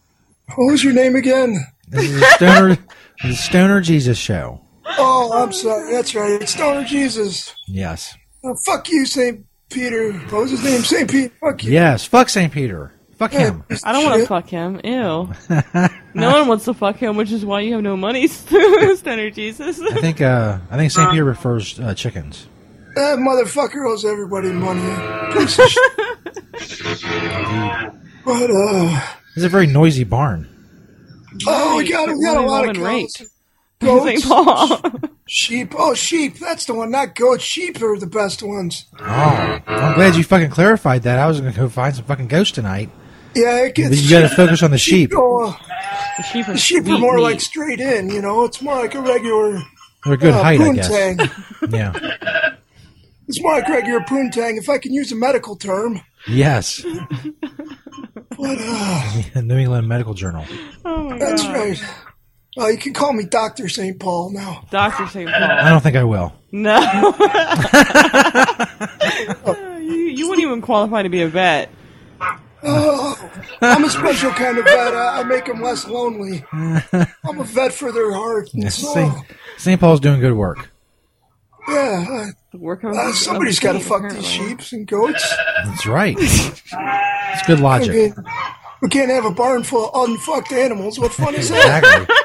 what 0.55 0.71
was 0.71 0.83
your 0.83 0.93
name 0.93 1.15
again? 1.15 1.57
This 1.87 2.03
is 2.03 2.19
the 2.19 2.25
Stoner, 2.35 2.77
the 3.23 3.33
Stoner 3.35 3.81
Jesus 3.81 4.17
Show. 4.17 4.61
Oh, 4.97 5.31
I'm 5.33 5.51
sorry. 5.51 5.91
That's 5.91 6.13
right. 6.13 6.41
It's 6.41 6.53
Stoner 6.53 6.83
Jesus. 6.83 7.53
Yes. 7.67 8.15
Uh, 8.43 8.53
fuck 8.65 8.89
you, 8.89 9.05
St. 9.05 9.43
Peter. 9.69 10.13
What 10.13 10.41
was 10.43 10.51
his 10.51 10.63
name? 10.63 10.81
St. 10.81 11.09
Peter. 11.09 11.33
Fuck 11.41 11.63
you. 11.63 11.71
Yes. 11.71 12.05
Fuck 12.05 12.29
St. 12.29 12.51
Peter. 12.51 12.93
Fuck 13.21 13.33
him. 13.33 13.63
I 13.83 13.91
don't 13.91 14.03
want 14.03 14.19
to 14.19 14.27
fuck 14.27 14.47
him. 14.49 14.81
Ew. 14.83 15.31
no 16.15 16.31
one 16.39 16.47
wants 16.47 16.65
to 16.65 16.73
fuck 16.73 16.95
him, 16.95 17.17
which 17.17 17.31
is 17.31 17.45
why 17.45 17.59
you 17.61 17.73
have 17.73 17.83
no 17.83 17.95
money, 17.95 18.25
Stoner 18.27 19.29
Jesus. 19.29 19.79
I 19.79 20.01
think 20.01 20.21
uh, 20.21 20.57
I 20.71 20.75
think 20.77 20.91
St. 20.91 21.11
Peter 21.11 21.23
refers 21.23 21.79
uh, 21.79 21.93
chickens. 21.93 22.47
That 22.95 23.19
motherfucker 23.19 23.87
owes 23.87 24.05
everybody 24.05 24.51
money. 24.51 24.81
Piece 25.33 25.59
of. 25.59 25.69
But, 28.25 28.49
uh, 28.49 29.01
It's 29.35 29.45
a 29.45 29.49
very 29.49 29.67
noisy 29.67 30.03
barn. 30.03 30.47
oh, 31.45 31.77
we 31.77 31.87
got, 31.91 32.09
we 32.09 32.25
got 32.25 32.37
a 32.37 32.41
lot 32.41 32.67
of 32.67 32.75
love 32.75 32.75
and 32.75 32.77
rape. 32.79 33.07
cows. 33.17 33.17
St. 33.17 33.29
Goats, 33.81 34.27
Paul. 34.27 34.81
sheep. 35.27 35.73
Oh, 35.77 35.93
sheep. 35.93 36.39
That's 36.39 36.65
the 36.65 36.73
one. 36.73 36.89
Not 36.89 37.13
goats. 37.13 37.43
Sheep 37.43 37.79
are 37.83 37.99
the 37.99 38.07
best 38.07 38.41
ones. 38.41 38.87
Oh, 38.99 39.03
I'm 39.05 39.93
glad 39.93 40.15
you 40.15 40.23
fucking 40.23 40.49
clarified 40.49 41.03
that. 41.03 41.19
I 41.19 41.27
was 41.27 41.39
going 41.39 41.53
to 41.53 41.59
go 41.59 41.69
find 41.69 41.95
some 41.95 42.05
fucking 42.05 42.27
ghosts 42.27 42.53
tonight. 42.55 42.89
Yeah, 43.35 43.65
it 43.65 43.75
gets. 43.75 44.01
you 44.01 44.09
got 44.09 44.21
to 44.27 44.35
focus 44.35 44.61
on 44.63 44.71
the 44.71 44.77
sheep. 44.77 45.11
Oh, 45.15 45.57
the 46.17 46.23
sheep 46.23 46.47
are, 46.47 46.53
the 46.53 46.57
sheep 46.57 46.85
are 46.85 46.97
more 46.97 47.15
meat. 47.17 47.23
like 47.23 47.41
straight 47.41 47.79
in, 47.79 48.09
you 48.09 48.21
know? 48.21 48.43
It's 48.43 48.61
more 48.61 48.75
like 48.75 48.93
a 48.95 49.01
regular 49.01 49.61
They're 50.03 50.13
a 50.13 50.17
good 50.17 50.33
uh, 50.33 50.43
height, 50.43 50.59
I 50.59 50.73
guess. 50.73 50.89
Yeah. 51.69 51.93
It's 53.27 53.41
more 53.41 53.53
like 53.53 53.67
a 53.69 53.71
regular 53.71 54.01
poontang, 54.01 54.57
if 54.57 54.67
I 54.67 54.77
can 54.77 54.93
use 54.93 55.11
a 55.11 55.15
medical 55.15 55.55
term. 55.55 56.01
Yes. 56.27 56.83
But, 58.37 58.57
uh, 58.59 59.41
New 59.41 59.57
England 59.57 59.87
Medical 59.87 60.13
Journal. 60.15 60.45
Oh 60.83 61.03
my 61.09 61.17
that's 61.19 61.43
god. 61.43 61.55
right. 61.55 61.83
Uh, 62.57 62.67
you 62.67 62.77
can 62.77 62.91
call 62.93 63.13
me 63.13 63.23
Doctor 63.23 63.69
St. 63.69 63.99
Paul 63.99 64.31
now. 64.31 64.65
Doctor 64.71 65.05
St. 65.07 65.29
Paul. 65.29 65.43
I 65.43 65.69
don't 65.69 65.81
think 65.81 65.95
I 65.95 66.03
will. 66.03 66.33
No. 66.51 66.79
you, 69.79 69.93
you 69.95 70.27
wouldn't 70.27 70.43
even 70.45 70.61
qualify 70.61 71.03
to 71.03 71.09
be 71.09 71.21
a 71.21 71.27
vet. 71.27 71.69
Oh, 72.63 73.31
I'm 73.61 73.83
a 73.83 73.89
special 73.89 74.31
kind 74.31 74.57
of 74.57 74.65
vet. 74.65 74.93
I, 74.95 75.21
I 75.21 75.23
make 75.23 75.45
them 75.45 75.61
less 75.61 75.87
lonely. 75.87 76.43
I'm 76.51 77.39
a 77.39 77.43
vet 77.43 77.73
for 77.73 77.91
their 77.91 78.13
heart 78.13 78.53
and 78.53 78.71
soul. 78.71 78.93
St. 78.93 79.13
St. 79.57 79.79
Paul's 79.79 79.99
doing 79.99 80.19
good 80.19 80.33
work. 80.33 80.69
Yeah, 81.67 82.29
The 82.51 82.57
work 82.57 82.83
of 82.83 82.93
uh, 82.93 82.97
uh, 82.99 83.13
somebody's 83.13 83.59
got 83.59 83.73
to 83.73 83.77
of- 83.77 83.85
fuck 83.85 84.01
these 84.03 84.11
apparently. 84.13 84.63
sheep 84.63 84.73
and 84.73 84.87
goats. 84.87 85.35
That's 85.65 85.85
right. 85.85 86.15
It's 86.19 87.47
good 87.47 87.59
I 87.59 87.61
logic. 87.61 87.93
mean, 87.93 88.15
we 88.81 88.89
can't 88.89 89.11
have 89.11 89.25
a 89.25 89.31
barn 89.31 89.63
full 89.63 89.89
of 89.89 90.09
unfucked 90.09 90.51
animals. 90.51 90.99
What 90.99 91.13
fun 91.13 91.35
is 91.35 91.49
that? 91.49 91.83
Exactly. 91.83 92.15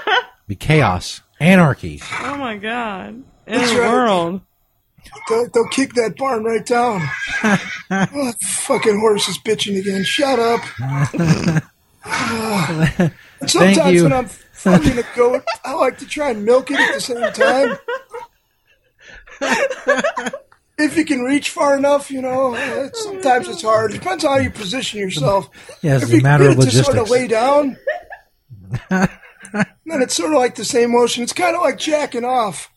Be 0.48 0.54
chaos, 0.56 1.20
anarchy. 1.38 2.00
Oh 2.22 2.36
my 2.38 2.56
god. 2.56 3.08
In 3.08 3.24
That's 3.46 3.72
the 3.72 3.80
right. 3.80 3.90
world. 3.92 4.40
They'll, 5.28 5.48
they'll 5.48 5.68
kick 5.68 5.94
that 5.94 6.16
barn 6.16 6.44
right 6.44 6.64
down. 6.64 7.02
oh, 7.90 8.32
fucking 8.42 8.98
horse 8.98 9.28
is 9.28 9.38
bitching 9.38 9.78
again. 9.78 10.04
Shut 10.04 10.38
up. 10.38 11.62
Uh, 12.08 13.08
sometimes 13.48 14.00
when 14.00 14.12
I'm 14.12 14.26
fucking 14.26 14.96
a 14.96 15.04
goat, 15.16 15.42
I 15.64 15.74
like 15.74 15.98
to 15.98 16.06
try 16.06 16.30
and 16.30 16.44
milk 16.44 16.70
it 16.70 16.78
at 16.78 16.94
the 16.94 17.00
same 17.00 17.32
time. 17.32 17.78
if 20.78 20.96
you 20.96 21.04
can 21.04 21.20
reach 21.22 21.50
far 21.50 21.76
enough, 21.76 22.10
you 22.10 22.22
know, 22.22 22.54
uh, 22.54 22.88
sometimes 22.92 23.48
it's 23.48 23.62
hard. 23.62 23.90
It 23.90 23.94
depends 23.94 24.24
on 24.24 24.36
how 24.36 24.38
you 24.38 24.50
position 24.50 25.00
yourself. 25.00 25.48
Yeah, 25.82 25.96
it's 25.96 26.10
if 26.10 26.20
a 26.20 26.22
matter 26.22 26.48
of 26.48 26.56
to 26.56 26.70
sort 26.70 26.96
of 26.96 27.08
logistics. 27.08 27.10
lay 27.10 27.26
down, 27.26 27.76
then 28.88 30.02
it's 30.02 30.14
sort 30.14 30.32
of 30.32 30.38
like 30.38 30.54
the 30.54 30.64
same 30.64 30.92
motion. 30.92 31.22
It's 31.22 31.32
kind 31.32 31.56
of 31.56 31.62
like 31.62 31.78
jacking 31.78 32.24
off. 32.24 32.70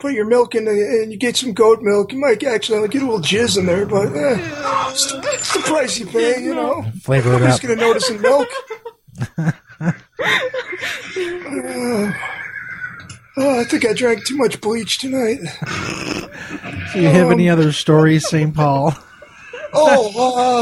Put 0.00 0.14
your 0.14 0.24
milk 0.24 0.54
in 0.54 0.64
the, 0.64 0.70
and 0.70 1.12
you 1.12 1.18
get 1.18 1.36
some 1.36 1.52
goat 1.52 1.80
milk. 1.82 2.12
You 2.12 2.18
might 2.18 2.42
actually 2.42 2.88
get 2.88 3.02
a 3.02 3.04
little 3.04 3.20
jizz 3.20 3.58
in 3.58 3.66
there, 3.66 3.84
but 3.84 4.06
eh, 4.16 4.90
it's, 4.90 5.12
the, 5.12 5.20
it's 5.34 5.52
the 5.52 5.60
price 5.60 5.98
you 5.98 6.06
pay, 6.06 6.42
you 6.42 6.54
know. 6.54 6.82
Flavor 7.02 7.28
it 7.28 7.32
Nobody's 7.34 7.56
up. 7.56 7.60
going 7.62 7.78
to 7.78 7.84
notice 7.84 8.10
in 8.10 8.20
milk. 8.20 8.48
Uh, 11.52 12.12
oh, 13.36 13.60
I 13.60 13.64
think 13.64 13.86
I 13.86 13.92
drank 13.94 14.24
too 14.26 14.36
much 14.36 14.60
bleach 14.60 14.98
tonight. 14.98 15.38
Do 16.92 17.00
you 17.00 17.08
have 17.08 17.30
any 17.30 17.48
other 17.48 17.72
stories, 17.72 18.28
St. 18.28 18.54
Paul? 18.54 18.94
Oh, 19.72 20.12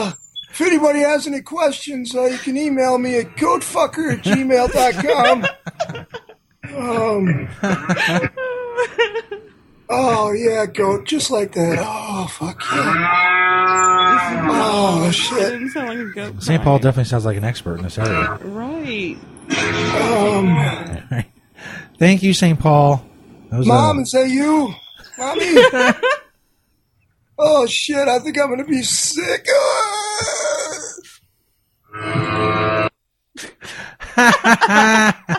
uh, 0.07 0.13
if 0.51 0.61
anybody 0.61 1.01
has 1.01 1.27
any 1.27 1.41
questions, 1.43 2.15
uh, 2.15 2.25
you 2.25 2.39
can 2.39 2.57
email 2.57 2.99
me 2.99 3.19
at 3.19 3.37
goatfucker 3.37 4.15
at 4.19 4.25
gmail.com. 4.25 5.47
Um, 6.77 7.49
oh, 9.91 10.33
yeah, 10.33 10.67
goat, 10.67 11.07
just 11.07 11.31
like 11.31 11.53
that. 11.53 11.79
Oh, 11.81 12.27
fuck 12.31 12.61
yeah. 12.73 14.49
Oh, 14.51 15.07
It 15.09 15.13
shit. 15.13 15.39
didn't 15.39 15.71
sound 15.71 15.89
like 15.89 15.99
a 15.99 16.13
goat. 16.33 16.43
St. 16.43 16.63
Paul 16.63 16.79
definitely 16.79 17.05
sounds 17.05 17.25
like 17.25 17.37
an 17.37 17.45
expert 17.45 17.77
in 17.79 17.85
this 17.85 17.99
area. 17.99 18.35
Right. 18.43 19.17
Um, 19.51 21.25
Thank 21.99 22.23
you, 22.23 22.33
St. 22.35 22.59
Paul. 22.59 23.05
That 23.51 23.59
was, 23.59 23.69
uh, 23.69 23.73
Mom, 23.73 24.01
is 24.01 24.13
that 24.13 24.29
you? 24.29 24.75
Mommy? 25.19 25.45
oh, 27.39 27.67
shit, 27.67 28.09
I 28.09 28.19
think 28.21 28.39
I'm 28.39 28.47
going 28.49 28.59
to 28.59 28.65
be 28.65 28.83
sick. 28.83 29.47
uh, 31.95 31.95
That 34.17 35.31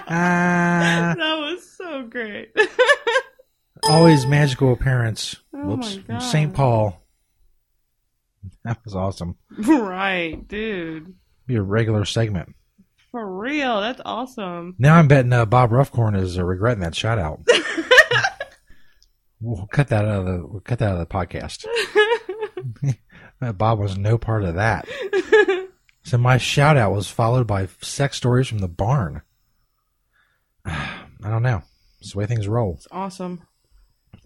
was 1.39 1.69
so 1.77 2.03
great. 2.03 2.51
Always 3.83 4.25
magical 4.25 4.73
appearance. 4.73 5.35
Oh 5.53 5.67
Whoops. 5.67 5.97
my 5.97 6.01
God. 6.15 6.19
St. 6.19 6.53
Paul. 6.53 7.01
That 8.63 8.79
was 8.83 8.95
awesome. 8.95 9.37
right, 9.57 10.47
dude. 10.47 11.13
Be 11.45 11.55
a 11.55 11.61
regular 11.61 12.05
segment. 12.05 12.55
For 13.11 13.39
real. 13.39 13.81
That's 13.81 14.01
awesome. 14.05 14.75
Now 14.77 14.95
I'm 14.95 15.07
betting 15.07 15.33
uh, 15.33 15.45
Bob 15.45 15.71
Roughcorn 15.71 16.15
is 16.15 16.37
uh, 16.37 16.43
regretting 16.43 16.81
that 16.81 16.95
shout 16.95 17.17
out. 17.19 17.41
we'll 19.41 19.67
cut 19.67 19.87
that 19.89 20.05
out 20.05 20.19
of 20.19 20.25
the 20.25 20.45
we'll 20.45 20.61
cut 20.61 20.79
that 20.79 20.89
out 20.89 20.99
of 21.01 21.07
the 21.07 21.13
podcast. 21.13 21.65
Bob 23.57 23.79
was 23.79 23.97
no 23.97 24.17
part 24.17 24.43
of 24.43 24.55
that. 24.55 24.87
So 26.03 26.17
my 26.17 26.37
shout 26.37 26.75
out 26.77 26.91
was 26.91 27.07
followed 27.09 27.45
by 27.45 27.67
sex 27.81 28.17
stories 28.17 28.47
from 28.47 28.59
the 28.59 28.67
barn. 28.67 29.21
I 30.65 30.97
don't 31.21 31.43
know. 31.43 31.61
It's 31.99 32.13
the 32.13 32.17
way 32.17 32.25
things 32.25 32.47
roll. 32.47 32.75
It's 32.77 32.87
awesome. 32.91 33.43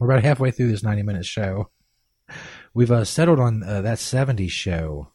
We're 0.03 0.11
about 0.11 0.25
halfway 0.25 0.51
through 0.51 0.67
this 0.69 0.83
90 0.83 1.01
minute 1.03 1.25
show. 1.25 1.69
We've 2.73 2.91
uh, 2.91 3.05
settled 3.05 3.39
on 3.39 3.63
uh, 3.63 3.81
that 3.83 3.99
70s 3.99 4.49
show 4.49 5.13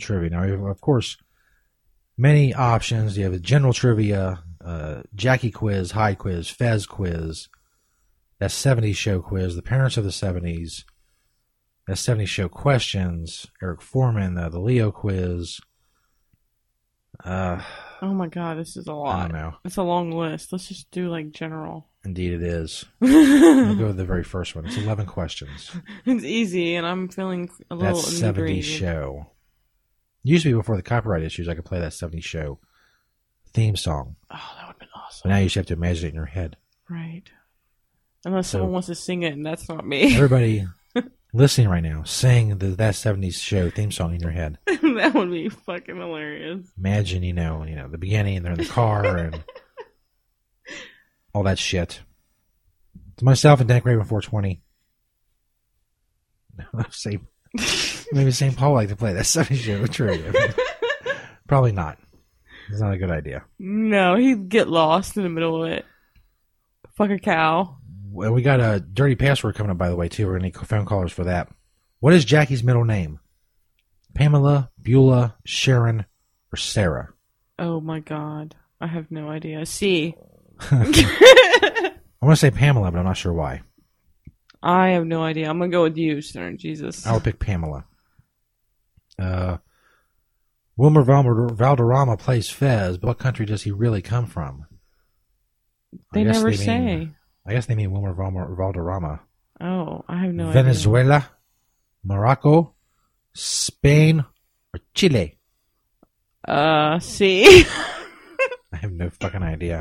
trivia. 0.00 0.30
Now, 0.30 0.44
of 0.70 0.80
course, 0.80 1.18
many 2.16 2.54
options. 2.54 3.18
You 3.18 3.24
have 3.24 3.34
a 3.34 3.38
general 3.38 3.74
trivia, 3.74 4.42
uh, 4.64 5.02
Jackie 5.14 5.50
quiz, 5.50 5.90
Hyde 5.90 6.16
quiz, 6.16 6.48
Fez 6.48 6.86
quiz, 6.86 7.48
that 8.38 8.48
70s 8.48 8.96
show 8.96 9.20
quiz, 9.20 9.56
the 9.56 9.62
parents 9.62 9.98
of 9.98 10.04
the 10.04 10.10
70s, 10.10 10.84
that 11.86 11.96
70s 11.98 12.28
show 12.28 12.48
questions, 12.48 13.46
Eric 13.62 13.82
Forman, 13.82 14.38
uh, 14.38 14.48
the 14.48 14.58
Leo 14.60 14.90
quiz. 14.90 15.60
Uh, 17.22 17.60
Oh 18.00 18.14
my 18.14 18.28
god, 18.28 18.56
this 18.56 18.78
is 18.78 18.88
a 18.88 18.92
I 18.92 18.94
lot. 18.94 19.28
don't 19.30 19.38
know. 19.38 19.52
It's 19.66 19.76
a 19.76 19.82
long 19.82 20.10
list. 20.12 20.50
Let's 20.50 20.66
just 20.68 20.90
do 20.90 21.10
like 21.10 21.32
general. 21.32 21.89
Indeed, 22.04 22.32
it 22.34 22.42
is. 22.42 22.86
I'll 23.02 23.74
go 23.76 23.86
with 23.88 23.96
the 23.98 24.04
very 24.06 24.24
first 24.24 24.54
one. 24.56 24.64
It's 24.64 24.76
11 24.78 25.06
questions. 25.06 25.70
It's 26.06 26.24
easy, 26.24 26.74
and 26.76 26.86
I'm 26.86 27.08
feeling 27.08 27.50
a 27.70 27.74
little 27.74 28.00
That 28.00 28.06
70s 28.08 28.62
show. 28.64 29.26
Used 30.22 30.44
to 30.44 30.50
be 30.50 30.54
before 30.56 30.76
the 30.76 30.82
copyright 30.82 31.22
issues, 31.22 31.48
I 31.48 31.54
could 31.54 31.64
play 31.66 31.78
that 31.80 31.92
70s 31.92 32.24
show 32.24 32.58
theme 33.52 33.76
song. 33.76 34.16
Oh, 34.30 34.36
that 34.56 34.66
would 34.66 34.72
have 34.72 34.78
been 34.78 34.88
But 34.94 35.00
awesome. 35.00 35.30
now 35.30 35.36
you 35.38 35.44
just 35.46 35.56
have 35.56 35.66
to 35.66 35.74
imagine 35.74 36.06
it 36.06 36.08
in 36.10 36.14
your 36.14 36.24
head. 36.26 36.56
Right. 36.88 37.24
Unless 38.24 38.48
So- 38.48 38.58
someone 38.58 38.72
wants 38.72 38.86
to 38.88 38.94
sing 38.94 39.22
it, 39.22 39.32
and 39.34 39.44
that's 39.44 39.68
not 39.68 39.86
me. 39.86 40.14
Everybody 40.14 40.66
listening 41.34 41.68
right 41.68 41.82
now, 41.82 42.02
sing 42.04 42.58
the 42.58 42.68
That 42.68 42.94
70s 42.94 43.34
show 43.40 43.68
theme 43.70 43.90
song 43.92 44.14
in 44.14 44.20
your 44.20 44.30
head. 44.30 44.58
that 44.66 45.12
would 45.14 45.30
be 45.30 45.48
fucking 45.50 45.96
hilarious. 45.96 46.66
Imagine, 46.78 47.22
you 47.22 47.32
know, 47.34 47.64
you 47.64 47.76
know, 47.76 47.88
the 47.88 47.98
beginning 47.98 48.36
and 48.36 48.44
they're 48.46 48.52
in 48.52 48.58
the 48.58 48.64
car 48.66 49.04
and 49.16 49.42
all 51.32 51.42
that 51.44 51.58
shit. 51.58 52.00
It's 53.14 53.22
myself 53.22 53.60
and 53.60 53.68
Dank 53.68 53.84
Raven 53.84 54.04
420. 54.04 54.62
Same, 56.90 57.26
maybe 58.12 58.30
St. 58.30 58.56
Paul 58.56 58.74
like 58.74 58.88
to 58.88 58.96
play 58.96 59.12
that 59.12 59.24
70s 59.24 59.56
show 59.56 59.86
trivia. 59.86 60.54
Probably 61.46 61.72
not. 61.72 61.98
It's 62.70 62.80
not 62.80 62.92
a 62.92 62.98
good 62.98 63.10
idea. 63.10 63.44
No, 63.58 64.16
he'd 64.16 64.48
get 64.48 64.68
lost 64.68 65.16
in 65.16 65.22
the 65.22 65.28
middle 65.28 65.64
of 65.64 65.72
it. 65.72 65.84
Fuck 66.96 67.10
a 67.10 67.18
cow. 67.18 67.78
Well, 68.12 68.32
we 68.32 68.42
got 68.42 68.60
a 68.60 68.80
dirty 68.80 69.14
password 69.16 69.54
coming 69.54 69.70
up, 69.70 69.78
by 69.78 69.88
the 69.88 69.96
way, 69.96 70.08
too. 70.08 70.26
We're 70.26 70.38
going 70.38 70.52
to 70.52 70.60
need 70.60 70.68
phone 70.68 70.84
callers 70.84 71.12
for 71.12 71.24
that. 71.24 71.48
What 72.00 72.12
is 72.12 72.24
Jackie's 72.24 72.64
middle 72.64 72.84
name? 72.84 73.20
Pamela, 74.14 74.70
Beulah, 74.80 75.36
Sharon, 75.44 76.06
or 76.52 76.56
Sarah? 76.56 77.12
Oh 77.58 77.80
my 77.80 78.00
god. 78.00 78.56
I 78.80 78.86
have 78.86 79.10
no 79.10 79.28
idea. 79.28 79.66
C. 79.66 80.14
I 80.70 81.92
want 82.20 82.32
to 82.32 82.36
say 82.36 82.50
Pamela, 82.50 82.90
but 82.90 82.98
I'm 82.98 83.04
not 83.04 83.16
sure 83.16 83.32
why. 83.32 83.62
I 84.62 84.88
have 84.90 85.06
no 85.06 85.22
idea. 85.22 85.48
I'm 85.48 85.58
gonna 85.58 85.70
go 85.70 85.84
with 85.84 85.96
you, 85.96 86.20
Stoner. 86.20 86.52
Jesus. 86.52 87.06
I'll 87.06 87.20
pick 87.20 87.38
Pamela. 87.38 87.86
Uh, 89.18 89.56
Wilmer 90.76 91.02
Val- 91.02 91.48
Valderrama 91.54 92.16
plays 92.18 92.50
Fez, 92.50 92.98
but 92.98 93.06
what 93.08 93.18
country 93.18 93.46
does 93.46 93.62
he 93.62 93.70
really 93.70 94.02
come 94.02 94.26
from? 94.26 94.66
they 96.12 96.24
never 96.24 96.50
they 96.50 96.56
say. 96.56 96.78
mean- 96.80 97.14
I 97.46 97.54
guess 97.54 97.66
they 97.66 97.74
mean 97.74 97.90
Wilmer 97.90 98.12
Val- 98.12 98.54
Valderrama. 98.54 99.20
Oh, 99.60 100.04
I 100.08 100.18
have 100.24 100.34
no 100.34 100.44
idea. 100.50 100.62
Venezuela, 100.62 101.30
Morocco, 102.04 102.74
Spain, 103.34 104.20
or 104.74 104.80
Chile? 104.94 105.38
Uh, 106.46 106.98
see. 106.98 107.64
I 108.72 108.76
have 108.76 108.92
no 108.92 109.10
fucking 109.10 109.42
idea. 109.42 109.80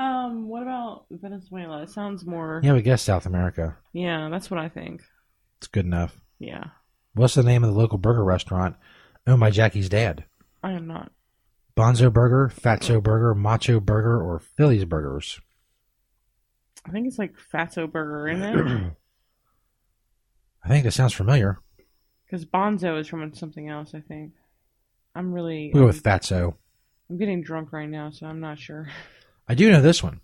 Um, 0.00 0.48
what 0.48 0.62
about 0.62 1.06
Venezuela? 1.10 1.82
It 1.82 1.90
sounds 1.90 2.24
more. 2.24 2.60
Yeah, 2.64 2.72
we 2.72 2.82
guess 2.82 3.02
South 3.02 3.26
America. 3.26 3.76
Yeah, 3.92 4.28
that's 4.30 4.50
what 4.50 4.58
I 4.58 4.68
think. 4.68 5.02
It's 5.58 5.66
good 5.66 5.84
enough. 5.84 6.20
Yeah, 6.38 6.64
What's 7.14 7.34
the 7.34 7.42
name 7.42 7.64
of 7.64 7.72
the 7.72 7.78
local 7.78 7.98
burger 7.98 8.24
restaurant 8.24 8.76
owned 9.26 9.40
by 9.40 9.50
Jackie's 9.50 9.88
dad? 9.88 10.24
I 10.62 10.72
am 10.72 10.86
not. 10.86 11.10
Bonzo 11.76 12.12
Burger, 12.12 12.52
Fatso 12.54 13.02
Burger, 13.02 13.34
Macho 13.34 13.80
Burger, 13.80 14.22
or 14.22 14.38
Philly's 14.38 14.84
Burgers? 14.84 15.40
I 16.86 16.90
think 16.90 17.06
it's 17.06 17.18
like 17.18 17.34
Fatso 17.52 17.90
Burger, 17.90 18.28
isn't 18.28 18.58
it? 18.58 18.92
I 20.64 20.68
think 20.68 20.84
that 20.84 20.92
sounds 20.92 21.14
familiar. 21.14 21.58
Because 22.26 22.44
Bonzo 22.44 22.98
is 22.98 23.08
from 23.08 23.34
something 23.34 23.68
else. 23.68 23.92
I 23.94 24.00
think. 24.00 24.32
I'm 25.14 25.32
really. 25.32 25.70
We'll 25.74 25.84
go 25.84 25.86
with 25.88 26.02
Fatso. 26.02 26.54
I'm 27.08 27.18
getting 27.18 27.42
drunk 27.42 27.72
right 27.72 27.88
now, 27.88 28.10
so 28.10 28.26
I'm 28.26 28.40
not 28.40 28.58
sure. 28.58 28.88
I 29.50 29.54
do 29.54 29.68
know 29.72 29.82
this 29.82 30.00
one. 30.00 30.20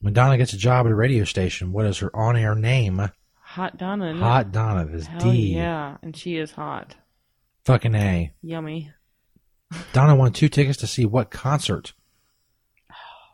When 0.00 0.12
Donna 0.12 0.38
gets 0.38 0.52
a 0.52 0.56
job 0.56 0.86
at 0.86 0.92
a 0.92 0.94
radio 0.94 1.24
station, 1.24 1.72
what 1.72 1.86
is 1.86 1.98
her 1.98 2.14
on-air 2.14 2.54
name? 2.54 3.10
Hot 3.40 3.76
Donna. 3.76 4.14
Hot 4.14 4.52
Donna. 4.52 4.86
is 4.92 5.08
Hell 5.08 5.20
D. 5.20 5.54
yeah, 5.56 5.96
and 6.02 6.16
she 6.16 6.36
is 6.36 6.52
hot. 6.52 6.94
Fucking 7.64 7.96
A. 7.96 8.32
Yummy. 8.42 8.92
Donna 9.92 10.14
won 10.14 10.32
two 10.32 10.48
tickets 10.48 10.78
to 10.78 10.86
see 10.86 11.04
what 11.04 11.32
concert? 11.32 11.94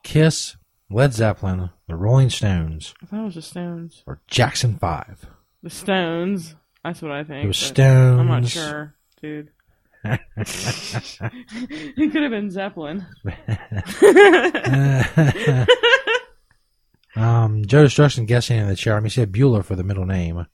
Kiss, 0.05 0.57
Led 0.89 1.13
Zeppelin, 1.13 1.69
the 1.87 1.97
Rolling 1.97 2.31
Stones, 2.31 2.95
I 3.03 3.07
thought 3.07 3.21
it 3.21 3.25
was 3.27 3.35
the 3.35 3.43
Stones. 3.43 4.03
or 4.07 4.23
Jackson 4.27 4.79
5. 4.79 5.27
The 5.63 5.69
Stones. 5.69 6.55
That's 6.83 7.03
what 7.03 7.13
I 7.13 7.25
think. 7.25 7.45
It 7.45 7.49
was 7.49 7.59
Stones. 7.59 8.21
I'm 8.21 8.27
not 8.27 8.47
sure, 8.47 8.95
dude. 9.21 9.51
It 10.05 10.21
could 12.13 12.23
have 12.23 12.31
been 12.31 12.51
Zeppelin. 12.51 13.07
um, 17.17 17.65
Joe 17.67 17.83
Destruction 17.83 18.27
guessing 18.27 18.59
in 18.59 18.69
the 18.69 18.77
chair. 18.77 19.01
He 19.01 19.09
said 19.11 19.33
Beulah 19.33 19.63
for 19.63 19.77
the 19.77 19.85
middle 19.85 20.07
name. 20.07 20.47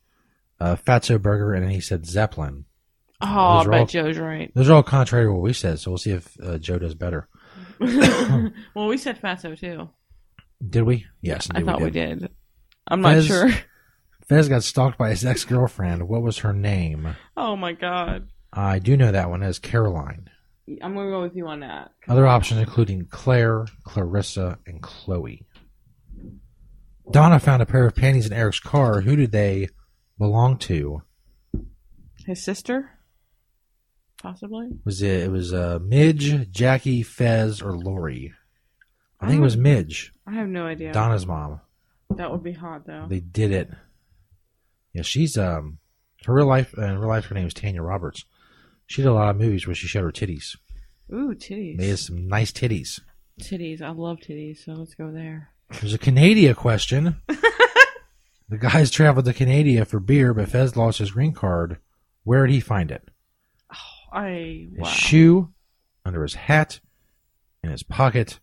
Uh, 0.58 0.76
Fatso 0.76 1.20
Burger, 1.20 1.52
and 1.52 1.62
then 1.62 1.70
he 1.70 1.80
said 1.80 2.06
Zeppelin. 2.06 2.64
Oh, 3.20 3.26
I 3.26 3.64
bet 3.64 3.80
all- 3.80 3.86
Joe's 3.86 4.18
right. 4.18 4.50
Those 4.54 4.70
are 4.70 4.74
all 4.74 4.82
contrary 4.82 5.26
to 5.26 5.32
what 5.32 5.42
we 5.42 5.52
said, 5.52 5.78
so 5.78 5.90
we'll 5.90 5.98
see 5.98 6.12
if 6.12 6.36
uh, 6.42 6.58
Joe 6.58 6.78
does 6.78 6.94
better. 6.94 7.28
well, 7.80 8.88
we 8.88 8.96
said 8.96 9.20
Fatso 9.20 9.58
too. 9.58 9.88
Did 10.66 10.84
we? 10.84 11.04
Yes, 11.20 11.48
I 11.54 11.62
thought 11.62 11.82
we 11.82 11.90
did. 11.90 12.30
I'm 12.88 13.02
not 13.02 13.14
Fez- 13.14 13.26
sure. 13.26 13.50
Fez 14.28 14.48
got 14.48 14.64
stalked 14.64 14.98
by 14.98 15.10
his 15.10 15.24
ex 15.24 15.44
girlfriend. 15.44 16.08
What 16.08 16.22
was 16.22 16.38
her 16.38 16.52
name? 16.54 17.16
Oh 17.36 17.56
my 17.56 17.72
god. 17.72 18.28
I 18.52 18.78
do 18.78 18.96
know 18.96 19.12
that 19.12 19.30
one 19.30 19.42
as 19.42 19.58
Caroline. 19.58 20.30
I'm 20.82 20.94
gonna 20.94 21.10
go 21.10 21.22
with 21.22 21.36
you 21.36 21.46
on 21.46 21.60
that. 21.60 21.92
Other 22.08 22.26
options 22.26 22.60
including 22.60 23.06
Claire, 23.06 23.66
Clarissa, 23.84 24.58
and 24.66 24.82
Chloe. 24.82 25.46
Donna 27.10 27.38
found 27.38 27.62
a 27.62 27.66
pair 27.66 27.86
of 27.86 27.94
panties 27.94 28.26
in 28.26 28.32
Eric's 28.32 28.58
car. 28.58 29.00
Who 29.02 29.14
did 29.14 29.30
they 29.30 29.68
belong 30.18 30.58
to? 30.58 31.02
His 32.26 32.42
sister? 32.42 32.90
Possibly? 34.20 34.70
Was 34.84 35.02
it? 35.02 35.24
It 35.24 35.30
was 35.30 35.54
uh, 35.54 35.78
Midge, 35.80 36.50
Jackie, 36.50 37.04
Fez, 37.04 37.62
or 37.62 37.76
Laurie. 37.76 38.32
I 39.20 39.28
think 39.28 39.38
it 39.38 39.44
was 39.44 39.56
Midge, 39.56 40.12
I 40.26 40.32
have 40.32 40.48
no 40.48 40.66
idea. 40.66 40.92
Donna's 40.92 41.26
mom. 41.26 41.60
That 42.10 42.30
would 42.30 42.42
be 42.42 42.52
hot 42.52 42.86
though. 42.86 43.06
They 43.08 43.20
did 43.20 43.52
it. 43.52 43.70
Yeah, 44.92 45.02
she's 45.02 45.38
um, 45.38 45.78
her 46.24 46.34
real 46.34 46.46
life. 46.46 46.74
Uh, 46.76 46.82
in 46.82 46.98
real 46.98 47.08
life, 47.08 47.26
her 47.26 47.34
name 47.34 47.46
is 47.46 47.54
Tanya 47.54 47.82
Roberts. 47.82 48.24
She 48.86 49.02
did 49.02 49.08
a 49.08 49.14
lot 49.14 49.30
of 49.30 49.36
movies 49.36 49.66
where 49.66 49.74
she 49.74 49.86
showed 49.86 50.04
her 50.04 50.12
titties. 50.12 50.56
Ooh, 51.12 51.34
titties. 51.34 51.78
They 51.78 51.88
Made 51.88 51.98
some 51.98 52.28
nice 52.28 52.52
titties. 52.52 53.00
Titties. 53.40 53.82
I 53.82 53.90
love 53.90 54.18
titties, 54.18 54.64
so 54.64 54.72
let's 54.72 54.94
go 54.94 55.10
there. 55.12 55.50
There's 55.70 55.94
a 55.94 55.98
Canada 55.98 56.54
question. 56.54 57.20
the 58.48 58.58
guys 58.58 58.90
traveled 58.90 59.24
to 59.26 59.32
Canada 59.32 59.84
for 59.84 60.00
beer, 60.00 60.32
but 60.32 60.48
Fez 60.48 60.76
lost 60.76 60.98
his 60.98 61.10
green 61.10 61.32
card. 61.32 61.78
Where 62.24 62.46
did 62.46 62.52
he 62.52 62.60
find 62.60 62.90
it? 62.90 63.08
Oh, 63.72 64.18
I 64.18 64.68
His 64.78 64.88
shoe, 64.88 65.52
under 66.04 66.22
his 66.22 66.34
hat, 66.34 66.80
in 67.62 67.70
his 67.70 67.82
pocket, 67.82 68.38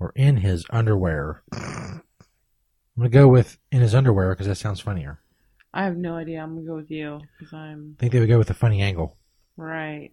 or 0.00 0.12
in 0.16 0.38
his 0.38 0.64
underwear. 0.70 1.42
I'm 1.52 2.02
gonna 2.96 3.08
go 3.10 3.28
with 3.28 3.58
in 3.70 3.80
his 3.80 3.94
underwear 3.94 4.30
because 4.30 4.46
that 4.46 4.56
sounds 4.56 4.80
funnier. 4.80 5.20
I 5.72 5.84
have 5.84 5.96
no 5.96 6.14
idea. 6.14 6.40
I'm 6.40 6.54
gonna 6.54 6.66
go 6.66 6.76
with 6.76 6.90
you 6.90 7.20
because 7.38 7.52
I'm 7.52 7.96
I 7.98 8.00
think 8.00 8.12
they 8.12 8.20
would 8.20 8.28
go 8.28 8.38
with 8.38 8.50
a 8.50 8.54
funny 8.54 8.80
angle. 8.80 9.16
Right. 9.56 10.10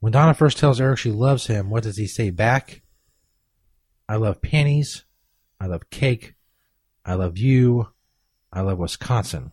When 0.00 0.12
Donna 0.12 0.34
first 0.34 0.58
tells 0.58 0.80
Eric 0.80 0.98
she 0.98 1.10
loves 1.10 1.46
him, 1.46 1.70
what 1.70 1.82
does 1.82 1.96
he 1.96 2.06
say 2.06 2.30
back? 2.30 2.82
I 4.08 4.16
love 4.16 4.42
panties. 4.42 5.04
I 5.60 5.66
love 5.66 5.88
cake. 5.90 6.34
I 7.04 7.14
love 7.14 7.38
you. 7.38 7.88
I 8.52 8.60
love 8.60 8.78
Wisconsin. 8.78 9.52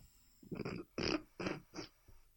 I'm 0.58 1.20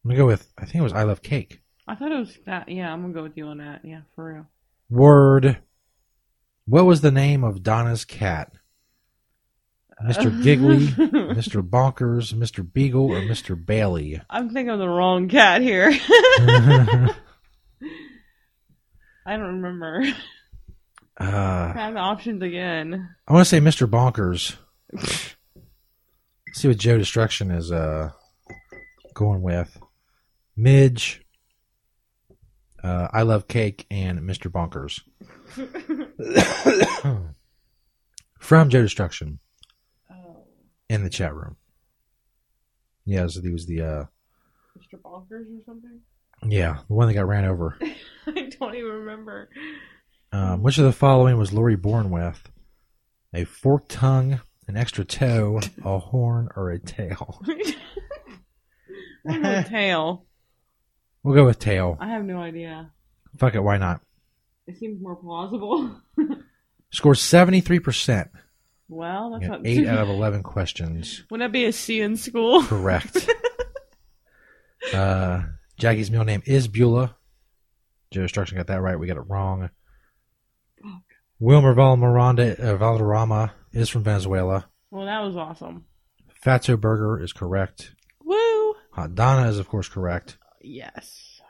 gonna 0.05 0.17
go 0.17 0.27
with 0.27 0.53
I 0.57 0.65
think 0.65 0.77
it 0.77 0.83
was 0.83 0.93
I 0.93 1.03
love 1.03 1.23
cake. 1.23 1.61
I 1.87 1.95
thought 1.95 2.13
it 2.13 2.19
was 2.19 2.39
that. 2.47 2.69
Yeah, 2.69 2.93
I'm 2.93 3.03
gonna 3.03 3.15
go 3.15 3.23
with 3.23 3.37
you 3.37 3.47
on 3.47 3.59
that. 3.59 3.81
Yeah, 3.85 4.03
for 4.15 4.33
real. 4.33 4.47
Word. 4.91 5.59
What 6.67 6.87
was 6.87 7.01
the 7.01 7.11
name 7.11 7.45
of 7.45 7.63
Donna's 7.63 8.05
cat? 8.05 8.53
Mr. 10.05 10.43
Giggly, 10.43 10.87
Mr. 10.89 11.67
Bonkers, 11.67 12.35
Mr. 12.35 12.71
Beagle, 12.71 13.13
or 13.13 13.21
Mr. 13.21 13.57
Bailey? 13.63 14.21
I'm 14.29 14.51
thinking 14.51 14.71
of 14.71 14.79
the 14.79 14.89
wrong 14.89 15.29
cat 15.29 15.63
here. 15.63 15.91
I 19.27 19.37
don't 19.39 19.63
remember. 19.63 20.05
Uh, 21.19 21.73
Have 21.73 21.95
the 21.95 22.01
options 22.01 22.43
again. 22.43 23.09
I 23.27 23.33
want 23.33 23.47
to 23.47 23.49
say 23.49 23.61
Mr. 23.61 23.89
Bonkers. 23.89 24.57
See 26.53 26.69
what 26.69 26.77
Joe 26.77 26.99
Destruction 26.99 27.51
is 27.51 27.73
uh, 27.73 28.11
going 29.15 29.41
with. 29.41 29.79
Midge, 30.57 31.25
uh, 32.83 33.09
I 33.13 33.23
Love 33.23 33.49
Cake, 33.49 33.87
and 33.91 34.21
Mr. 34.21 34.51
Bonkers. 34.51 35.01
From 38.39 38.69
Joe 38.69 38.83
Destruction 38.83 39.39
in 40.89 41.03
the 41.03 41.11
chat 41.11 41.35
room. 41.35 41.57
Yeah, 43.05 43.27
so 43.27 43.43
he 43.43 43.51
was 43.51 43.67
the, 43.67 43.83
uh, 43.83 44.05
Mr. 44.79 45.01
Bonkers 45.01 45.47
or 45.47 45.63
something? 45.67 46.01
yeah, 46.47 46.79
the 46.89 46.95
one 46.95 47.09
that 47.09 47.15
got 47.15 47.29
ran 47.29 47.45
over. 47.45 47.77
I 48.27 48.51
don't 48.59 48.75
even 48.75 48.91
remember. 48.91 49.51
Um, 50.33 50.63
which 50.63 50.79
of 50.79 50.85
the 50.85 50.93
following 50.93 51.37
was 51.37 51.53
Laurie 51.53 51.77
born 51.77 52.11
with? 52.11 52.51
A 53.35 53.45
forked 53.45 53.91
tongue, 53.91 54.41
an 54.67 54.77
extra 54.77 55.05
toe, 55.05 55.61
a 55.85 55.99
horn, 55.99 56.49
or 56.57 56.71
a 56.71 56.79
tail? 56.79 57.43
About 59.29 59.67
tail? 59.67 60.27
We'll 61.23 61.35
go 61.35 61.45
with 61.47 61.59
tail. 61.59 61.97
I 62.01 62.09
have 62.09 62.25
no 62.25 62.39
idea. 62.39 62.91
Fuck 63.39 63.55
it, 63.55 63.63
why 63.63 63.79
not? 63.79 64.01
It 64.67 64.77
seems 64.79 65.01
more 65.03 65.17
plausible. 65.17 66.01
Scored 66.91 67.17
73%. 67.17 68.29
Well, 68.89 69.31
that's 69.31 69.47
not 69.49 69.67
8 69.67 69.87
out 69.87 69.99
of 69.99 70.09
11 70.11 70.43
questions. 70.43 71.25
Wouldn't 71.31 71.47
that 71.49 71.53
be 71.53 71.65
a 71.65 71.73
C 71.73 72.01
in 72.01 72.17
school? 72.17 72.63
Correct. 72.63 73.29
uh, 74.95 75.43
Jackie's 75.79 76.11
middle 76.11 76.27
name 76.27 76.43
is 76.45 76.69
Beulah. 76.69 77.17
Joe 78.11 78.23
Destruction 78.23 78.57
got 78.57 78.69
that 78.69 78.81
right. 78.81 78.99
We 78.99 79.07
got 79.07 79.17
it 79.17 79.29
wrong. 79.29 79.71
Wilmer 81.41 81.75
Val 81.75 81.97
Miranda 81.97 82.57
uh, 82.61 82.77
Valderrama 82.77 83.53
is 83.73 83.89
from 83.89 84.05
Venezuela. 84.05 84.69
Well, 84.91 85.07
that 85.07 85.21
was 85.21 85.37
awesome. 85.37 85.87
Fatso 86.45 86.81
Burger 86.81 87.21
is 87.23 87.33
correct. 87.33 87.95
Woo! 88.25 88.75
Hot 88.93 89.15
Donna 89.15 89.49
is, 89.49 89.59
of 89.59 89.69
course, 89.69 89.89
correct. 89.89 90.39
Yes. 90.61 91.41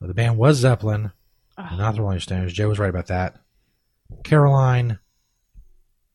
The 0.00 0.14
band 0.14 0.36
was 0.36 0.58
Zeppelin, 0.58 1.12
Oh, 1.58 1.76
not 1.76 1.94
the 1.94 2.02
Rolling 2.02 2.20
Stones. 2.20 2.52
Joe 2.52 2.68
was 2.68 2.78
right 2.78 2.90
about 2.90 3.08
that. 3.08 3.36
Caroline, 4.24 4.98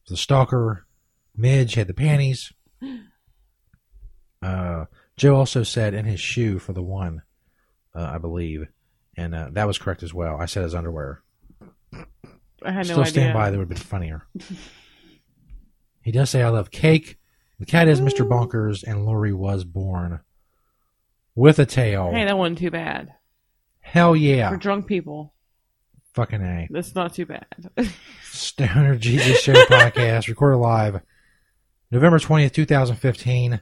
the 0.08 0.18
stalker. 0.18 0.86
Midge 1.36 1.76
had 1.76 1.88
the 1.88 1.94
panties. 1.94 2.52
Uh, 4.42 4.86
Joe 5.16 5.36
also 5.36 5.64
said 5.64 5.94
in 5.94 6.06
his 6.06 6.20
shoe 6.20 6.60
for 6.60 6.74
the 6.74 6.82
one, 6.82 7.22
uh, 7.96 8.12
I 8.14 8.18
believe, 8.18 8.68
and 9.16 9.34
uh, 9.36 9.50
that 9.54 9.68
was 9.68 9.78
correct 9.78 10.04
as 10.04 10.14
well. 10.14 10.38
I 10.40 10.46
said 10.46 10.64
his 10.64 10.76
underwear. 10.76 11.22
I 11.94 12.72
had 12.72 12.78
no 12.78 12.84
Still 12.84 13.00
idea. 13.02 13.12
stand 13.12 13.34
by. 13.34 13.50
That 13.52 13.58
would 13.58 13.64
have 13.64 13.70
been 13.70 13.78
funnier. 13.78 14.28
he 16.02 16.12
does 16.12 16.30
say 16.30 16.42
I 16.44 16.50
love 16.50 16.72
cake. 16.72 17.18
The 17.60 17.66
cat 17.66 17.88
is 17.88 18.02
Mr. 18.02 18.28
Bonkers, 18.28 18.84
and 18.84 19.06
Laurie 19.06 19.34
was 19.34 19.64
born 19.64 20.20
with 21.36 21.60
a 21.60 21.66
tail. 21.66 22.12
Hey, 22.12 22.26
that 22.26 22.38
wasn't 22.38 22.60
too 22.60 22.72
bad. 22.72 23.14
Hell 23.80 24.16
yeah! 24.16 24.50
For 24.50 24.58
drunk 24.58 24.86
people, 24.86 25.34
Fucking 26.18 26.42
a. 26.42 26.68
that's 26.72 26.96
not 26.96 27.14
too 27.14 27.28
bad. 27.28 27.46
Stoner 28.24 28.96
Jesus 28.96 29.40
Show 29.40 29.54
podcast, 29.66 30.28
recorded 30.28 30.58
live 30.58 31.00
November 31.92 32.18
20th, 32.18 32.54
2015. 32.54 33.62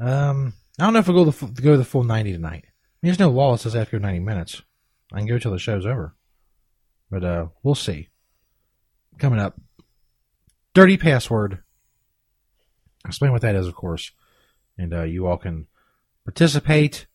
Um, 0.00 0.54
I 0.80 0.84
don't 0.84 0.94
know 0.94 1.00
if 1.00 1.08
we'll 1.08 1.26
go 1.26 1.30
the, 1.30 1.60
go 1.60 1.76
the 1.76 1.84
full 1.84 2.04
90 2.04 2.32
tonight. 2.32 2.64
I 2.64 2.72
mean, 3.02 3.10
there's 3.10 3.18
no 3.18 3.28
law 3.28 3.52
that 3.52 3.58
says 3.58 3.76
I 3.76 3.80
have 3.80 3.90
to 3.90 3.98
go 3.98 4.02
90 4.02 4.20
minutes. 4.20 4.62
I 5.12 5.18
can 5.18 5.26
go 5.26 5.36
till 5.36 5.52
the 5.52 5.58
show's 5.58 5.84
over. 5.84 6.14
But, 7.10 7.22
uh, 7.22 7.48
we'll 7.62 7.74
see. 7.74 8.08
Coming 9.18 9.38
up. 9.38 9.60
Dirty 10.72 10.96
password. 10.96 11.58
Explain 13.06 13.32
what 13.32 13.42
that 13.42 13.56
is, 13.56 13.66
of 13.66 13.74
course. 13.74 14.10
And, 14.78 14.94
uh, 14.94 15.02
you 15.02 15.26
all 15.26 15.36
can 15.36 15.66
participate, 16.24 17.08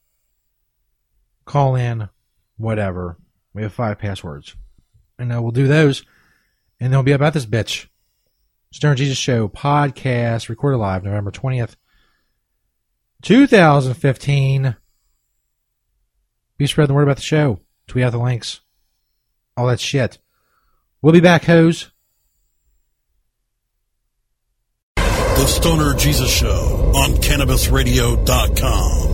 call 1.44 1.74
in, 1.74 2.10
whatever. 2.58 3.18
We 3.54 3.62
have 3.64 3.74
five 3.74 4.00
passwords. 4.00 4.56
And 5.18 5.34
uh, 5.34 5.42
we'll 5.42 5.52
do 5.52 5.68
those. 5.68 6.04
And 6.80 6.92
they'll 6.92 7.04
be 7.04 7.12
about 7.12 7.34
this 7.34 7.46
bitch. 7.46 7.88
Stoner 8.72 8.96
Jesus 8.96 9.18
Show 9.18 9.48
podcast, 9.48 10.50
recorded 10.50 10.78
live 10.78 11.04
November 11.04 11.32
20th, 11.32 11.76
2015. 13.22 14.76
Be 16.58 16.68
spreading 16.68 16.88
the 16.88 16.94
word 16.96 17.04
about 17.04 17.18
the 17.18 17.22
show. 17.22 17.60
Tweet 17.88 18.04
out 18.04 18.12
the 18.12 18.18
links. 18.18 18.62
All 19.56 19.68
that 19.68 19.80
shit. 19.80 20.18
We'll 21.02 21.14
be 21.14 21.20
back, 21.20 21.44
hoes. 21.46 21.92
The 24.96 25.48
Stoner 25.48 25.94
Jesus 25.96 26.32
Show 26.32 26.92
on 26.96 27.12
CannabisRadio.com. 27.16 29.14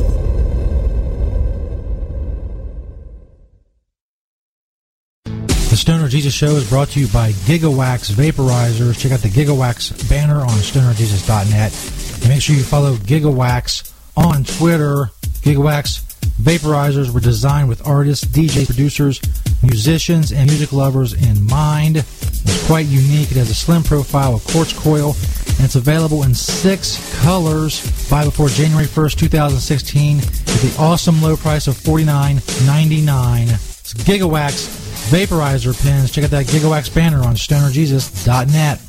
The 5.26 5.69
Stoner 5.80 6.10
Jesus 6.10 6.34
Show 6.34 6.58
is 6.58 6.70
brought 6.70 6.90
to 6.90 7.00
you 7.00 7.08
by 7.08 7.32
Gigawax 7.32 8.12
Vaporizers. 8.12 9.00
Check 9.00 9.14
out 9.14 9.22
the 9.22 9.30
Gigawax 9.30 10.10
banner 10.10 10.42
on 10.42 10.50
stonerjesus.net. 10.50 12.20
And 12.20 12.28
make 12.28 12.42
sure 12.42 12.54
you 12.54 12.64
follow 12.64 12.96
Gigawax 12.96 13.94
on 14.18 14.44
Twitter. 14.44 15.10
Gigawax 15.42 16.04
Vaporizers 16.42 17.14
were 17.14 17.22
designed 17.22 17.70
with 17.70 17.88
artists, 17.88 18.26
DJs, 18.26 18.66
producers, 18.66 19.22
musicians, 19.64 20.34
and 20.34 20.50
music 20.50 20.74
lovers 20.74 21.14
in 21.14 21.48
mind. 21.48 21.96
It's 21.96 22.68
quite 22.68 22.86
unique. 22.88 23.32
It 23.32 23.38
has 23.38 23.50
a 23.50 23.56
slim 23.56 23.82
profile, 23.82 24.36
a 24.36 24.40
quartz 24.52 24.74
coil, 24.74 25.16
and 25.56 25.62
it's 25.66 25.76
available 25.76 26.24
in 26.24 26.36
six 26.36 27.22
colors. 27.22 27.80
Buy 28.10 28.26
before 28.26 28.50
January 28.50 28.86
1st, 28.86 29.18
2016 29.18 30.18
at 30.18 30.26
the 30.26 30.76
awesome 30.78 31.22
low 31.22 31.38
price 31.38 31.68
of 31.68 31.76
$49.99. 31.76 33.44
It's 33.54 33.94
Gigawax 33.94 34.79
Vaporizer 35.10 35.74
pins. 35.82 36.12
Check 36.12 36.24
out 36.24 36.30
that 36.30 36.46
Gigawax 36.46 36.94
banner 36.94 37.20
on 37.20 37.34
stonerjesus.net. 37.36 38.80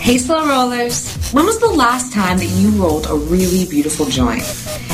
Hey, 0.00 0.18
Slow 0.18 0.46
Rollers. 0.46 1.30
When 1.32 1.46
was 1.46 1.58
the 1.58 1.68
last 1.68 2.12
time 2.12 2.38
that 2.38 2.46
you 2.46 2.70
rolled 2.70 3.06
a 3.06 3.14
really 3.14 3.66
beautiful 3.66 4.06
joint? 4.06 4.42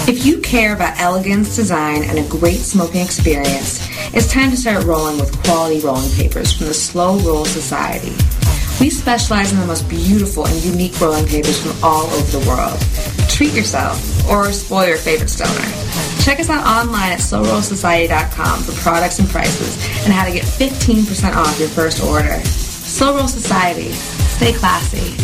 If 0.09 0.25
you 0.25 0.41
care 0.41 0.75
about 0.75 0.99
elegance, 0.99 1.55
design, 1.55 2.03
and 2.05 2.19
a 2.19 2.29
great 2.29 2.59
smoking 2.59 3.03
experience, 3.03 3.87
it's 4.15 4.33
time 4.33 4.51
to 4.51 4.57
start 4.57 4.85
rolling 4.85 5.19
with 5.19 5.43
quality 5.45 5.81
rolling 5.81 6.11
papers 6.13 6.57
from 6.57 6.67
the 6.67 6.75
Slow 6.75 7.19
Roll 7.21 7.45
Society. 7.45 8.13
We 8.81 8.91
specialize 8.91 9.53
in 9.53 9.61
the 9.61 9.67
most 9.67 9.89
beautiful 9.89 10.47
and 10.47 10.65
unique 10.65 11.01
rolling 11.01 11.27
papers 11.27 11.61
from 11.63 11.73
all 11.85 12.07
over 12.07 12.39
the 12.39 12.47
world. 12.49 12.81
Treat 13.31 13.53
yourself 13.53 14.29
or 14.31 14.51
spoil 14.53 14.89
your 14.89 14.99
favorite 14.99 15.31
stoner. 15.31 16.06
Check 16.27 16.41
us 16.41 16.51
out 16.51 16.67
online 16.67 17.13
at 17.13 17.21
slowrollsociety.com 17.21 18.63
for 18.65 18.73
products 18.83 19.21
and 19.21 19.29
prices 19.29 19.77
and 20.05 20.13
how 20.13 20.25
to 20.25 20.33
get 20.33 20.43
15% 20.43 21.37
off 21.37 21.57
your 21.61 21.69
first 21.69 22.03
order. 22.03 22.41
Slow 22.41 23.17
Roll 23.17 23.29
Society. 23.29 23.93
Stay 23.93 24.53
classy. 24.53 25.15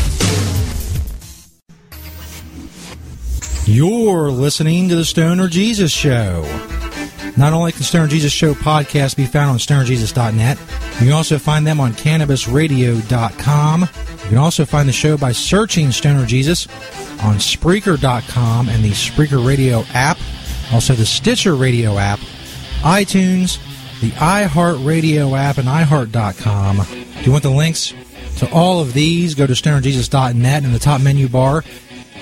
You're 3.68 4.30
listening 4.30 4.88
to 4.90 4.94
the 4.94 5.04
Stoner 5.04 5.48
Jesus 5.48 5.90
Show. 5.90 6.42
Not 7.36 7.52
only 7.52 7.72
can 7.72 7.82
Stoner 7.82 8.06
Jesus 8.06 8.32
Show 8.32 8.54
podcast 8.54 9.16
be 9.16 9.26
found 9.26 9.50
on 9.50 9.58
stonerjesus.net, 9.58 10.56
you 10.56 10.98
can 10.98 11.10
also 11.10 11.36
find 11.36 11.66
them 11.66 11.80
on 11.80 11.94
cannabisradio.com. 11.94 13.80
You 13.80 14.28
can 14.28 14.38
also 14.38 14.64
find 14.64 14.88
the 14.88 14.92
show 14.92 15.16
by 15.16 15.32
searching 15.32 15.90
Stoner 15.90 16.26
Jesus 16.26 16.68
on 17.22 17.38
Spreaker.com 17.38 18.68
and 18.68 18.84
the 18.84 18.90
Spreaker 18.90 19.44
Radio 19.44 19.82
app, 19.94 20.18
also 20.72 20.94
the 20.94 21.06
Stitcher 21.06 21.54
Radio 21.54 21.98
app, 21.98 22.18
iTunes, 22.80 23.58
the 24.00 24.10
iHeartRadio 24.10 25.38
app, 25.38 25.58
and 25.58 25.68
iHeart.com. 25.68 26.80
If 26.80 27.26
you 27.26 27.32
want 27.32 27.44
the 27.44 27.50
links 27.50 27.94
to 28.38 28.50
all 28.52 28.80
of 28.80 28.92
these, 28.92 29.34
go 29.34 29.46
to 29.46 29.52
stonerjesus.net 29.52 30.64
in 30.64 30.72
the 30.72 30.78
top 30.78 31.00
menu 31.00 31.28
bar. 31.28 31.62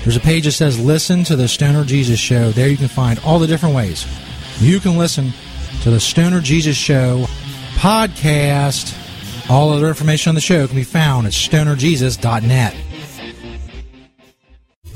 There's 0.02 0.16
a 0.16 0.20
page 0.20 0.44
that 0.44 0.52
says 0.52 0.78
Listen 0.78 1.24
to 1.24 1.36
the 1.36 1.48
Stoner 1.48 1.84
Jesus 1.84 2.18
Show. 2.18 2.50
There 2.50 2.68
you 2.68 2.76
can 2.76 2.88
find 2.88 3.18
all 3.20 3.38
the 3.38 3.46
different 3.46 3.74
ways 3.74 4.06
you 4.60 4.78
can 4.78 4.98
listen 4.98 5.32
to 5.82 5.90
the 5.90 6.00
Stoner 6.00 6.40
Jesus 6.40 6.76
Show 6.76 7.24
podcast. 7.76 8.96
All 9.48 9.70
other 9.70 9.88
information 9.88 10.28
on 10.28 10.34
the 10.34 10.40
show 10.40 10.66
can 10.66 10.76
be 10.76 10.84
found 10.84 11.26
at 11.26 11.32
stonerjesus.net. 11.32 12.76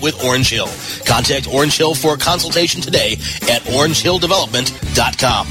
with 0.00 0.24
Orange 0.24 0.50
Hill. 0.50 0.68
Contact 1.06 1.46
Orange 1.52 1.76
Hill 1.76 1.94
for 1.94 2.14
a 2.14 2.18
consultation 2.18 2.80
today 2.80 3.12
at 3.42 3.62
orangehilldevelopment.com. 3.62 5.46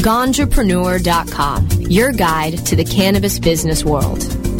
Ganjapreneur.com, 0.00 1.68
your 1.82 2.12
guide 2.12 2.64
to 2.66 2.74
the 2.74 2.84
cannabis 2.84 3.38
business 3.38 3.84
world. 3.84 4.39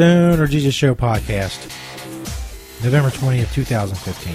Stoner 0.00 0.46
Jesus 0.46 0.74
Show 0.74 0.94
podcast, 0.94 1.62
November 2.82 3.10
20th, 3.10 3.52
2015. 3.52 4.34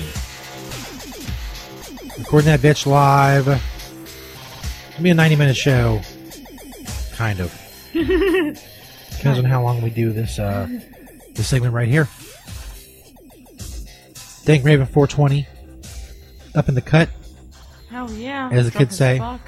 Recording 2.19 2.45
that 2.45 2.59
bitch 2.59 2.85
live. 2.85 3.47
It'll 3.47 5.01
be 5.01 5.09
a 5.09 5.15
90 5.15 5.35
minute 5.37 5.57
show. 5.57 6.01
Kind 7.13 7.39
of. 7.39 7.51
Depends 7.93 9.39
on 9.39 9.45
how 9.45 9.63
long 9.63 9.81
we 9.81 9.89
do 9.89 10.11
this 10.11 10.37
uh, 10.37 10.67
this 11.33 11.47
segment 11.47 11.73
right 11.73 11.87
here. 11.87 12.07
Dank 14.45 14.63
Raven 14.63 14.85
420. 14.85 15.47
Up 16.53 16.69
in 16.69 16.75
the 16.75 16.81
cut, 16.83 17.09
Hell 17.89 18.11
yeah. 18.11 18.51
as 18.51 18.71
the 18.71 18.77
kids 18.77 18.95
say. 18.95 19.17
fuck. 19.17 19.41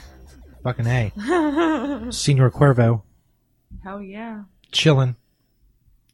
Fucking 0.63 0.87
A. 0.87 1.11
Senor 2.11 2.49
Cuervo. 2.49 3.03
Hell 3.83 4.01
yeah. 4.01 4.45
chilling. 4.71 5.15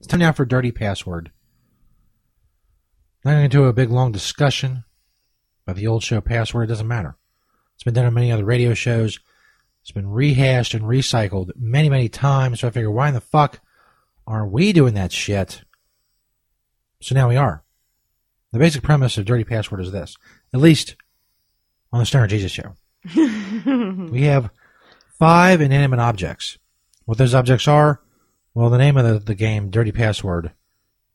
It's 0.04 0.10
time 0.10 0.20
now 0.20 0.34
for 0.34 0.43
dirty 0.43 0.74
password. 0.74 1.32
Not 3.24 3.32
going 3.32 3.43
to 3.43 3.47
do 3.47 3.64
a 3.64 3.72
big 3.74 3.89
long 3.89 4.12
discussion 4.12 4.84
about 5.66 5.78
the 5.78 5.88
old 5.88 6.04
show 6.04 6.20
password. 6.20 6.66
It 6.66 6.74
doesn't 6.74 6.89
matter. 6.89 7.16
It's 7.74 7.86
been 7.86 7.93
done 7.93 8.08
on 8.08 8.14
many 8.14 8.30
other 8.30 8.43
radio 8.43 8.74
shows. 8.74 9.22
It's 9.82 9.91
been 9.91 10.10
rehashed 10.10 10.74
and 10.74 10.84
recycled 10.84 11.51
many, 11.56 11.88
many 11.88 12.10
times. 12.10 12.60
So 12.60 12.68
I 12.68 12.72
figure, 12.72 12.91
why 12.91 13.08
in 13.08 13.14
the 13.14 13.22
fuck 13.22 13.62
aren't 14.28 14.51
we 14.51 14.74
doing 14.74 14.93
that 14.95 15.14
shit? 15.14 15.62
So 17.01 17.16
now 17.16 17.30
we 17.30 17.38
are. 17.38 17.64
The 18.51 18.60
basic 18.60 18.84
premise 18.84 19.18
of 19.18 19.24
dirty 19.24 19.45
password 19.45 19.80
is 19.80 19.93
this, 19.93 20.18
at 20.54 20.60
least 20.60 20.97
on 21.93 22.01
the 22.01 22.06
Stoner 22.06 22.28
Jesus 22.28 22.51
show. 22.51 22.76
we 23.16 24.24
have 24.24 24.49
five 25.18 25.62
inanimate 25.62 26.01
objects. 26.01 26.58
What 27.06 27.18
those 27.18 27.34
objects 27.34 27.70
are, 27.70 28.03
well, 28.54 28.70
the 28.70 28.78
name 28.78 28.97
of 28.97 29.06
the, 29.06 29.20
the 29.20 29.36
game, 29.36 29.70
Dirty 29.70 29.91
Password, 29.91 30.51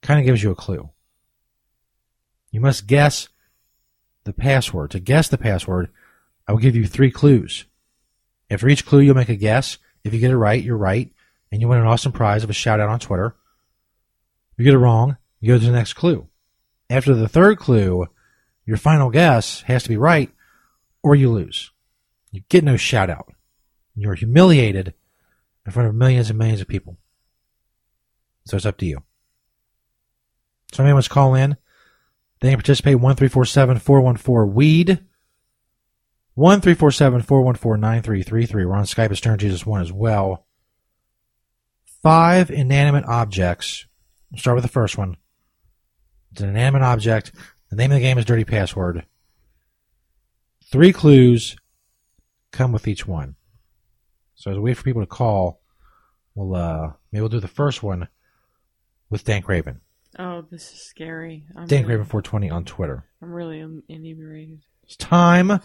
kind 0.03 0.18
of 0.18 0.26
gives 0.26 0.43
you 0.43 0.51
a 0.51 0.57
clue. 0.57 0.91
You 2.51 2.61
must 2.61 2.86
guess 2.86 3.28
the 4.24 4.32
password. 4.32 4.91
To 4.93 5.01
guess 5.01 5.28
the 5.28 5.39
password, 5.39 5.91
I 6.47 6.53
will 6.53 6.59
give 6.59 6.76
you 6.76 6.86
three 6.86 7.11
clues. 7.11 7.64
After 8.51 8.68
each 8.68 8.86
clue, 8.86 9.01
you'll 9.01 9.14
make 9.14 9.28
a 9.28 9.36
guess. 9.36 9.78
If 10.05 10.14
you 10.14 10.20
get 10.20 10.30
it 10.30 10.36
right, 10.36 10.62
you're 10.62 10.76
right, 10.76 11.12
and 11.53 11.61
you 11.61 11.68
win 11.68 11.78
an 11.78 11.86
awesome 11.86 12.12
prize 12.12 12.45
of 12.45 12.51
a 12.51 12.55
shout 12.55 12.80
out 12.80 12.89
on 12.89 13.01
Twitter. 13.01 13.36
If 14.53 14.59
you 14.59 14.64
get 14.64 14.74
it 14.74 14.78
wrong, 14.78 15.16
you 15.41 15.53
go 15.53 15.59
to 15.59 15.64
the 15.64 15.72
next 15.72 15.95
clue. 15.95 16.28
After 16.91 17.14
the 17.14 17.28
third 17.28 17.59
clue, 17.59 18.07
your 18.64 18.76
final 18.76 19.11
guess 19.11 19.62
has 19.62 19.82
to 19.82 19.89
be 19.89 19.97
right, 19.97 20.30
or 21.03 21.14
you 21.14 21.30
lose. 21.30 21.70
You 22.32 22.43
get 22.49 22.64
no 22.64 22.76
shout 22.76 23.11
out. 23.11 23.32
You're 23.95 24.14
humiliated 24.14 24.95
in 25.66 25.72
front 25.72 25.89
of 25.89 25.95
millions 25.95 26.30
and 26.30 26.39
millions 26.39 26.61
of 26.61 26.68
people. 26.68 26.97
So 28.49 28.57
it's 28.57 28.66
up 28.66 28.78
to 28.78 28.86
you. 28.86 29.03
So 30.72 30.82
anyone 30.82 30.96
wants 30.96 31.09
to 31.09 31.14
call 31.14 31.34
in, 31.34 31.57
they 32.40 32.51
can 32.51 32.59
participate 32.59 32.94
1347 32.94 33.78
414 33.78 34.55
weed. 34.55 34.88
1347 36.34 37.22
414 37.22 37.80
9333. 37.80 38.64
We're 38.64 38.76
on 38.76 38.84
Skype 38.84 39.11
as 39.11 39.18
Stoner 39.18 39.36
Jesus 39.36 39.66
1 39.66 39.82
as 39.82 39.92
well. 39.92 40.46
Five 42.03 42.51
inanimate 42.51 43.05
objects. 43.07 43.86
We'll 44.30 44.38
start 44.38 44.55
with 44.55 44.64
the 44.64 44.68
first 44.68 44.96
one. 44.96 45.16
It's 46.32 46.40
an 46.40 46.51
inanimate 46.51 46.82
object. 46.82 47.32
The 47.70 47.76
name 47.76 47.90
of 47.90 47.96
the 47.96 48.01
game 48.01 48.18
is 48.18 48.24
Dirty 48.24 48.44
Password. 48.44 49.05
Three 50.70 50.92
clues 50.92 51.57
come 52.53 52.72
with 52.72 52.88
each 52.88 53.07
one. 53.07 53.34
So 54.36 54.53
as 54.53 54.57
we 54.57 54.62
wait 54.62 54.76
for 54.76 54.84
people 54.84 55.03
to 55.03 55.07
call, 55.07 55.61
we'll 56.34 56.55
uh 56.55 56.92
maybe 57.11 57.20
we'll 57.20 57.28
do 57.28 57.40
the 57.40 57.49
first 57.49 57.82
one 57.82 58.09
with 59.11 59.24
Dank 59.24 59.48
Raven. 59.48 59.80
Oh, 60.18 60.42
this 60.50 60.72
is 60.72 60.80
scary. 60.80 61.44
I'm 61.56 61.66
Dan 61.66 61.82
really, 61.82 61.96
Craven 61.96 62.06
420 62.06 62.50
on 62.50 62.64
Twitter. 62.64 63.04
I'm 63.22 63.32
really 63.32 63.64
inebriated. 63.88 64.62
It's 64.84 64.96
time 64.96 65.61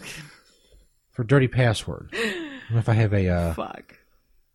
for 1.12 1.24
Dirty 1.24 1.48
Password. 1.48 2.10
I 2.12 2.16
don't 2.68 2.72
know 2.72 2.78
if 2.78 2.88
I 2.88 2.94
have 2.94 3.12
a 3.14 3.28
uh, 3.28 3.54
Fuck. 3.54 3.98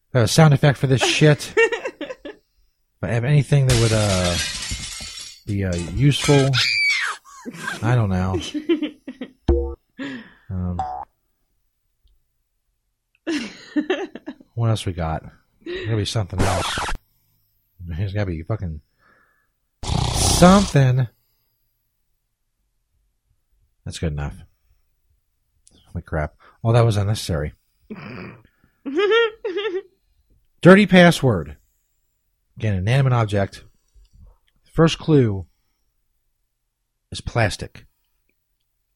if 0.09 0.15
I 0.15 0.19
have 0.19 0.25
a 0.25 0.27
sound 0.27 0.53
effect 0.53 0.77
for 0.77 0.87
this 0.87 1.03
shit. 1.03 1.53
if 1.57 2.35
I 3.01 3.07
have 3.07 3.23
anything 3.25 3.67
that 3.67 3.79
would 3.81 3.93
uh 3.93 4.35
be 5.47 5.65
uh, 5.65 5.75
useful. 5.95 6.49
I 7.81 7.95
don't 7.95 8.09
know. 8.09 8.39
Um, 10.51 10.79
what 14.55 14.71
else 14.71 14.83
we 14.83 14.93
got? 14.93 15.23
There's 15.63 15.95
be 15.95 16.05
something 16.05 16.41
else. 16.41 16.79
There's 17.97 18.13
gotta 18.13 18.27
be 18.27 18.43
fucking 18.43 18.81
something. 19.83 21.07
That's 23.85 23.99
good 23.99 24.13
enough. 24.13 24.35
Holy 25.87 26.03
crap. 26.03 26.35
Oh, 26.63 26.71
that 26.73 26.81
was 26.85 26.97
unnecessary. 26.97 27.53
Dirty 30.61 30.85
password. 30.85 31.57
Again, 32.57 32.73
an 32.73 32.79
inanimate 32.81 33.13
object. 33.13 33.63
First 34.71 34.99
clue 34.99 35.47
is 37.11 37.21
plastic. 37.21 37.85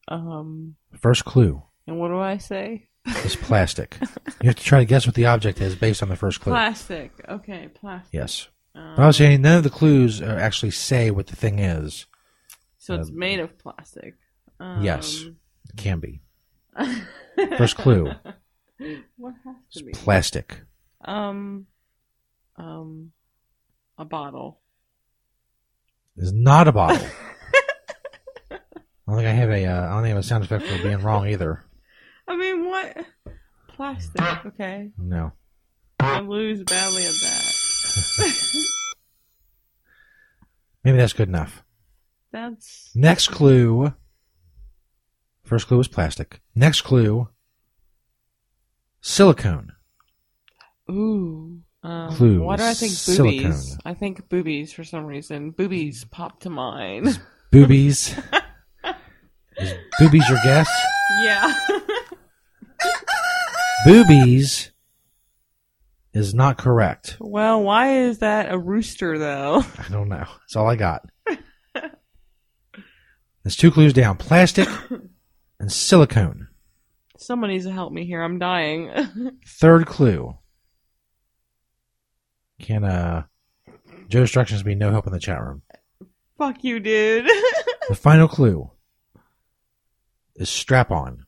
um, 0.07 0.75
First 0.99 1.25
clue 1.25 1.63
and 1.87 1.99
what 1.99 2.09
do 2.09 2.19
I 2.19 2.37
say? 2.37 2.87
is 3.25 3.35
plastic. 3.35 3.97
you 4.41 4.47
have 4.47 4.55
to 4.55 4.63
try 4.63 4.79
to 4.79 4.85
guess 4.85 5.05
what 5.05 5.15
the 5.15 5.25
object 5.25 5.59
is 5.59 5.75
based 5.75 6.01
on 6.03 6.09
the 6.09 6.15
first 6.15 6.39
clue. 6.39 6.53
Plastic. 6.53 7.11
Okay, 7.27 7.69
plastic. 7.73 8.13
Yes. 8.13 8.47
Um, 8.75 8.93
But 8.95 9.03
I 9.03 9.07
was 9.07 9.17
saying 9.17 9.41
none 9.41 9.57
of 9.57 9.63
the 9.63 9.69
clues 9.69 10.21
uh, 10.21 10.25
actually 10.25 10.71
say 10.71 11.11
what 11.11 11.27
the 11.27 11.35
thing 11.35 11.59
is. 11.59 12.05
so 12.77 12.95
it's 12.95 13.09
uh, 13.09 13.13
made 13.13 13.39
of 13.39 13.57
plastic. 13.57 14.15
Um, 14.59 14.83
yes, 14.83 15.23
it 15.23 15.77
can 15.77 15.99
be. 15.99 16.21
First 17.57 17.77
clue. 17.77 18.11
What 19.17 19.33
has 19.45 19.55
to 19.77 19.83
be? 19.83 19.91
Plastic. 19.91 20.61
Um, 21.05 21.67
um, 22.57 23.11
a 23.97 24.05
bottle. 24.05 24.59
Is 26.17 26.31
not 26.33 26.67
a 26.67 26.71
bottle. 26.71 27.05
I 28.51 28.59
don't 29.07 29.17
think 29.17 29.27
I 29.27 29.31
have 29.31 29.49
a. 29.49 29.65
Uh, 29.65 29.85
I 29.87 29.89
don't 29.93 30.03
think 30.03 30.05
I 30.05 30.09
have 30.09 30.17
a 30.17 30.23
sound 30.23 30.43
effect 30.43 30.65
for 30.65 30.81
being 30.81 31.01
wrong 31.01 31.27
either. 31.27 31.63
I 32.27 32.35
mean, 32.37 32.65
what? 32.67 33.05
Plastic. 33.67 34.45
Okay. 34.45 34.91
No. 34.97 35.33
I 35.99 36.19
lose 36.21 36.63
badly 36.63 37.05
at 37.05 37.13
that. 37.13 37.52
Maybe 40.83 40.97
that's 40.97 41.13
good 41.13 41.29
enough. 41.29 41.63
That's 42.31 42.91
Next 42.95 43.27
clue. 43.29 43.93
First 45.43 45.67
clue 45.67 45.77
was 45.77 45.87
plastic. 45.87 46.41
Next 46.55 46.81
clue. 46.81 47.29
Silicone. 49.01 49.73
ooh. 50.89 51.59
Um, 51.85 52.13
Clue 52.15 52.41
Why 52.41 52.55
do 52.55 52.63
I 52.63 52.73
think 52.73 52.93
silicone. 52.93 53.51
boobies? 53.51 53.77
I 53.83 53.93
think 53.93 54.29
boobies 54.29 54.71
for 54.71 54.85
some 54.85 55.05
reason. 55.05 55.51
Boobies 55.51 56.05
pop 56.09 56.39
to 56.41 56.49
mind. 56.49 57.19
Boobies. 57.51 58.17
is 59.57 59.73
boobies 59.99 60.29
your 60.29 60.37
guess? 60.45 60.69
yeah. 61.23 61.53
Boobies 63.85 64.69
is 66.13 66.33
not 66.33 66.57
correct. 66.57 67.17
well, 67.19 67.61
why 67.63 67.97
is 68.01 68.19
that 68.19 68.51
a 68.51 68.57
rooster 68.57 69.17
though? 69.17 69.63
I 69.77 69.87
don't 69.89 70.09
know. 70.09 70.25
That's 70.41 70.55
all 70.55 70.69
I 70.69 70.75
got. 70.75 71.05
There's 73.43 73.57
two 73.57 73.71
clues 73.71 73.91
down 73.91 74.15
plastic 74.17 74.69
and 75.59 75.69
silicone. 75.71 76.47
Someone 77.17 77.49
needs 77.49 77.65
to 77.65 77.71
help 77.73 77.91
me 77.91 78.05
here. 78.05 78.21
I'm 78.21 78.39
dying. 78.39 78.89
Third 79.47 79.85
clue. 79.85 80.37
Can 82.61 82.85
uh 82.85 83.23
Joe 84.07 84.21
Destruction 84.21 84.61
be 84.63 84.75
no 84.75 84.91
help 84.91 85.07
in 85.07 85.13
the 85.13 85.19
chat 85.19 85.41
room? 85.41 85.61
Fuck 86.37 86.63
you, 86.63 86.79
dude. 86.79 87.27
The 87.89 87.95
final 87.95 88.29
clue 88.29 88.71
is 90.37 90.49
strap 90.49 90.89
on. 90.89 91.25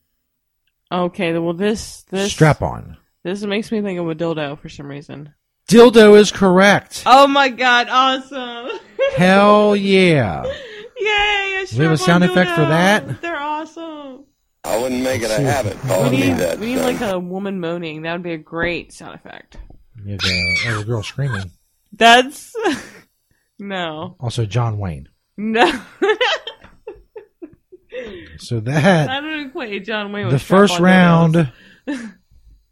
okay, 0.90 1.38
well 1.38 1.52
this 1.54 2.04
this 2.04 2.32
Strap 2.32 2.62
on. 2.62 2.96
This 3.32 3.42
makes 3.44 3.72
me 3.72 3.82
think 3.82 4.00
of 4.00 4.08
a 4.10 4.16
dildo 4.16 4.60
for 4.60 4.70
some 4.70 4.88
reason. 4.88 5.34
Dildo 5.68 6.18
is 6.18 6.32
correct. 6.32 7.04
Oh 7.08 7.28
my 7.28 7.50
god, 7.50 7.88
awesome! 7.90 8.80
Hell 9.18 9.76
yeah. 9.76 10.44
Yay! 10.98 11.66
we 11.78 11.84
have 11.84 11.92
a 11.94 11.98
sound 11.98 12.24
effect 12.24 12.52
for 12.52 12.62
that? 12.62 13.22
They're 13.22 13.36
awesome. 13.40 14.26
I 14.64 14.78
wouldn't 14.82 15.02
make 15.04 15.22
it 15.22 15.32
a 15.32 15.38
See. 15.38 15.44
habit. 15.44 15.82
We 15.84 15.90
Calling 15.90 16.12
me 16.12 16.18
need, 16.28 16.38
that. 16.38 16.60
we 16.60 16.68
need 16.68 16.78
son. 16.80 16.94
like 17.00 17.02
a 17.02 17.20
woman 17.20 17.60
moaning. 17.60 18.04
That 18.04 18.14
would 18.14 18.24
be 18.24 18.34
a 18.34 18.38
great 18.38 18.94
sound 18.94 19.16
effect. 19.16 19.58
You 20.04 20.12
have, 20.14 20.20
uh, 20.24 20.64
there's 20.64 20.82
a 20.82 20.86
girl 20.86 21.04
screaming. 21.04 21.52
That's 21.94 22.56
no, 23.60 24.16
Also 24.20 24.46
John 24.46 24.78
Wayne. 24.78 25.10
no. 25.38 25.72
So 28.38 28.60
that 28.60 29.10
I 29.10 29.22
don't 29.22 29.48
equate 29.48 29.86
John 29.86 30.12
Wayne 30.12 30.26
with 30.26 30.34
the 30.34 30.40
strap-on 30.40 30.68
first 30.68 30.74
dildos. 30.76 30.80
round 30.82 31.52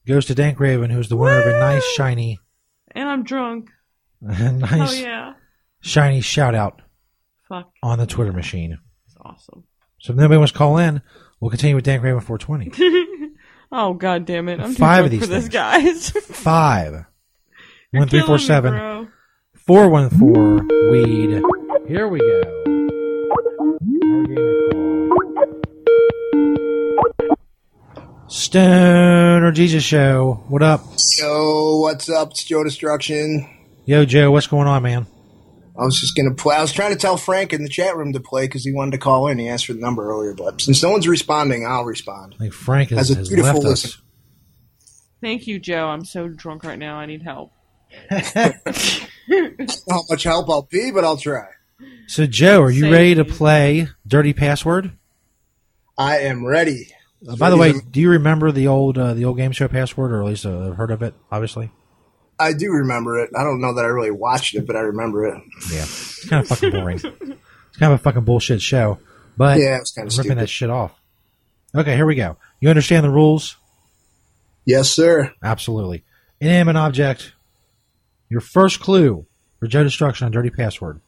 goes 0.07 0.25
to 0.25 0.35
Dank 0.35 0.59
Raven, 0.59 0.89
who's 0.89 1.09
the 1.09 1.17
winner 1.17 1.39
of 1.39 1.47
a 1.47 1.59
nice 1.59 1.83
shiny 1.95 2.39
and 2.91 3.09
I'm 3.09 3.23
drunk. 3.23 3.69
nice 4.21 4.91
Oh 4.91 4.93
yeah, 4.93 5.33
shiny 5.81 6.21
shout 6.21 6.55
out 6.55 6.81
fuck, 7.49 7.71
on 7.81 7.99
the 7.99 8.05
Twitter 8.05 8.33
machine. 8.33 8.77
it's 9.05 9.15
awesome. 9.21 9.63
So 9.99 10.13
if 10.13 10.19
nobody 10.19 10.37
wants 10.37 10.51
to 10.51 10.57
call 10.57 10.77
in, 10.77 11.01
we'll 11.39 11.51
continue 11.51 11.75
with 11.75 11.85
Dank 11.85 12.03
Raven 12.03 12.19
420. 12.21 13.29
oh 13.71 13.93
god 13.93 14.25
damn 14.25 14.49
it! 14.49 14.59
I'm 14.59 14.73
Five 14.75 15.05
of 15.05 15.11
these 15.11 15.21
for 15.21 15.27
this, 15.27 15.43
things. 15.47 15.53
guys. 15.53 16.09
Five. 16.23 17.05
You're 17.91 18.01
one 18.01 18.09
three 18.09 18.21
four 18.21 18.37
me, 18.37 18.43
seven. 18.43 18.73
Bro. 18.73 19.07
Four 19.55 19.89
one 19.89 20.09
four 20.09 20.61
weed. 20.91 21.41
Here 21.87 22.07
we 22.07 22.19
go. 22.19 22.59
Our 28.33 29.45
or 29.45 29.51
Jesus 29.51 29.83
Show. 29.83 30.43
What 30.47 30.63
up? 30.63 30.81
Yo, 31.19 31.77
what's 31.81 32.09
up? 32.09 32.31
It's 32.31 32.43
Joe 32.43 32.63
Destruction. 32.63 33.47
Yo, 33.85 34.05
Joe, 34.05 34.31
what's 34.31 34.47
going 34.47 34.67
on, 34.67 34.81
man? 34.81 35.05
I 35.77 35.83
was 35.85 35.99
just 35.99 36.17
gonna 36.17 36.33
play. 36.33 36.55
I 36.55 36.61
was 36.61 36.73
trying 36.73 36.93
to 36.93 36.97
tell 36.97 37.15
Frank 37.15 37.53
in 37.53 37.61
the 37.61 37.69
chat 37.69 37.95
room 37.95 38.11
to 38.13 38.19
play 38.19 38.45
because 38.45 38.65
he 38.65 38.73
wanted 38.73 38.91
to 38.91 38.97
call 38.97 39.27
in. 39.27 39.37
He 39.37 39.49
asked 39.49 39.67
for 39.67 39.73
the 39.73 39.79
number 39.79 40.09
earlier, 40.09 40.33
but 40.33 40.61
since 40.61 40.81
no 40.81 40.89
one's 40.89 41.07
responding, 41.07 41.63
I'll 41.67 41.85
respond. 41.85 42.33
I 42.35 42.43
think 42.43 42.53
Frank 42.53 42.89
has, 42.89 43.11
As 43.11 43.11
a 43.11 43.19
has 43.19 43.29
beautiful 43.29 43.61
left 43.61 43.85
us. 43.85 44.01
Thank 45.21 45.45
you, 45.45 45.59
Joe. 45.59 45.89
I'm 45.89 46.03
so 46.03 46.27
drunk 46.27 46.63
right 46.63 46.79
now. 46.79 46.95
I 46.95 47.05
need 47.05 47.21
help. 47.21 47.51
How 48.09 48.53
much 50.09 50.23
help 50.23 50.49
I'll 50.49 50.67
be, 50.71 50.89
but 50.89 51.03
I'll 51.03 51.17
try. 51.17 51.49
So, 52.07 52.25
Joe, 52.25 52.63
are 52.63 52.71
you 52.71 52.81
Save 52.81 52.91
ready 52.91 53.15
to 53.15 53.25
play 53.25 53.89
Dirty 54.07 54.33
Password? 54.33 54.91
I 55.99 56.17
am 56.19 56.43
ready. 56.45 56.87
Uh, 57.27 57.35
by 57.37 57.49
the 57.49 57.57
way, 57.57 57.73
do 57.91 57.99
you 58.01 58.09
remember 58.09 58.51
the 58.51 58.67
old 58.67 58.97
uh, 58.97 59.13
the 59.13 59.25
old 59.25 59.37
game 59.37 59.51
show 59.51 59.67
password, 59.67 60.11
or 60.11 60.21
at 60.21 60.27
least 60.27 60.45
uh, 60.45 60.71
heard 60.71 60.91
of 60.91 61.01
it? 61.01 61.13
Obviously, 61.31 61.71
I 62.39 62.53
do 62.53 62.69
remember 62.71 63.19
it. 63.19 63.29
I 63.37 63.43
don't 63.43 63.61
know 63.61 63.73
that 63.75 63.85
I 63.85 63.87
really 63.87 64.11
watched 64.11 64.55
it, 64.55 64.65
but 64.67 64.75
I 64.75 64.79
remember 64.81 65.25
it. 65.27 65.41
yeah. 65.71 65.81
It's 65.83 66.25
kind 66.27 66.41
of 66.43 66.47
fucking 66.49 66.71
boring. 66.71 66.97
it's 66.97 67.77
kind 67.79 67.93
of 67.93 67.99
a 67.99 68.03
fucking 68.03 68.23
bullshit 68.23 68.61
show. 68.61 68.99
But 69.37 69.59
Yeah, 69.59 69.77
it 69.77 69.79
was 69.79 69.91
kinda 69.91 70.05
ripping 70.09 70.23
stupid. 70.23 70.37
that 70.39 70.49
shit 70.49 70.69
off. 70.69 70.91
Okay, 71.75 71.95
here 71.95 72.05
we 72.05 72.15
go. 72.15 72.37
You 72.59 72.69
understand 72.69 73.03
the 73.03 73.09
rules? 73.09 73.55
Yes, 74.65 74.89
sir. 74.89 75.33
Absolutely. 75.41 76.03
Inanimate 76.39 76.75
object. 76.75 77.33
Your 78.29 78.41
first 78.41 78.79
clue 78.79 79.25
for 79.59 79.67
Joe 79.67 79.83
Destruction 79.83 80.25
on 80.25 80.31
Dirty 80.31 80.49
Password 80.51 81.01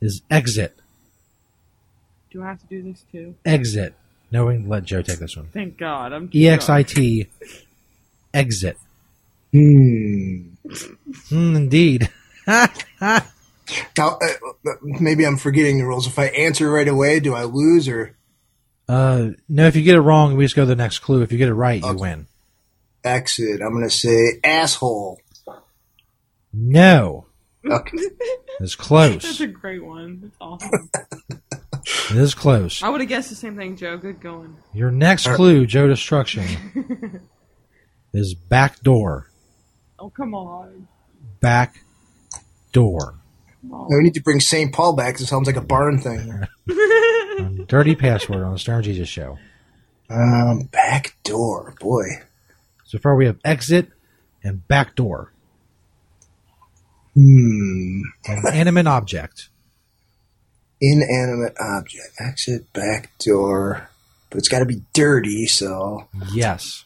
is 0.00 0.22
exit. 0.30 0.78
Do 2.30 2.42
I 2.42 2.46
have 2.46 2.60
to 2.60 2.66
do 2.66 2.82
this 2.82 3.04
too? 3.12 3.34
Exit. 3.44 3.94
Knowing, 4.32 4.68
let 4.68 4.84
Joe 4.84 5.02
take 5.02 5.18
this 5.18 5.36
one. 5.36 5.46
Thank 5.52 5.76
God. 5.78 6.12
I'm 6.12 6.30
E 6.34 6.48
X 6.48 6.68
I 6.70 6.82
T. 6.82 7.26
Exit. 8.32 8.78
Hmm. 9.52 10.48
Mm, 11.30 11.56
indeed. 11.56 12.10
Now, 13.96 14.18
uh, 14.20 14.70
maybe 14.82 15.24
I'm 15.24 15.38
forgetting 15.38 15.78
the 15.78 15.86
rules. 15.86 16.06
If 16.06 16.18
I 16.18 16.26
answer 16.26 16.70
right 16.70 16.88
away, 16.88 17.20
do 17.20 17.32
I 17.32 17.44
lose 17.44 17.88
or 17.88 18.14
Uh, 18.88 19.28
no, 19.48 19.66
if 19.66 19.76
you 19.76 19.82
get 19.82 19.94
it 19.94 20.00
wrong, 20.00 20.36
we 20.36 20.44
just 20.44 20.56
go 20.56 20.62
to 20.62 20.66
the 20.66 20.76
next 20.76 20.98
clue. 20.98 21.22
If 21.22 21.32
you 21.32 21.38
get 21.38 21.48
it 21.48 21.54
right, 21.54 21.82
you 21.82 21.94
win. 21.94 22.26
exit? 23.04 23.62
I'm 23.62 23.70
going 23.72 23.84
to 23.84 23.90
say 23.90 24.40
asshole. 24.44 25.20
No. 26.52 27.26
Okay. 27.64 27.98
It's 28.60 28.74
close. 28.74 29.22
That's 29.22 29.40
a 29.40 29.46
great 29.46 29.82
one. 29.82 30.20
That's 30.22 30.36
awesome. 30.40 30.90
It 32.10 32.16
is 32.16 32.34
close. 32.34 32.82
I 32.82 32.88
would 32.88 33.00
have 33.00 33.08
guessed 33.08 33.30
the 33.30 33.34
same 33.36 33.56
thing, 33.56 33.76
Joe. 33.76 33.96
Good 33.96 34.20
going. 34.20 34.56
Your 34.72 34.90
next 34.90 35.26
clue, 35.28 35.66
Joe 35.66 35.88
Destruction, 35.88 37.22
is 38.12 38.34
back 38.34 38.80
door. 38.80 39.30
Oh, 39.98 40.10
come 40.10 40.34
on. 40.34 40.88
Back 41.40 41.76
door. 42.72 43.14
Now 43.62 43.86
we 43.88 44.02
need 44.02 44.14
to 44.14 44.20
bring 44.22 44.40
St. 44.40 44.72
Paul 44.72 44.94
back. 44.94 45.14
'cause 45.14 45.22
It 45.22 45.26
sounds 45.26 45.46
like 45.46 45.56
a 45.56 45.60
barn 45.60 45.98
thing. 45.98 46.46
Dirty 47.66 47.94
password 47.94 48.42
on 48.42 48.52
the 48.52 48.58
Stoner 48.58 48.82
Jesus 48.82 49.08
show. 49.08 49.38
Um, 50.10 50.64
back 50.64 51.16
door, 51.24 51.74
boy. 51.80 52.04
So 52.84 52.98
far, 52.98 53.14
we 53.16 53.26
have 53.26 53.38
exit 53.44 53.88
and 54.44 54.66
back 54.68 54.94
door. 54.96 55.32
Hmm. 57.14 58.00
An 58.26 58.46
animate 58.52 58.86
object. 58.86 59.48
Inanimate 60.84 61.54
object. 61.60 62.08
Exit 62.18 62.70
back 62.72 63.16
door. 63.18 63.88
But 64.30 64.38
it's 64.38 64.48
got 64.48 64.58
to 64.58 64.66
be 64.66 64.82
dirty, 64.92 65.46
so. 65.46 66.08
Yes. 66.32 66.84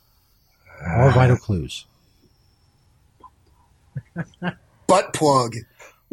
All 0.86 1.10
vital 1.12 1.36
clues. 1.38 1.86
Butt 4.86 5.12
plug. 5.14 5.54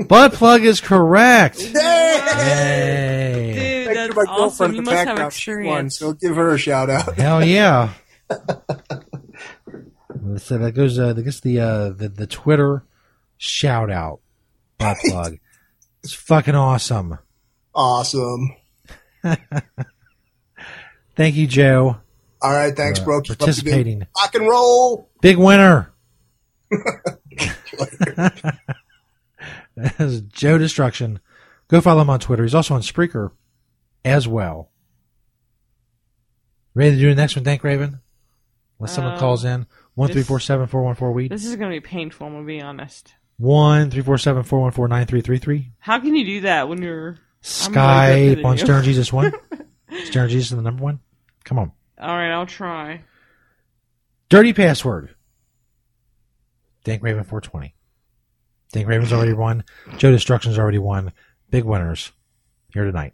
Butt 0.08 0.34
plug 0.34 0.64
is 0.64 0.80
correct. 0.82 1.58
Dude, 1.60 1.74
Thanks 1.74 1.84
that's 3.96 4.10
to 4.10 4.16
my 4.16 4.22
awesome. 4.22 4.36
girlfriend 4.36 4.76
You 4.76 4.82
the 4.82 4.86
must 4.86 4.98
have 4.98 5.06
background. 5.08 5.34
She 5.34 5.52
won, 5.52 5.60
experience. 5.62 5.98
so 6.00 6.14
give 6.14 6.36
her 6.36 6.54
a 6.54 6.58
shout 6.58 6.90
out. 6.90 7.16
Hell 7.16 7.46
yeah. 7.46 7.94
so 10.38 10.58
that 10.58 10.72
goes. 10.76 10.98
Uh, 10.98 11.14
that 11.14 11.24
gets 11.24 11.40
the 11.42 11.60
uh, 11.60 11.90
the 11.90 12.10
the 12.10 12.26
Twitter 12.28 12.84
shout 13.38 13.92
out. 13.92 14.20
Butt 14.78 14.98
plug. 15.06 15.38
It's 16.04 16.14
fucking 16.14 16.56
awesome. 16.56 17.20
Awesome. 17.76 18.55
Thank 21.15 21.36
you, 21.36 21.47
Joe. 21.47 21.97
All 22.41 22.51
right, 22.51 22.76
thanks, 22.76 22.99
Uh, 22.99 23.05
bro. 23.05 23.21
Keep 23.21 23.32
up 23.34 23.39
participating. 23.39 24.05
Rock 24.17 24.36
and 24.36 24.47
roll. 24.47 25.09
Big 25.21 25.38
winner. 25.38 25.91
That's 29.76 30.19
Joe 30.21 30.57
Destruction. 30.57 31.19
Go 31.67 31.82
follow 31.82 32.01
him 32.01 32.09
on 32.09 32.19
Twitter. 32.19 32.43
He's 32.43 32.55
also 32.55 32.76
on 32.76 32.82
Spreaker 32.82 33.32
as 34.05 34.28
well. 34.28 34.69
Ready 36.76 36.95
to 36.95 37.01
do 37.01 37.09
the 37.09 37.15
next 37.15 37.36
one, 37.36 37.43
Dank 37.43 37.63
Raven? 37.63 37.99
Unless 38.80 38.95
someone 38.95 39.13
Um, 39.13 39.19
calls 39.19 39.45
in. 39.45 39.67
One 39.95 40.09
three 40.11 40.24
four 40.24 40.39
seven 40.39 40.67
four 40.67 40.82
one 40.84 40.95
four 40.95 41.11
weed. 41.11 41.32
This 41.32 41.45
is 41.45 41.55
going 41.55 41.71
to 41.71 41.76
be 41.76 41.80
painful, 41.88 42.26
I'm 42.28 42.34
going 42.34 42.43
to 42.43 42.47
be 42.47 42.61
honest. 42.61 43.13
One 43.38 43.89
three 43.91 44.01
four 44.01 44.17
seven 44.17 44.43
four 44.43 44.59
one 44.61 44.71
four 44.71 44.88
nine 44.88 45.05
three 45.05 45.21
three 45.21 45.38
three. 45.38 45.71
How 45.80 45.99
can 45.99 46.15
you 46.15 46.26
do 46.26 46.41
that 46.41 46.67
when 46.67 46.82
you're. 46.82 47.17
I'm 47.44 47.74
way 47.74 48.36
better 48.36 48.41
Skype 48.41 48.46
on. 48.46 48.58
Stoner 48.58 48.82
Jesus 48.82 49.14
one. 49.14 49.34
Stoner 50.06 50.28
Jesus 50.28 50.52
is 50.52 50.56
the 50.58 50.62
number 50.62 50.84
one. 50.84 51.00
Come 51.44 51.60
on. 51.60 51.72
All 52.00 52.16
right, 52.16 52.32
I'll 52.32 52.46
try. 52.46 53.02
Dirty 54.30 54.54
password. 54.54 55.16
Dank 56.84 57.04
Raven 57.04 57.24
420. 57.24 57.76
Dank 58.72 58.88
Raven's 58.88 59.14
already 59.14 59.34
won. 59.38 59.64
Joe 59.98 60.12
Destruction's 60.12 60.58
already 60.58 60.80
won. 60.80 61.12
Big 61.50 61.64
winners 61.64 62.12
here 62.74 62.86
tonight. 62.86 63.14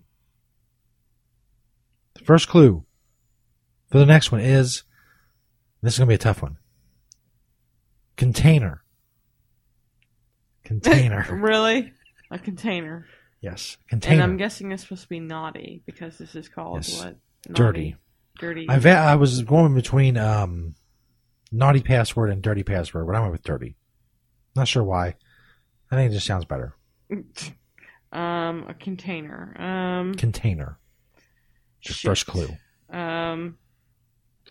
The 2.16 2.24
first 2.24 2.48
clue 2.48 2.86
for 3.90 3.98
the 3.98 4.06
next 4.06 4.32
one 4.32 4.42
is 4.42 4.84
this 5.82 5.94
is 5.94 6.00
going 6.00 6.08
to 6.08 6.12
be 6.12 6.16
a 6.16 6.18
tough 6.18 6.42
one. 6.42 6.58
Container. 8.16 8.84
Container. 10.64 11.26
really? 11.32 11.94
A 12.32 12.38
container. 12.38 13.08
Yes. 13.42 13.78
Container. 13.90 14.16
And 14.16 14.24
I'm 14.24 14.38
guessing 14.38 14.72
it's 14.72 14.84
supposed 14.84 15.04
to 15.04 15.10
be 15.10 15.20
naughty 15.20 15.82
because 15.86 16.18
this 16.18 16.36
is 16.36 16.50
called 16.50 16.88
Yes. 16.88 17.04
what? 17.04 17.16
Dirty. 17.54 17.96
Dirty. 18.40 18.68
I 18.70 18.78
I 19.12 19.16
was 19.16 19.42
going 19.44 19.74
between 19.76 20.18
um, 20.18 20.76
naughty 21.52 21.82
password 21.82 22.30
and 22.30 22.42
dirty 22.42 22.64
password, 22.64 23.06
but 23.08 23.16
I 23.16 23.20
went 23.20 23.32
with 23.32 23.44
dirty. 23.44 23.76
Not 24.56 24.68
sure 24.68 24.84
why. 24.84 25.16
I 25.92 25.96
think 25.96 26.12
it 26.12 26.14
just 26.14 26.28
sounds 26.28 26.46
better. 26.46 26.76
um, 28.12 28.66
a 28.68 28.76
container. 28.80 29.56
Um, 29.60 30.14
Container. 30.16 30.78
Shit. 31.82 31.98
first 31.98 32.28
clue. 32.28 32.50
Um, 32.92 33.58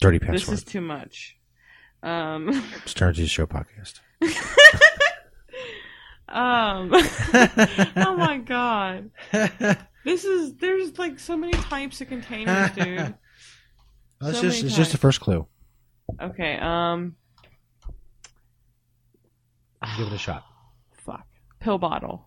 Dirty 0.01 0.19
password. 0.19 0.39
this 0.39 0.49
is 0.49 0.65
too 0.65 0.81
much. 0.81 1.37
Um, 2.03 2.65
Stern 2.87 3.15
Show 3.15 3.47
podcast. 3.47 4.01
um, 6.29 6.91
oh 7.97 8.17
my 8.17 8.39
god. 8.45 9.11
This 10.05 10.25
is, 10.25 10.55
there's 10.57 10.99
like 10.99 11.19
so 11.19 11.37
many 11.37 11.53
types 11.53 12.01
of 12.01 12.09
containers, 12.09 12.71
dude. 12.73 13.15
It's 14.21 14.37
So 14.39 14.43
just 14.43 14.65
it's 14.65 14.75
just 14.75 14.91
the 14.91 14.99
first 14.99 15.21
clue. 15.21 15.47
Okay, 16.21 16.57
um, 16.61 17.15
Give 19.97 20.09
it 20.09 20.13
a 20.13 20.19
shot. 20.19 20.45
fuck. 21.05 21.25
Pill 21.61 21.79
bottle. 21.79 22.27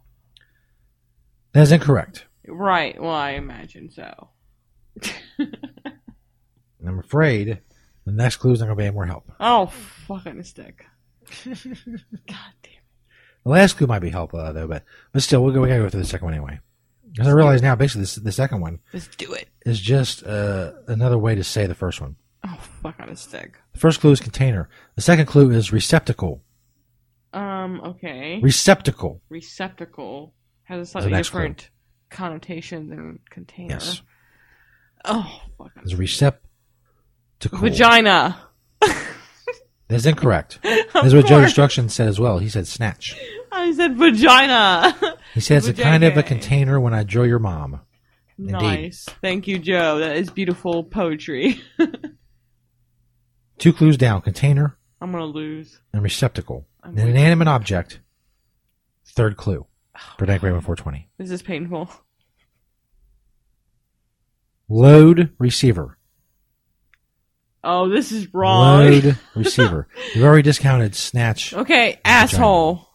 That 1.53 1.63
is 1.63 1.71
incorrect. 1.73 2.27
Right, 2.47 2.97
well, 3.01 3.11
I 3.11 3.31
imagine 3.31 3.89
so. 3.91 4.29
And 5.37 6.87
I'm 6.87 6.99
afraid 6.99 7.59
the 8.05 8.11
next 8.13 8.37
clue 8.37 8.53
is 8.53 8.59
not 8.61 8.67
going 8.67 8.77
to 8.77 8.81
be 8.81 8.85
any 8.85 8.93
more 8.95 9.05
help. 9.05 9.29
Oh, 9.39 9.65
fucking 10.07 10.43
stick. 10.43 10.85
The 13.43 13.49
last 13.49 13.77
clue 13.77 13.87
might 13.87 13.99
be 13.99 14.09
helpful 14.09 14.39
uh, 14.39 14.51
though, 14.51 14.67
but 14.67 14.83
but 15.11 15.23
still, 15.23 15.43
we'll 15.43 15.53
go. 15.53 15.61
We 15.61 15.67
gotta 15.69 15.81
go 15.81 15.89
through 15.89 16.01
the 16.01 16.07
second 16.07 16.25
one 16.25 16.33
anyway. 16.33 16.59
Because 17.11 17.27
I 17.27 17.31
realize 17.31 17.61
now, 17.61 17.75
basically, 17.75 18.03
this, 18.03 18.15
the 18.15 18.31
second 18.31 18.61
one 18.61 18.79
Let's 18.93 19.07
do 19.17 19.33
it. 19.33 19.49
is 19.65 19.79
just 19.81 20.23
uh, 20.23 20.71
another 20.87 21.17
way 21.17 21.35
to 21.35 21.43
say 21.43 21.65
the 21.67 21.75
first 21.75 21.99
one. 21.99 22.15
Oh, 22.47 22.57
fuck 22.81 22.99
on 22.99 23.09
a 23.09 23.15
stick. 23.15 23.57
The 23.73 23.79
first 23.79 23.99
clue 23.99 24.11
is 24.11 24.21
container. 24.21 24.69
The 24.95 25.01
second 25.01 25.25
clue 25.25 25.51
is 25.51 25.73
receptacle. 25.73 26.41
Um, 27.33 27.81
okay. 27.81 28.39
Receptacle. 28.41 29.21
Receptacle 29.29 30.33
has 30.63 30.87
a 30.87 30.91
slightly 30.91 31.11
next 31.11 31.31
clue. 31.31 31.41
different 31.41 31.69
connotation 32.09 32.89
than 32.89 33.19
container. 33.29 33.73
Yes. 33.73 34.01
Oh, 35.03 35.41
fuck. 35.57 35.71
Is 35.83 35.95
receptacle. 35.95 36.39
Vagina. 37.59 38.37
That's 39.91 40.05
incorrect. 40.05 40.59
That's 40.63 41.13
what 41.13 41.25
Joe. 41.25 41.41
Destruction 41.41 41.89
said 41.89 42.07
as 42.07 42.17
well. 42.19 42.37
He 42.39 42.47
said 42.47 42.65
snatch. 42.65 43.19
I 43.51 43.73
said 43.73 43.97
vagina. 43.97 44.95
He 45.33 45.41
said 45.41 45.57
it's 45.57 45.67
a 45.67 45.73
kind 45.73 46.05
of 46.05 46.15
a 46.15 46.23
container 46.23 46.79
when 46.79 46.93
I 46.93 47.03
drill 47.03 47.25
your 47.25 47.39
mom. 47.39 47.81
Indeed. 48.37 48.53
Nice. 48.53 49.05
Thank 49.21 49.47
you, 49.47 49.59
Joe. 49.59 49.99
That 49.99 50.15
is 50.15 50.29
beautiful 50.29 50.85
poetry. 50.85 51.61
Two 53.57 53.73
clues 53.73 53.97
down: 53.97 54.21
container 54.21 54.77
I'm 55.01 55.11
gonna 55.11 55.25
lose. 55.25 55.81
and 55.93 56.01
receptacle. 56.01 56.65
I'm 56.81 56.97
An 56.97 57.09
inanimate 57.09 57.49
object. 57.49 57.99
Third 59.05 59.35
clue 59.35 59.67
for 60.17 60.25
Dank 60.25 60.41
Raven 60.41 60.61
420. 60.61 61.09
This 61.17 61.31
is 61.31 61.41
painful. 61.41 61.89
Load 64.69 65.31
receiver. 65.37 65.97
Oh, 67.63 67.89
this 67.89 68.11
is 68.11 68.33
wrong. 68.33 68.79
Load 68.85 69.17
receiver. 69.35 69.87
You've 70.15 70.23
already 70.23 70.41
discounted 70.41 70.95
snatch. 70.95 71.53
Okay, 71.53 71.99
asshole. 72.03 72.87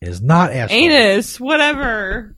Is 0.00 0.22
not 0.22 0.52
asshole. 0.52 0.78
Anus. 0.78 1.38
Whatever. 1.38 2.36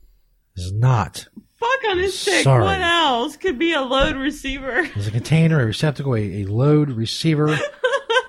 Is 0.57 0.73
not. 0.73 1.27
Fuck 1.55 1.89
on 1.89 1.97
his. 1.99 2.19
Sorry. 2.19 2.63
What 2.63 2.81
else 2.81 3.37
could 3.37 3.57
be 3.57 3.71
a 3.73 3.81
load 3.81 4.17
receiver? 4.17 4.85
There's 4.93 5.07
a 5.07 5.11
container, 5.11 5.61
a 5.61 5.65
receptacle, 5.65 6.15
a, 6.15 6.41
a 6.41 6.45
load 6.45 6.89
receiver. 6.89 7.57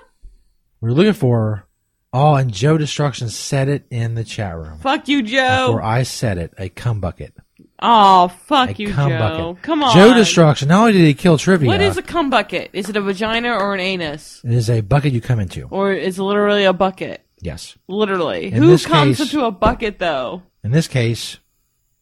We're 0.81 0.91
looking 0.91 1.13
for. 1.13 1.67
Oh, 2.13 2.35
and 2.35 2.53
Joe 2.53 2.77
Destruction 2.77 3.27
said 3.27 3.67
it 3.67 3.85
in 3.89 4.15
the 4.15 4.23
chat 4.23 4.55
room. 4.55 4.79
Fuck 4.79 5.09
you, 5.09 5.21
Joe. 5.21 5.67
Before 5.67 5.83
I 5.83 6.03
said 6.03 6.37
it, 6.37 6.53
a 6.57 6.69
cum 6.69 7.01
bucket. 7.01 7.33
Oh, 7.79 8.29
fuck 8.29 8.69
A 8.69 8.73
you, 8.81 8.93
cum 8.93 9.09
Joe. 9.11 9.17
bucket. 9.53 9.63
Come 9.63 9.83
on. 9.83 9.93
Joe 9.95 10.13
Destruction. 10.13 10.69
Not 10.69 10.79
only 10.79 10.93
did 10.93 11.05
he 11.05 11.13
kill 11.13 11.37
trivia, 11.37 11.67
What 11.67 11.81
is 11.81 11.97
a 11.97 12.01
cum 12.01 12.29
bucket? 12.29 12.69
Is 12.73 12.89
it 12.89 12.95
a 12.95 13.01
vagina 13.01 13.51
or 13.53 13.73
an 13.73 13.79
anus? 13.81 14.41
it 14.45 14.51
is 14.51 14.69
a 14.69 14.81
bucket 14.81 15.11
you 15.13 15.19
come 15.21 15.39
into. 15.39 15.67
Or 15.69 15.91
is 15.91 16.17
it 16.17 16.23
literally 16.23 16.63
a 16.63 16.71
bucket? 16.73 17.25
Yes. 17.41 17.77
Literally. 17.87 18.45
In 18.47 18.53
Who 18.63 18.67
this 18.67 18.85
comes 18.85 19.17
case- 19.17 19.33
into 19.33 19.45
a 19.45 19.51
bucket 19.51 19.99
though? 19.99 20.43
In 20.63 20.71
this 20.71 20.87
case, 20.87 21.37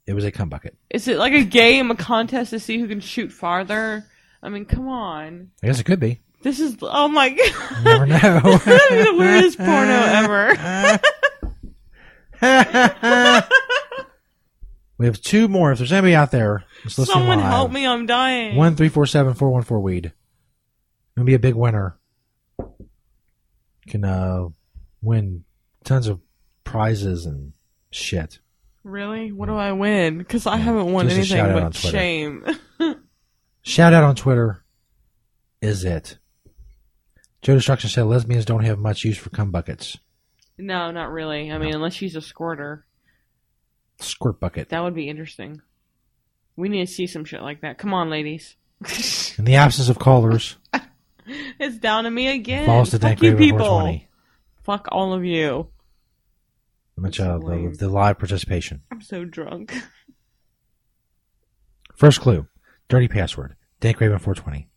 it 0.06 0.14
was 0.14 0.24
a 0.26 0.32
cum 0.32 0.48
bucket. 0.50 0.78
Is 0.92 1.08
it 1.08 1.18
like 1.18 1.34
a 1.34 1.44
game, 1.44 1.90
a 1.90 1.96
contest 1.96 2.52
to 2.52 2.60
see 2.60 2.78
who 2.80 2.88
can 2.88 3.00
shoot 3.00 3.32
farther? 3.32 4.06
I 4.44 4.50
mean, 4.50 4.66
come 4.66 4.88
on. 4.88 5.50
I 5.64 5.68
guess 5.68 5.80
it 5.80 5.86
could 5.86 6.00
be. 6.00 6.22
This 6.44 6.60
is 6.60 6.76
oh 6.82 7.08
my 7.08 7.30
god. 7.30 7.84
Never 7.84 8.06
know. 8.06 8.58
That'd 8.58 8.90
be 8.90 9.12
the 9.12 9.16
weirdest 9.18 9.58
porno 9.58 9.94
ever. 9.94 11.00
we 15.04 15.08
have 15.08 15.22
two 15.22 15.48
more. 15.48 15.72
If 15.72 15.80
there's 15.80 15.92
anybody 15.92 16.16
out 16.16 16.32
there 16.32 16.64
that's 16.84 16.98
listening 16.98 17.16
Someone 17.20 17.40
live, 17.40 17.48
help 17.52 17.72
me, 17.72 17.86
I'm 17.86 18.06
dying. 18.06 18.56
One 18.56 18.76
three 18.76 18.90
four 18.90 19.06
seven 19.06 19.34
four 19.34 19.50
one 19.50 19.64
four 19.64 19.80
weed. 19.80 20.14
Gonna 21.16 21.26
be 21.26 21.34
a 21.34 21.40
big 21.40 21.56
winner. 21.56 21.98
Can 23.88 24.06
uh 24.06 24.48
win 25.02 25.44
tons 25.84 26.08
of 26.08 26.22
prizes 26.64 27.26
and 27.26 27.54
shit. 27.92 28.40
Really? 28.84 29.32
What 29.32 29.48
do 29.48 29.56
I 29.56 29.72
win? 29.74 30.18
Because 30.18 30.48
I 30.48 30.58
haven't 30.58 30.92
won 30.92 31.08
Just 31.10 31.32
a 31.32 31.38
anything 31.38 31.54
but 31.54 31.74
Twitter. 31.74 31.98
shame. 31.98 32.46
Shout 33.62 33.94
out 33.94 34.04
on 34.04 34.16
Twitter 34.16 34.64
is 35.62 35.84
it. 35.86 36.18
Joe 37.42 37.56
Destruction 37.56 37.90
said 37.90 38.04
lesbians 38.06 38.46
don't 38.46 38.64
have 38.64 38.80
much 38.80 39.04
use 39.04 39.18
for 39.18 39.30
cum 39.30 39.52
buckets. 39.52 39.98
no, 40.58 40.92
not 40.92 41.12
really. 41.12 41.52
I 41.52 41.58
mean, 41.58 41.74
unless 41.76 41.94
she's 41.94 42.16
a 42.16 42.22
squirter. 42.22 42.86
Squirt 44.04 44.40
bucket. 44.40 44.70
That 44.70 44.82
would 44.84 44.96
be 44.96 45.10
interesting. 45.10 45.62
We 46.56 46.70
need 46.70 46.88
to 46.88 46.94
see 46.94 47.08
some 47.08 47.26
shit 47.26 47.42
like 47.42 47.62
that. 47.62 47.78
Come 47.78 47.94
on, 47.94 48.10
ladies. 48.10 48.56
In 49.38 49.46
the 49.46 49.56
absence 49.56 49.90
of 49.90 49.98
callers, 50.00 50.58
It's 51.60 51.78
down 51.78 52.04
to 52.04 52.12
me 52.12 52.28
again. 52.28 52.66
falls 52.66 52.92
to 52.92 53.00
Fuck 53.00 53.22
you 53.24 53.36
people. 53.36 53.60
420. 53.60 54.08
Fuck 54.64 54.88
all 54.92 55.14
of 55.14 55.24
you. 55.26 55.68
Much 56.96 57.20
uh, 57.20 57.40
the, 57.40 57.76
the 57.78 57.90
live 57.90 58.20
participation. 58.20 58.84
I'm 58.92 59.02
so 59.02 59.26
drunk. 59.26 59.74
First 61.96 62.22
clue. 62.22 62.48
Dirty 62.90 63.08
password. 63.08 63.56
Dank 63.80 64.00
Raven 64.00 64.20
420. 64.20 64.70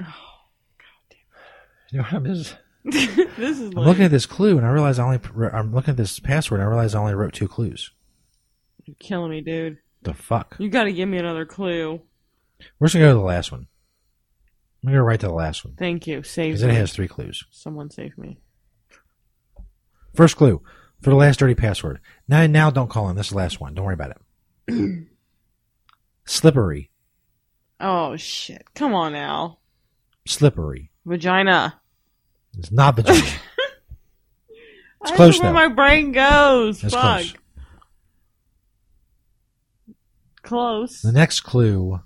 Oh, 0.00 0.04
You 1.90 1.98
know 1.98 2.04
what 2.04 2.12
I'm 2.12 2.24
just 2.24 2.56
this 2.84 3.38
is 3.38 3.60
I'm 3.60 3.70
like, 3.72 3.86
looking 3.86 4.04
at 4.04 4.10
this 4.10 4.26
clue 4.26 4.56
and 4.58 4.66
I 4.66 4.70
realize 4.70 4.98
I 4.98 5.04
only 5.04 5.20
I'm 5.52 5.72
looking 5.74 5.92
at 5.92 5.96
this 5.96 6.18
password 6.18 6.60
and 6.60 6.66
I 6.68 6.70
realize 6.70 6.94
I 6.94 7.00
only 7.00 7.14
wrote 7.14 7.32
two 7.32 7.48
clues. 7.48 7.92
You're 8.84 8.96
killing 8.98 9.30
me, 9.30 9.40
dude. 9.40 9.78
The 10.02 10.14
fuck? 10.14 10.56
You 10.58 10.68
gotta 10.68 10.92
give 10.92 11.08
me 11.08 11.18
another 11.18 11.44
clue. 11.46 12.00
We're 12.78 12.86
just 12.88 12.94
gonna 12.94 13.06
go 13.06 13.12
to 13.12 13.18
the 13.18 13.24
last 13.24 13.52
one. 13.52 13.66
I'm 14.82 14.88
gonna 14.88 14.98
go 14.98 15.04
right 15.04 15.20
to 15.20 15.28
the 15.28 15.32
last 15.34 15.64
one. 15.64 15.74
Thank 15.76 16.08
you. 16.08 16.24
Save 16.24 16.54
Because 16.54 16.64
me. 16.64 16.70
it 16.70 16.76
has 16.76 16.92
three 16.92 17.06
clues. 17.08 17.44
Someone 17.52 17.88
save 17.90 18.18
me. 18.18 18.38
First 20.14 20.36
clue 20.36 20.60
for 21.00 21.10
the 21.10 21.16
last 21.16 21.38
dirty 21.38 21.54
password. 21.54 22.00
Now, 22.26 22.44
now 22.48 22.70
don't 22.70 22.90
call 22.90 23.08
in. 23.08 23.16
This 23.16 23.26
is 23.26 23.30
the 23.30 23.36
last 23.38 23.60
one. 23.60 23.74
Don't 23.74 23.84
worry 23.84 23.94
about 23.94 24.16
it. 24.66 25.06
Slippery. 26.24 26.90
Oh 27.80 28.16
shit! 28.16 28.64
Come 28.74 28.94
on 28.94 29.12
now. 29.12 29.58
Slippery. 30.26 30.90
Vagina. 31.04 31.80
It's 32.58 32.70
not 32.72 32.96
vagina. 32.96 33.20
It's 35.04 35.10
That's 35.10 35.16
close 35.16 35.40
where 35.40 35.48
though. 35.48 35.54
my 35.54 35.66
brain 35.66 36.12
goes. 36.12 36.84
It's 36.84 36.94
Fuck. 36.94 37.02
close. 37.02 37.34
Close. 40.42 41.02
The 41.02 41.10
next 41.10 41.40
clue. 41.40 41.98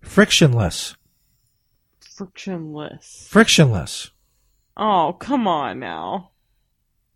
Frictionless. 0.00 0.96
Frictionless. 2.00 3.28
Frictionless. 3.30 4.10
Oh, 4.76 5.16
come 5.18 5.46
on 5.46 5.78
now. 5.78 6.32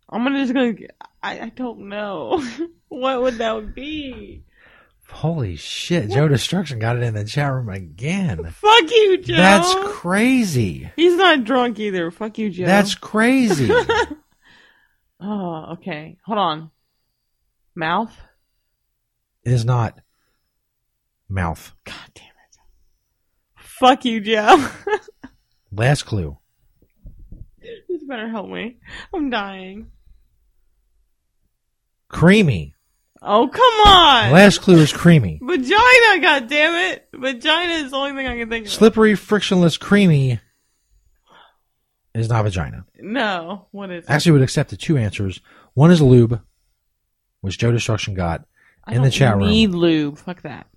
I'm 0.09 0.23
gonna 0.23 0.39
just 0.39 0.53
gonna. 0.53 0.73
I, 1.21 1.39
I 1.41 1.49
don't 1.49 1.89
know. 1.89 2.41
what 2.87 3.21
would 3.21 3.37
that 3.39 3.75
be? 3.75 4.43
Holy 5.09 5.55
shit. 5.55 6.09
Joe 6.11 6.27
Destruction 6.27 6.79
got 6.79 6.97
it 6.97 7.03
in 7.03 7.13
the 7.13 7.25
chat 7.25 7.51
room 7.51 7.69
again. 7.69 8.43
Fuck 8.51 8.91
you, 8.91 9.17
Joe. 9.17 9.35
That's 9.35 9.73
crazy. 9.97 10.91
He's 10.95 11.15
not 11.15 11.43
drunk 11.43 11.79
either. 11.79 12.11
Fuck 12.11 12.37
you, 12.37 12.49
Joe. 12.49 12.65
That's 12.65 12.93
crazy. 12.93 13.71
oh, 15.19 15.73
okay. 15.73 16.17
Hold 16.25 16.37
on. 16.37 16.71
Mouth. 17.75 18.15
it 19.43 19.53
is 19.53 19.65
not 19.65 19.99
mouth. 21.29 21.73
God 21.85 21.95
damn 22.13 22.25
it. 22.25 22.59
Fuck 23.57 24.05
you, 24.05 24.19
Joe. 24.19 24.67
Last 25.71 26.03
clue. 26.03 26.37
this 27.61 28.03
better 28.07 28.29
help 28.29 28.49
me. 28.49 28.77
I'm 29.13 29.29
dying. 29.29 29.91
Creamy. 32.09 32.73
Oh, 33.21 33.47
come 33.47 33.93
on. 33.93 34.31
Last 34.31 34.61
clue 34.61 34.77
is 34.77 34.93
creamy. 34.93 35.39
Vagina, 35.41 36.21
God 36.21 36.47
damn 36.47 36.93
it! 36.93 37.07
Vagina 37.13 37.73
is 37.73 37.91
the 37.91 37.97
only 37.97 38.11
thing 38.11 38.27
I 38.27 38.37
can 38.37 38.49
think 38.49 38.65
of. 38.67 38.71
Slippery, 38.71 39.15
frictionless, 39.15 39.77
creamy 39.77 40.39
is 42.13 42.29
not 42.29 42.43
vagina. 42.43 42.85
No, 42.99 43.67
what 43.71 43.91
is 43.91 44.05
it? 44.05 44.09
Actually, 44.09 44.33
would 44.33 44.41
accept 44.41 44.69
the 44.69 44.77
two 44.77 44.97
answers. 44.97 45.39
One 45.73 45.91
is 45.91 46.01
lube, 46.01 46.41
which 47.41 47.57
Joe 47.57 47.71
Destruction 47.71 48.13
got 48.13 48.45
I 48.85 48.95
in 48.95 49.01
the 49.01 49.11
chat 49.11 49.35
room. 49.35 49.47
Need 49.47 49.71
lube. 49.71 50.17
Fuck 50.17 50.41
that. 50.43 50.67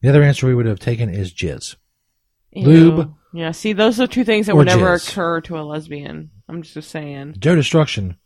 The 0.00 0.08
other 0.08 0.22
answer 0.22 0.46
we 0.46 0.54
would 0.54 0.66
have 0.66 0.78
taken 0.80 1.08
is 1.08 1.32
jizz. 1.32 1.76
Ew. 2.52 2.66
Lube, 2.66 3.14
Yeah, 3.34 3.50
see, 3.52 3.72
those 3.72 4.00
are 4.00 4.06
two 4.06 4.24
things 4.24 4.46
that 4.46 4.56
would 4.56 4.66
never 4.66 4.96
jizz. 4.96 5.10
occur 5.12 5.40
to 5.42 5.58
a 5.58 5.62
lesbian. 5.62 6.30
I'm 6.48 6.62
just 6.62 6.90
saying. 6.90 7.36
Joe 7.38 7.54
Destruction, 7.56 8.16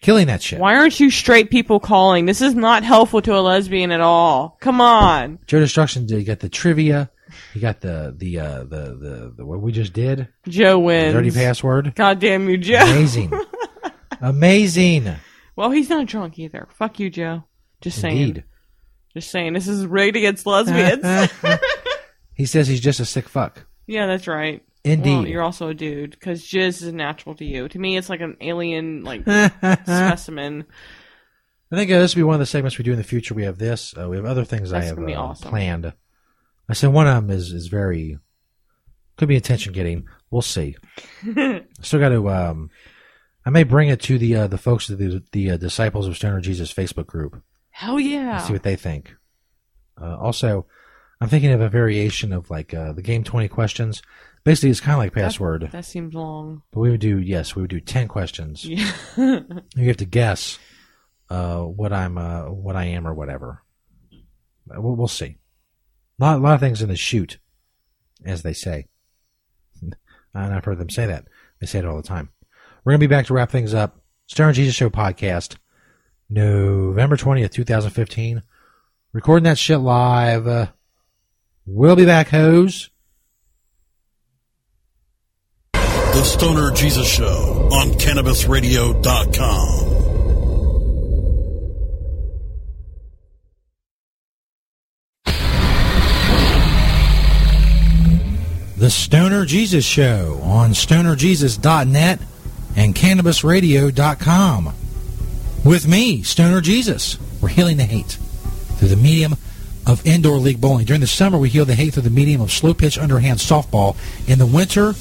killing 0.00 0.26
that 0.28 0.42
shit. 0.42 0.58
Why 0.58 0.76
aren't 0.76 0.98
you 1.00 1.10
straight 1.10 1.50
people 1.50 1.80
calling? 1.80 2.26
This 2.26 2.40
is 2.40 2.54
not 2.54 2.82
helpful 2.84 3.22
to 3.22 3.36
a 3.36 3.40
lesbian 3.40 3.90
at 3.92 4.00
all. 4.00 4.56
Come 4.60 4.80
on. 4.80 5.38
Joe 5.46 5.60
Destruction 5.60 6.06
did 6.06 6.24
get 6.24 6.40
the 6.40 6.48
trivia. 6.48 7.10
You 7.54 7.60
got 7.60 7.80
the 7.80 8.14
the 8.16 8.38
uh, 8.40 8.58
the, 8.64 8.96
the 8.98 9.34
the 9.36 9.46
what 9.46 9.60
we 9.60 9.70
just 9.72 9.92
did. 9.92 10.28
Joe 10.48 10.72
The 10.72 10.78
wins. 10.80 11.14
dirty 11.14 11.30
password. 11.30 11.94
God 11.94 12.18
damn 12.18 12.48
you, 12.48 12.58
Joe. 12.58 12.78
Amazing, 12.82 13.32
amazing. 14.20 15.14
Well, 15.56 15.70
he's 15.70 15.90
not 15.90 16.06
drunk 16.06 16.38
either. 16.38 16.68
Fuck 16.72 16.98
you, 17.00 17.10
Joe. 17.10 17.44
Just 17.80 18.00
saying. 18.00 18.16
Indeed. 18.18 18.44
Just 19.14 19.30
saying. 19.30 19.52
This 19.52 19.68
is 19.68 19.86
rigged 19.86 20.16
against 20.16 20.46
lesbians. 20.46 21.30
He 22.34 22.46
says 22.46 22.66
he's 22.68 22.80
just 22.80 23.00
a 23.00 23.04
sick 23.04 23.28
fuck. 23.28 23.66
yeah, 23.86 24.06
that's 24.06 24.26
right. 24.26 24.62
Indeed. 24.82 25.14
Well, 25.14 25.26
you're 25.26 25.42
also 25.42 25.68
a 25.68 25.74
dude 25.74 26.12
because 26.12 26.42
jizz 26.42 26.82
is 26.82 26.92
natural 26.92 27.34
to 27.36 27.44
you. 27.44 27.68
To 27.68 27.78
me, 27.78 27.96
it's 27.96 28.08
like 28.08 28.20
an 28.20 28.36
alien 28.40 29.04
like 29.04 29.22
specimen. 29.82 30.64
I 31.72 31.76
think 31.76 31.90
uh, 31.90 31.98
this 31.98 32.14
will 32.14 32.20
be 32.20 32.24
one 32.24 32.34
of 32.34 32.40
the 32.40 32.46
segments 32.46 32.78
we 32.78 32.84
do 32.84 32.92
in 32.92 32.98
the 32.98 33.04
future. 33.04 33.34
We 33.34 33.44
have 33.44 33.58
this. 33.58 33.94
Uh, 33.96 34.08
we 34.08 34.16
have 34.16 34.24
other 34.24 34.44
things 34.44 34.72
I 34.72 34.82
have 34.82 34.98
uh, 34.98 35.12
awesome. 35.12 35.50
planned. 35.50 35.92
I 36.68 36.72
said 36.72 36.88
one 36.88 37.06
of 37.06 37.14
them 37.14 37.30
is 37.30 37.52
is 37.52 37.68
very 37.68 38.18
could 39.16 39.28
be 39.28 39.36
attention 39.36 39.72
getting. 39.72 40.08
We'll 40.30 40.42
see. 40.42 40.76
Still 41.82 42.00
got 42.00 42.08
to. 42.08 42.30
Um, 42.30 42.70
I 43.44 43.50
may 43.50 43.64
bring 43.64 43.88
it 43.88 44.00
to 44.02 44.18
the 44.18 44.34
uh, 44.34 44.46
the 44.46 44.58
folks 44.58 44.88
of 44.88 44.98
the 44.98 45.22
the 45.32 45.50
uh, 45.52 45.56
Disciples 45.58 46.06
of 46.06 46.16
Stoner 46.16 46.40
Jesus 46.40 46.72
Facebook 46.72 47.06
group. 47.06 47.42
Hell 47.70 48.00
yeah. 48.00 48.38
see 48.38 48.52
what 48.52 48.62
they 48.62 48.76
think. 48.76 49.14
Uh, 50.00 50.16
also, 50.16 50.66
I'm 51.20 51.28
thinking 51.28 51.52
of 51.52 51.60
a 51.60 51.68
variation 51.68 52.32
of 52.32 52.50
like 52.50 52.72
uh, 52.72 52.92
the 52.92 53.02
game 53.02 53.22
20 53.22 53.48
questions. 53.48 54.02
Basically, 54.44 54.70
it's 54.70 54.80
kind 54.80 54.94
of 54.94 54.98
like 54.98 55.12
password, 55.12 55.68
That 55.72 55.84
seems 55.84 56.14
long. 56.14 56.62
but 56.72 56.80
we 56.80 56.90
would 56.90 57.00
do 57.00 57.18
yes, 57.18 57.54
we 57.54 57.62
would 57.62 57.70
do 57.70 57.80
10 57.80 58.08
questions. 58.08 58.64
Yeah. 58.64 58.90
you 59.16 59.86
have 59.88 59.98
to 59.98 60.04
guess 60.06 60.58
uh, 61.28 61.60
what 61.60 61.92
I'm, 61.92 62.16
uh, 62.16 62.44
what 62.44 62.74
I 62.76 62.86
am, 62.86 63.06
or 63.06 63.14
whatever. 63.14 63.62
Uh, 64.12 64.80
We'll, 64.80 64.94
we'll 64.96 65.08
see. 65.08 65.36
A 66.20 66.24
lot, 66.24 66.36
a 66.36 66.38
lot 66.42 66.54
of 66.54 66.60
things 66.60 66.80
in 66.80 66.88
the 66.88 66.96
shoot, 66.96 67.38
as 68.24 68.42
they 68.42 68.52
say. 68.52 68.86
and 69.82 69.94
I've 70.34 70.64
heard 70.64 70.78
them 70.78 70.90
say 70.90 71.06
that. 71.06 71.26
They 71.60 71.66
say 71.66 71.80
it 71.80 71.84
all 71.84 71.96
the 71.96 72.02
time. 72.06 72.30
We're 72.84 72.92
gonna 72.92 73.00
be 73.00 73.06
back 73.08 73.26
to 73.26 73.34
wrap 73.34 73.50
things 73.50 73.74
up. 73.74 74.00
Stoner 74.26 74.52
Jesus 74.52 74.74
Show 74.76 74.88
podcast, 74.90 75.56
November 76.28 77.16
twentieth, 77.16 77.50
two 77.52 77.64
thousand 77.64 77.90
fifteen. 77.90 78.42
Recording 79.12 79.44
that 79.44 79.58
shit 79.58 79.80
live. 79.80 80.46
Uh, 80.46 80.66
we'll 81.66 81.96
be 81.96 82.06
back, 82.06 82.28
hoes. 82.28 82.89
The 86.12 86.24
Stoner 86.24 86.70
Jesus 86.72 87.08
Show 87.08 87.68
on 87.72 87.90
CannabisRadio.com. 87.92 89.90
The 98.76 98.90
Stoner 98.90 99.44
Jesus 99.46 99.84
Show 99.84 100.40
on 100.42 100.70
stonerjesus.net 100.70 102.18
and 102.76 102.94
cannabisradio.com. 102.94 104.72
with 105.64 105.86
me, 105.86 106.22
Stoner 106.22 106.60
Jesus. 106.60 107.18
We're 107.40 107.48
healing 107.48 107.76
the 107.76 107.84
hate 107.84 108.18
through 108.78 108.88
the 108.88 108.96
medium 108.96 109.36
of 109.86 110.06
indoor 110.06 110.38
league 110.38 110.60
bowling. 110.60 110.86
During 110.86 111.00
the 111.00 111.06
summer, 111.06 111.38
we 111.38 111.48
heal 111.48 111.64
the 111.64 111.74
hate 111.74 111.94
through 111.94 112.02
the 112.02 112.10
medium 112.10 112.40
of 112.40 112.50
slow 112.50 112.74
pitch 112.74 112.98
underhand 112.98 113.38
softball. 113.38 113.96
In 114.28 114.38
the 114.38 114.46
winter, 114.46 114.94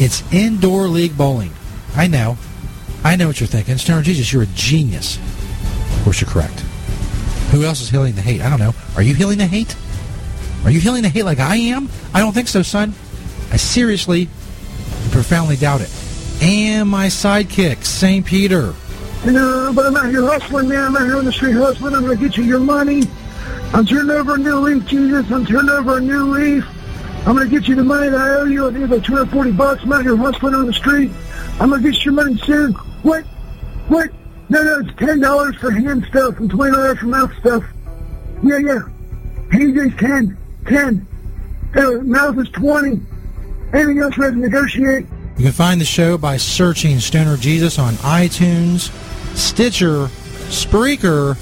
it's 0.00 0.22
indoor 0.32 0.88
league 0.88 1.16
bowling. 1.16 1.52
I 1.94 2.06
know. 2.06 2.36
I 3.04 3.16
know 3.16 3.26
what 3.26 3.40
you're 3.40 3.46
thinking. 3.46 3.76
Stoner 3.78 4.02
Jesus, 4.02 4.32
you're 4.32 4.42
a 4.42 4.48
genius. 4.54 5.18
Of 5.18 6.00
course, 6.04 6.20
you're 6.20 6.30
correct. 6.30 6.60
Who 7.50 7.64
else 7.64 7.80
is 7.80 7.90
healing 7.90 8.14
the 8.14 8.22
hate? 8.22 8.40
I 8.40 8.50
don't 8.50 8.58
know. 8.58 8.74
Are 8.96 9.02
you 9.02 9.14
healing 9.14 9.38
the 9.38 9.46
hate? 9.46 9.76
Are 10.64 10.70
you 10.70 10.80
healing 10.80 11.02
the 11.02 11.08
hate 11.08 11.24
like 11.24 11.38
I 11.38 11.56
am? 11.56 11.88
I 12.12 12.20
don't 12.20 12.32
think 12.32 12.48
so, 12.48 12.62
son. 12.62 12.94
I 13.52 13.56
seriously 13.56 14.28
profoundly 15.10 15.56
doubt 15.56 15.82
it. 15.82 15.90
And 16.42 16.88
my 16.88 17.06
sidekick, 17.06 17.84
St. 17.84 18.24
Peter. 18.24 18.74
Know, 19.24 19.72
but 19.74 19.86
I'm 19.86 19.96
out 19.96 20.10
here 20.10 20.26
hustling, 20.26 20.68
man. 20.68 20.96
I'm 20.96 21.04
here 21.06 21.16
on 21.16 21.24
the 21.24 21.32
street 21.32 21.52
hustling. 21.52 21.94
I'm 21.94 22.04
going 22.04 22.18
to 22.18 22.22
get 22.22 22.36
you 22.36 22.44
your 22.44 22.60
money. 22.60 23.04
I'm 23.72 23.86
turning 23.86 24.10
over 24.10 24.34
a 24.34 24.38
new 24.38 24.56
leaf, 24.56 24.84
Jesus. 24.86 25.30
I'm 25.30 25.46
turning 25.46 25.70
over 25.70 25.98
a 25.98 26.00
new 26.00 26.24
leaf. 26.24 26.64
I'm 27.26 27.34
going 27.34 27.48
to 27.48 27.58
get 27.58 27.66
you 27.66 27.74
the 27.74 27.84
money 27.84 28.10
that 28.10 28.20
I 28.20 28.34
owe 28.36 28.44
you. 28.44 28.68
I 28.68 28.72
think 28.72 28.84
about 28.84 29.04
240 29.04 29.52
bucks. 29.52 29.82
I'm 29.82 29.92
out 29.92 30.02
here 30.02 30.16
hustling 30.16 30.54
on 30.54 30.66
the 30.66 30.74
street. 30.74 31.10
I'm 31.58 31.70
going 31.70 31.82
to 31.82 31.90
get 31.90 32.04
you 32.04 32.12
your 32.12 32.14
money 32.14 32.36
soon. 32.38 32.72
What? 33.02 33.24
What? 33.88 34.10
No, 34.50 34.62
no, 34.62 34.80
it's 34.80 34.90
$10 34.90 35.58
for 35.58 35.70
hand 35.70 36.04
stuff 36.10 36.38
and 36.38 36.50
$20 36.50 36.98
for 36.98 37.06
mouth 37.06 37.32
stuff. 37.40 37.64
Yeah, 38.42 38.58
yeah. 38.58 38.80
Hand 39.52 39.78
is 39.78 39.98
10. 39.98 40.36
10. 40.66 41.06
Uh, 41.74 41.90
mouth 42.02 42.38
is 42.38 42.48
20. 42.50 43.00
Anything 43.72 43.98
else 44.00 44.18
we 44.18 44.24
have 44.26 44.34
to 44.34 44.40
negotiate? 44.40 45.06
You 45.38 45.44
can 45.44 45.52
find 45.52 45.80
the 45.80 45.86
show 45.86 46.18
by 46.18 46.36
searching 46.36 47.00
Stoner 47.00 47.38
Jesus 47.38 47.78
on 47.78 47.94
iTunes, 47.94 48.92
Stitcher, 49.34 50.06
Spreaker, 50.48 51.38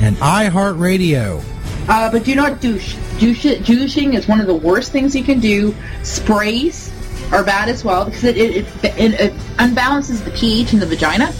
and 0.00 0.16
iHeartRadio. 0.16 1.42
Uh, 1.90 2.08
but 2.08 2.22
do 2.22 2.36
not 2.36 2.60
douche. 2.60 2.94
douche. 3.18 3.44
Douching 3.66 4.14
is 4.14 4.28
one 4.28 4.40
of 4.40 4.46
the 4.46 4.54
worst 4.54 4.92
things 4.92 5.14
you 5.14 5.24
can 5.24 5.40
do. 5.40 5.74
Sprays 6.04 6.92
are 7.32 7.42
bad 7.42 7.68
as 7.68 7.84
well 7.84 8.04
because 8.04 8.22
it, 8.22 8.36
it, 8.36 8.66
it, 8.84 9.20
it, 9.20 9.32
unbalances 9.58 10.24
the 10.24 10.30
pH 10.30 10.72
in 10.72 10.78
the 10.78 10.86
vagina, 10.86 11.34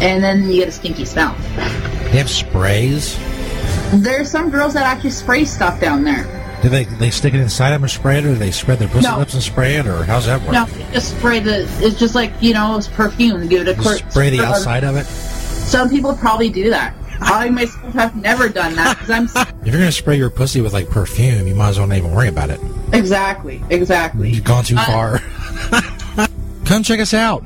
and 0.00 0.24
then 0.24 0.48
you 0.48 0.60
get 0.60 0.68
a 0.68 0.72
stinky 0.72 1.04
smell. 1.04 1.34
They 2.10 2.18
have 2.18 2.30
sprays. 2.30 3.18
There's 3.92 4.30
some 4.30 4.48
girls 4.48 4.72
that 4.72 4.84
actually 4.84 5.10
spray 5.10 5.44
stuff 5.44 5.78
down 5.78 6.04
there. 6.04 6.24
Do 6.62 6.70
they 6.70 6.84
they 6.84 7.10
stick 7.10 7.34
it 7.34 7.40
inside 7.40 7.72
them 7.72 7.82
and 7.82 7.90
spray 7.90 8.16
it, 8.16 8.24
or 8.24 8.28
do 8.28 8.34
they 8.36 8.50
spread 8.50 8.78
their 8.78 8.88
pussy 8.88 9.06
No. 9.06 9.18
lips 9.18 9.34
and 9.34 9.42
spray 9.42 9.74
it, 9.76 9.86
or 9.86 10.04
how's 10.04 10.24
that 10.24 10.40
work? 10.40 10.52
No, 10.52 10.66
just 10.94 11.18
spray 11.18 11.40
the. 11.40 11.68
It's 11.80 11.98
just 11.98 12.14
like 12.14 12.32
you 12.40 12.54
know, 12.54 12.78
it's 12.78 12.88
perfume. 12.88 13.46
Give 13.46 13.68
it 13.68 13.78
a 13.78 13.82
quick 13.82 14.10
spray 14.10 14.30
the 14.30 14.42
outside 14.42 14.84
of 14.84 14.96
it. 14.96 15.04
Some 15.04 15.90
people 15.90 16.14
probably 16.14 16.48
do 16.48 16.70
that. 16.70 16.94
I 17.24 17.48
myself 17.50 17.92
have 17.94 18.16
never 18.16 18.48
done 18.48 18.74
that 18.76 18.98
because 18.98 19.10
I'm 19.10 19.24
If 19.62 19.66
you're 19.68 19.78
gonna 19.78 19.92
spray 19.92 20.16
your 20.16 20.30
pussy 20.30 20.60
with 20.60 20.72
like 20.72 20.88
perfume, 20.90 21.46
you 21.46 21.54
might 21.54 21.70
as 21.70 21.78
well 21.78 21.86
not 21.86 21.96
even 21.98 22.12
worry 22.12 22.28
about 22.28 22.50
it. 22.50 22.60
exactly, 22.92 23.62
exactly. 23.70 24.30
You've 24.30 24.44
gone 24.44 24.64
too 24.64 24.76
Uh, 24.78 24.84
far. 24.86 25.18
Come 26.64 26.82
check 26.82 27.00
us 27.00 27.12
out 27.14 27.44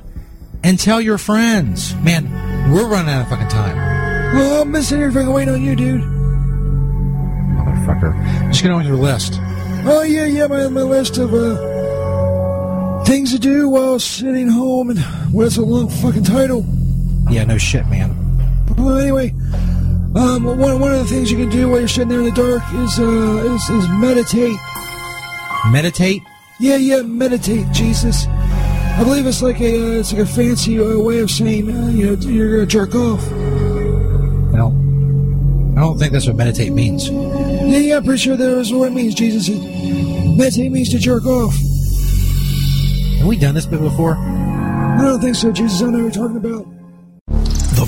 and 0.63 0.79
tell 0.79 1.01
your 1.01 1.19
friends. 1.19 1.95
Man, 1.97 2.31
we're 2.73 2.87
running 2.89 3.13
out 3.13 3.23
of 3.23 3.29
fucking 3.29 3.49
time. 3.49 3.77
Well, 4.35 4.63
I'm 4.63 4.71
missing 4.71 5.03
everything 5.03 5.33
waiting 5.33 5.55
on 5.55 5.63
you, 5.63 5.75
dude. 5.77 6.03
Motherfucker. 7.53 8.49
Just 8.51 8.63
get 8.63 8.71
on 8.73 8.87
your 8.87 8.97
list. 8.97 9.35
Oh 9.89 10.03
yeah, 10.03 10.27
yeah, 10.27 10.47
my 10.47 10.69
my 10.69 10.83
list 10.83 11.19
of 11.19 11.33
uh 11.35 13.05
things 13.05 13.33
to 13.33 13.39
do 13.39 13.69
while 13.69 13.99
sitting 14.01 14.49
home 14.49 14.91
and 14.91 14.99
well, 15.33 15.45
that's 15.47 15.57
a 15.59 15.63
long 15.63 15.89
fucking 15.89 16.25
title. 16.25 16.65
Yeah, 17.31 17.45
no 17.45 17.57
shit, 17.59 17.87
man. 17.89 18.15
Well, 18.79 18.99
anyway, 18.99 19.31
um, 20.15 20.45
one 20.45 20.81
one 20.81 20.93
of 20.93 20.99
the 20.99 21.07
things 21.07 21.31
you 21.31 21.39
can 21.39 21.51
do 21.51 21.69
while 21.69 21.79
you're 21.79 21.89
sitting 21.89 22.09
there 22.09 22.21
in 22.21 22.25
the 22.27 22.33
dark 22.33 22.63
is 22.75 22.99
uh 22.99 23.55
is, 23.55 23.71
is 23.71 23.89
meditate. 23.91 24.59
Meditate. 25.71 26.23
Yeah, 26.59 26.77
yeah, 26.77 27.03
meditate, 27.03 27.71
Jesus. 27.73 28.27
I 28.27 29.05
believe 29.05 29.27
it's 29.27 29.43
like 29.43 29.61
a 29.61 29.97
uh, 29.97 30.01
it's 30.01 30.13
like 30.13 30.23
a 30.23 30.27
fancy 30.27 30.81
uh, 30.81 30.99
way 30.99 31.19
of 31.21 31.31
saying 31.31 31.71
uh, 31.71 31.89
you 31.89 32.17
know 32.17 32.23
you're 32.29 32.53
gonna 32.53 32.67
jerk 32.67 32.95
off. 32.95 33.23
I 34.55 34.57
don't. 34.57 35.75
I 35.77 35.81
don't 35.81 35.99
think 35.99 36.13
that's 36.13 36.27
what 36.27 36.37
meditate 36.37 36.73
means. 36.73 37.11
Yeah, 37.11 37.77
yeah, 37.77 37.97
I'm 37.99 38.05
pretty 38.05 38.23
sure 38.23 38.37
that 38.37 38.59
is 38.59 38.73
what 38.73 38.89
it 38.89 38.95
means, 38.95 39.15
Jesus. 39.15 39.51
Meditate 39.51 40.73
means 40.73 40.89
to 40.91 40.99
jerk 40.99 41.27
off. 41.27 41.55
Have 43.19 43.27
we 43.27 43.37
done 43.37 43.55
this 43.55 43.67
bit 43.67 43.81
before? 43.81 44.17
I 44.17 45.03
don't 45.03 45.21
think 45.21 45.37
so, 45.37 45.53
Jesus. 45.53 45.83
I 45.83 45.85
don't 45.85 45.93
know 45.93 46.05
what 46.05 46.15
you're 46.15 46.29
talking 46.29 46.37
about. 46.39 46.76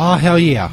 Oh, 0.00 0.14
hell 0.14 0.38
yeah. 0.38 0.70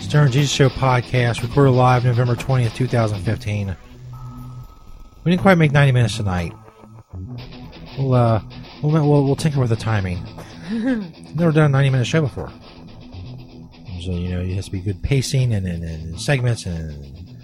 Stoner 0.00 0.28
Jesus 0.28 0.50
Show 0.50 0.68
podcast, 0.68 1.42
recorded 1.42 1.70
live 1.70 2.04
November 2.04 2.34
20th, 2.34 2.74
2015. 2.74 3.74
We 5.24 5.30
didn't 5.30 5.40
quite 5.40 5.56
make 5.56 5.72
90 5.72 5.92
minutes 5.92 6.16
tonight. 6.18 6.52
We'll, 7.96 8.12
uh, 8.12 8.42
we'll, 8.82 8.92
we'll, 8.92 9.24
we'll 9.24 9.36
tinker 9.36 9.58
with 9.58 9.70
the 9.70 9.76
timing. 9.76 10.22
Never 10.70 11.50
done 11.50 11.64
a 11.64 11.68
90 11.70 11.90
minute 11.90 12.06
show 12.06 12.20
before. 12.20 12.52
So, 14.00 14.12
you 14.12 14.28
know, 14.28 14.40
it 14.40 14.54
has 14.54 14.66
to 14.66 14.72
be 14.72 14.80
good 14.80 15.02
pacing 15.02 15.52
and, 15.52 15.66
and, 15.66 15.82
and 15.82 16.20
segments 16.20 16.66
and 16.66 17.36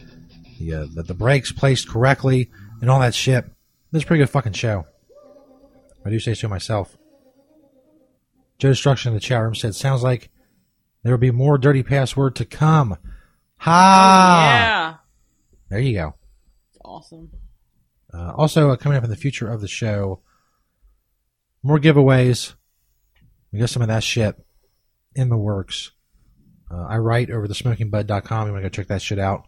the, 0.58 0.74
uh, 0.74 0.86
the, 0.92 1.02
the 1.02 1.14
breaks 1.14 1.52
placed 1.52 1.88
correctly 1.88 2.50
and 2.80 2.90
all 2.90 3.00
that 3.00 3.14
shit. 3.14 3.44
This 3.90 4.00
is 4.00 4.04
a 4.04 4.06
pretty 4.06 4.22
good 4.22 4.30
fucking 4.30 4.52
show. 4.52 4.86
I 6.04 6.10
do 6.10 6.20
say 6.20 6.34
so 6.34 6.48
myself. 6.48 6.96
Joe 8.58 8.68
Destruction 8.68 9.10
in 9.10 9.14
the 9.14 9.20
chat 9.20 9.42
room 9.42 9.54
said, 9.54 9.74
sounds 9.74 10.02
like 10.02 10.30
there 11.02 11.12
will 11.12 11.18
be 11.18 11.30
more 11.30 11.58
dirty 11.58 11.82
password 11.82 12.36
to 12.36 12.44
come. 12.44 12.96
Ha! 13.58 14.50
yeah. 14.50 14.94
There 15.70 15.80
you 15.80 15.94
go. 15.94 16.14
Awesome. 16.84 17.30
Uh, 18.12 18.32
also, 18.36 18.70
uh, 18.70 18.76
coming 18.76 18.96
up 18.96 19.04
in 19.04 19.10
the 19.10 19.16
future 19.16 19.50
of 19.50 19.60
the 19.60 19.68
show, 19.68 20.20
more 21.62 21.78
giveaways. 21.78 22.54
We 23.50 23.58
got 23.58 23.70
some 23.70 23.82
of 23.82 23.88
that 23.88 24.04
shit 24.04 24.36
in 25.14 25.30
the 25.30 25.36
works. 25.36 25.92
Uh, 26.74 26.86
I 26.88 26.98
write 26.98 27.30
over 27.30 27.46
the 27.46 27.54
smokingbud.com. 27.54 28.46
You 28.46 28.52
want 28.52 28.64
to 28.64 28.68
go 28.68 28.72
check 28.72 28.88
that 28.88 29.02
shit 29.02 29.18
out? 29.18 29.46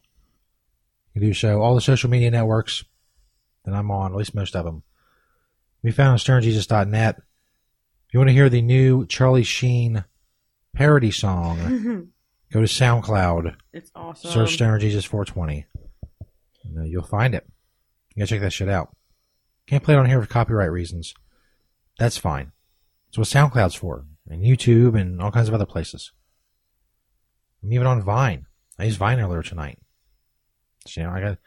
You 1.14 1.20
can 1.20 1.28
do 1.30 1.34
so. 1.34 1.60
All 1.60 1.74
the 1.74 1.80
social 1.80 2.10
media 2.10 2.30
networks 2.30 2.84
that 3.64 3.74
I'm 3.74 3.90
on, 3.90 4.12
at 4.12 4.16
least 4.16 4.34
most 4.34 4.54
of 4.54 4.64
them. 4.64 4.82
We 5.82 5.90
found 5.90 6.10
on 6.10 6.18
stonerjesus.net. 6.18 7.16
If 7.16 8.14
you 8.14 8.20
want 8.20 8.28
to 8.28 8.34
hear 8.34 8.48
the 8.48 8.62
new 8.62 9.06
Charlie 9.06 9.42
Sheen 9.42 10.04
parody 10.74 11.10
song, 11.10 12.12
go 12.52 12.60
to 12.60 12.66
SoundCloud. 12.66 13.56
It's 13.72 13.90
awesome. 13.94 14.30
Search 14.30 14.54
Stoner 14.54 14.78
Jesus 14.78 15.04
420. 15.04 15.66
And, 16.64 16.78
uh, 16.78 16.82
you'll 16.82 17.02
find 17.02 17.34
it. 17.34 17.46
You 18.14 18.20
gotta 18.20 18.28
check 18.30 18.40
that 18.40 18.52
shit 18.52 18.68
out. 18.68 18.94
Can't 19.66 19.82
play 19.82 19.94
it 19.94 19.98
on 19.98 20.06
here 20.06 20.20
for 20.20 20.28
copyright 20.28 20.70
reasons. 20.70 21.12
That's 21.98 22.18
fine. 22.18 22.52
That's 23.08 23.18
what 23.18 23.26
SoundCloud's 23.28 23.74
for. 23.74 24.04
And 24.28 24.42
YouTube 24.42 24.98
and 25.00 25.20
all 25.20 25.32
kinds 25.32 25.48
of 25.48 25.54
other 25.54 25.66
places. 25.66 26.12
I'm 27.66 27.72
even 27.72 27.86
on 27.86 28.02
Vine. 28.02 28.46
I 28.78 28.84
used 28.84 28.98
Vine 28.98 29.18
earlier 29.20 29.42
tonight. 29.42 29.78
So, 30.86 31.00
you 31.00 31.06
know, 31.06 31.12
I 31.12 31.20
got 31.20 31.38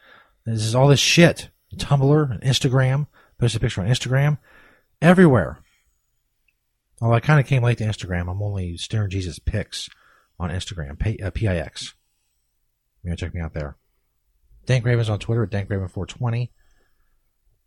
this 0.46 0.64
is 0.64 0.76
all 0.76 0.88
this 0.88 1.00
shit. 1.00 1.50
Tumblr 1.76 2.32
and 2.32 2.42
Instagram. 2.42 3.08
Post 3.38 3.56
a 3.56 3.60
picture 3.60 3.82
on 3.82 3.88
Instagram. 3.88 4.38
Everywhere. 5.02 5.60
Although 7.02 7.16
I 7.16 7.20
kind 7.22 7.40
of 7.40 7.46
came 7.46 7.64
late 7.64 7.78
to 7.78 7.86
Instagram. 7.86 8.30
I'm 8.30 8.42
only 8.42 8.76
Stoner 8.76 9.08
Jesus 9.08 9.40
pics 9.40 9.90
on 10.40 10.50
Instagram. 10.50 11.00
P- 11.00 11.20
uh, 11.24 11.30
PIX. 11.32 11.94
You 13.04 13.12
gotta 13.12 13.18
check 13.26 13.34
me 13.34 13.40
out 13.40 13.54
there. 13.54 13.78
Dank 14.66 14.84
Raven's 14.86 15.10
on 15.10 15.20
Twitter 15.20 15.44
at 15.44 15.52
DankRaven420. 15.52 16.50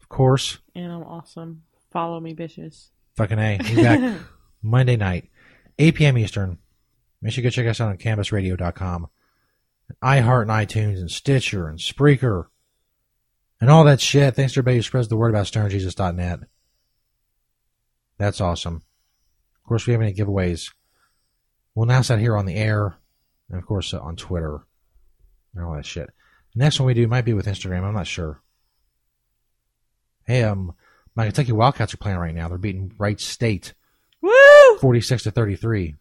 Of 0.00 0.08
course, 0.10 0.58
And 0.74 0.92
I'm 0.92 1.02
awesome. 1.04 1.62
Follow 1.90 2.20
me, 2.20 2.34
bitches. 2.34 2.90
fucking 3.16 3.38
A. 3.38 3.58
Back 3.76 4.20
Monday 4.62 4.96
night, 4.96 5.30
8 5.78 5.94
p.m. 5.94 6.18
Eastern, 6.18 6.58
Make 7.22 7.32
sure 7.32 7.42
you 7.42 7.50
go 7.50 7.54
check 7.54 7.68
us 7.68 7.80
out 7.80 7.88
on 7.88 7.98
cannabisradio.com, 7.98 9.06
iHeart 10.02 10.42
and 10.42 10.50
iTunes 10.50 10.98
and 10.98 11.10
Stitcher 11.10 11.68
and 11.68 11.78
Spreaker 11.78 12.46
and 13.60 13.70
all 13.70 13.84
that 13.84 14.00
shit. 14.00 14.34
Thanks 14.34 14.54
to 14.54 14.58
everybody 14.58 14.76
who 14.76 14.82
spreads 14.82 15.06
the 15.06 15.16
word 15.16 15.30
about 15.30 15.46
stonerjesus.net. 15.46 16.40
That's 18.18 18.40
awesome. 18.40 18.82
Of 19.56 19.68
course, 19.68 19.86
we 19.86 19.92
have 19.92 20.02
any 20.02 20.12
giveaways. 20.12 20.72
We'll 21.74 21.84
announce 21.84 22.08
that 22.08 22.18
here 22.18 22.36
on 22.36 22.44
the 22.44 22.56
air, 22.56 22.96
and 23.48 23.58
of 23.58 23.64
course 23.64 23.94
uh, 23.94 24.00
on 24.00 24.16
Twitter, 24.16 24.66
and 25.54 25.64
all 25.64 25.74
that 25.74 25.86
shit. 25.86 26.10
The 26.54 26.58
next 26.58 26.80
one 26.80 26.88
we 26.88 26.94
do 26.94 27.06
might 27.06 27.24
be 27.24 27.34
with 27.34 27.46
Instagram. 27.46 27.84
I'm 27.84 27.94
not 27.94 28.08
sure. 28.08 28.42
Hey, 30.26 30.42
um, 30.42 30.74
my 31.14 31.24
Kentucky 31.24 31.52
Wildcats 31.52 31.94
are 31.94 31.98
playing 31.98 32.18
right 32.18 32.34
now. 32.34 32.48
They're 32.48 32.58
beating 32.58 32.92
Wright 32.98 33.20
State, 33.20 33.74
Woo! 34.20 34.78
forty-six 34.80 35.22
to 35.22 35.30
thirty-three. 35.30 35.86
In 35.86 35.96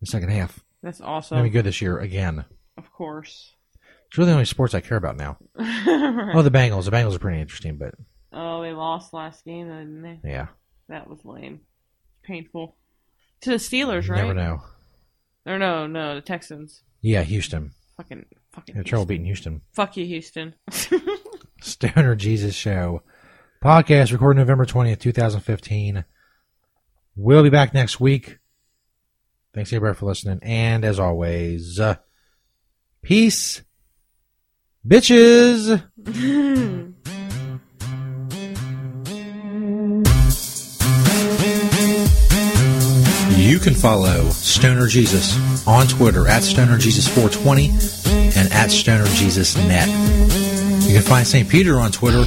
the 0.00 0.06
second 0.06 0.30
half. 0.30 0.60
That's 0.82 1.00
awesome. 1.00 1.36
Gonna 1.36 1.44
be 1.48 1.50
good 1.52 1.64
this 1.66 1.80
year 1.80 1.98
again. 1.98 2.44
Of 2.78 2.90
course. 2.92 3.52
It's 4.08 4.18
really 4.18 4.28
the 4.30 4.34
only 4.34 4.44
sports 4.44 4.74
I 4.74 4.80
care 4.80 4.96
about 4.96 5.16
now. 5.16 5.38
Oh, 6.32 6.42
the 6.42 6.50
Bengals. 6.50 6.84
The 6.84 6.90
Bengals 6.90 7.14
are 7.16 7.18
pretty 7.20 7.40
interesting, 7.40 7.76
but 7.76 7.94
Oh, 8.32 8.62
they 8.62 8.72
lost 8.72 9.12
last 9.12 9.44
game, 9.44 9.66
didn't 9.68 10.02
they? 10.02 10.20
yeah, 10.28 10.46
That 10.88 11.08
was 11.08 11.24
lame. 11.24 11.60
Painful. 12.22 12.76
To 13.42 13.50
the 13.50 13.56
Steelers, 13.56 14.04
you 14.06 14.12
right? 14.12 14.22
never 14.22 14.34
know. 14.34 14.62
Or 15.46 15.58
no, 15.58 15.86
no, 15.86 16.14
the 16.16 16.20
Texans. 16.20 16.82
Yeah, 17.00 17.22
Houston. 17.22 17.72
Fucking, 17.96 18.26
fucking. 18.52 18.74
Had 18.76 18.86
trouble 18.86 19.06
beating 19.06 19.24
Houston. 19.26 19.62
Fuck 19.72 19.96
you, 19.96 20.04
Houston. 20.06 20.54
Stoner 21.62 22.14
Jesus 22.16 22.54
Show 22.54 23.02
podcast 23.62 24.12
recorded 24.12 24.38
November 24.40 24.64
twentieth, 24.64 24.98
two 24.98 25.12
thousand 25.12 25.40
fifteen. 25.40 26.04
We'll 27.16 27.42
be 27.42 27.50
back 27.50 27.74
next 27.74 28.00
week. 28.00 28.38
Thanks 29.52 29.72
everybody 29.72 29.98
for 29.98 30.06
listening, 30.06 30.38
and 30.42 30.84
as 30.84 31.00
always, 31.00 31.80
uh, 31.80 31.96
peace, 33.02 33.62
bitches. 34.86 35.82
You 43.50 43.58
can 43.58 43.74
follow 43.74 44.30
Stoner 44.30 44.86
Jesus 44.86 45.36
on 45.66 45.88
Twitter 45.88 46.28
at 46.28 46.44
Stoner 46.44 46.78
Jesus 46.78 47.08
420 47.08 47.70
and 48.38 48.52
at 48.52 48.70
Stoner. 48.70 49.04
You 50.86 50.94
can 50.94 51.02
find 51.02 51.26
St. 51.26 51.48
Peter 51.48 51.80
on 51.80 51.90
Twitter 51.90 52.24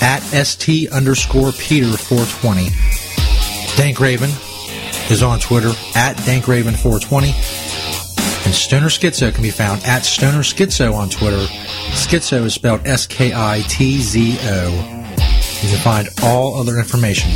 at 0.00 0.20
ST 0.20 0.90
underscore 0.92 1.50
Peter 1.52 1.96
420. 1.96 2.68
Dank 3.76 3.98
Raven 3.98 4.30
is 5.10 5.22
on 5.22 5.38
Twitter 5.40 5.72
at 5.94 6.16
DankRaven420. 6.18 7.32
And 8.44 8.54
Stoner 8.54 8.86
Skitzo 8.86 9.32
can 9.32 9.42
be 9.42 9.50
found 9.50 9.82
at 9.84 10.04
Stoner 10.04 10.40
Skitzo 10.40 10.94
on 10.94 11.08
Twitter. 11.08 11.46
Skitzo 11.92 12.44
is 12.44 12.54
spelled 12.54 12.86
S 12.86 13.06
K 13.06 13.32
I 13.34 13.62
T 13.68 13.98
Z 13.98 14.38
O. 14.42 14.70
You 15.62 15.68
can 15.68 15.78
find 15.78 16.08
all 16.22 16.56
other 16.56 16.78
information 16.78 17.30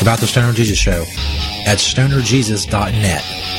about 0.00 0.18
the 0.18 0.26
Stoner 0.26 0.52
Jesus 0.52 0.78
Show 0.78 1.04
at 1.64 1.78
stonerjesus.net. 1.78 3.51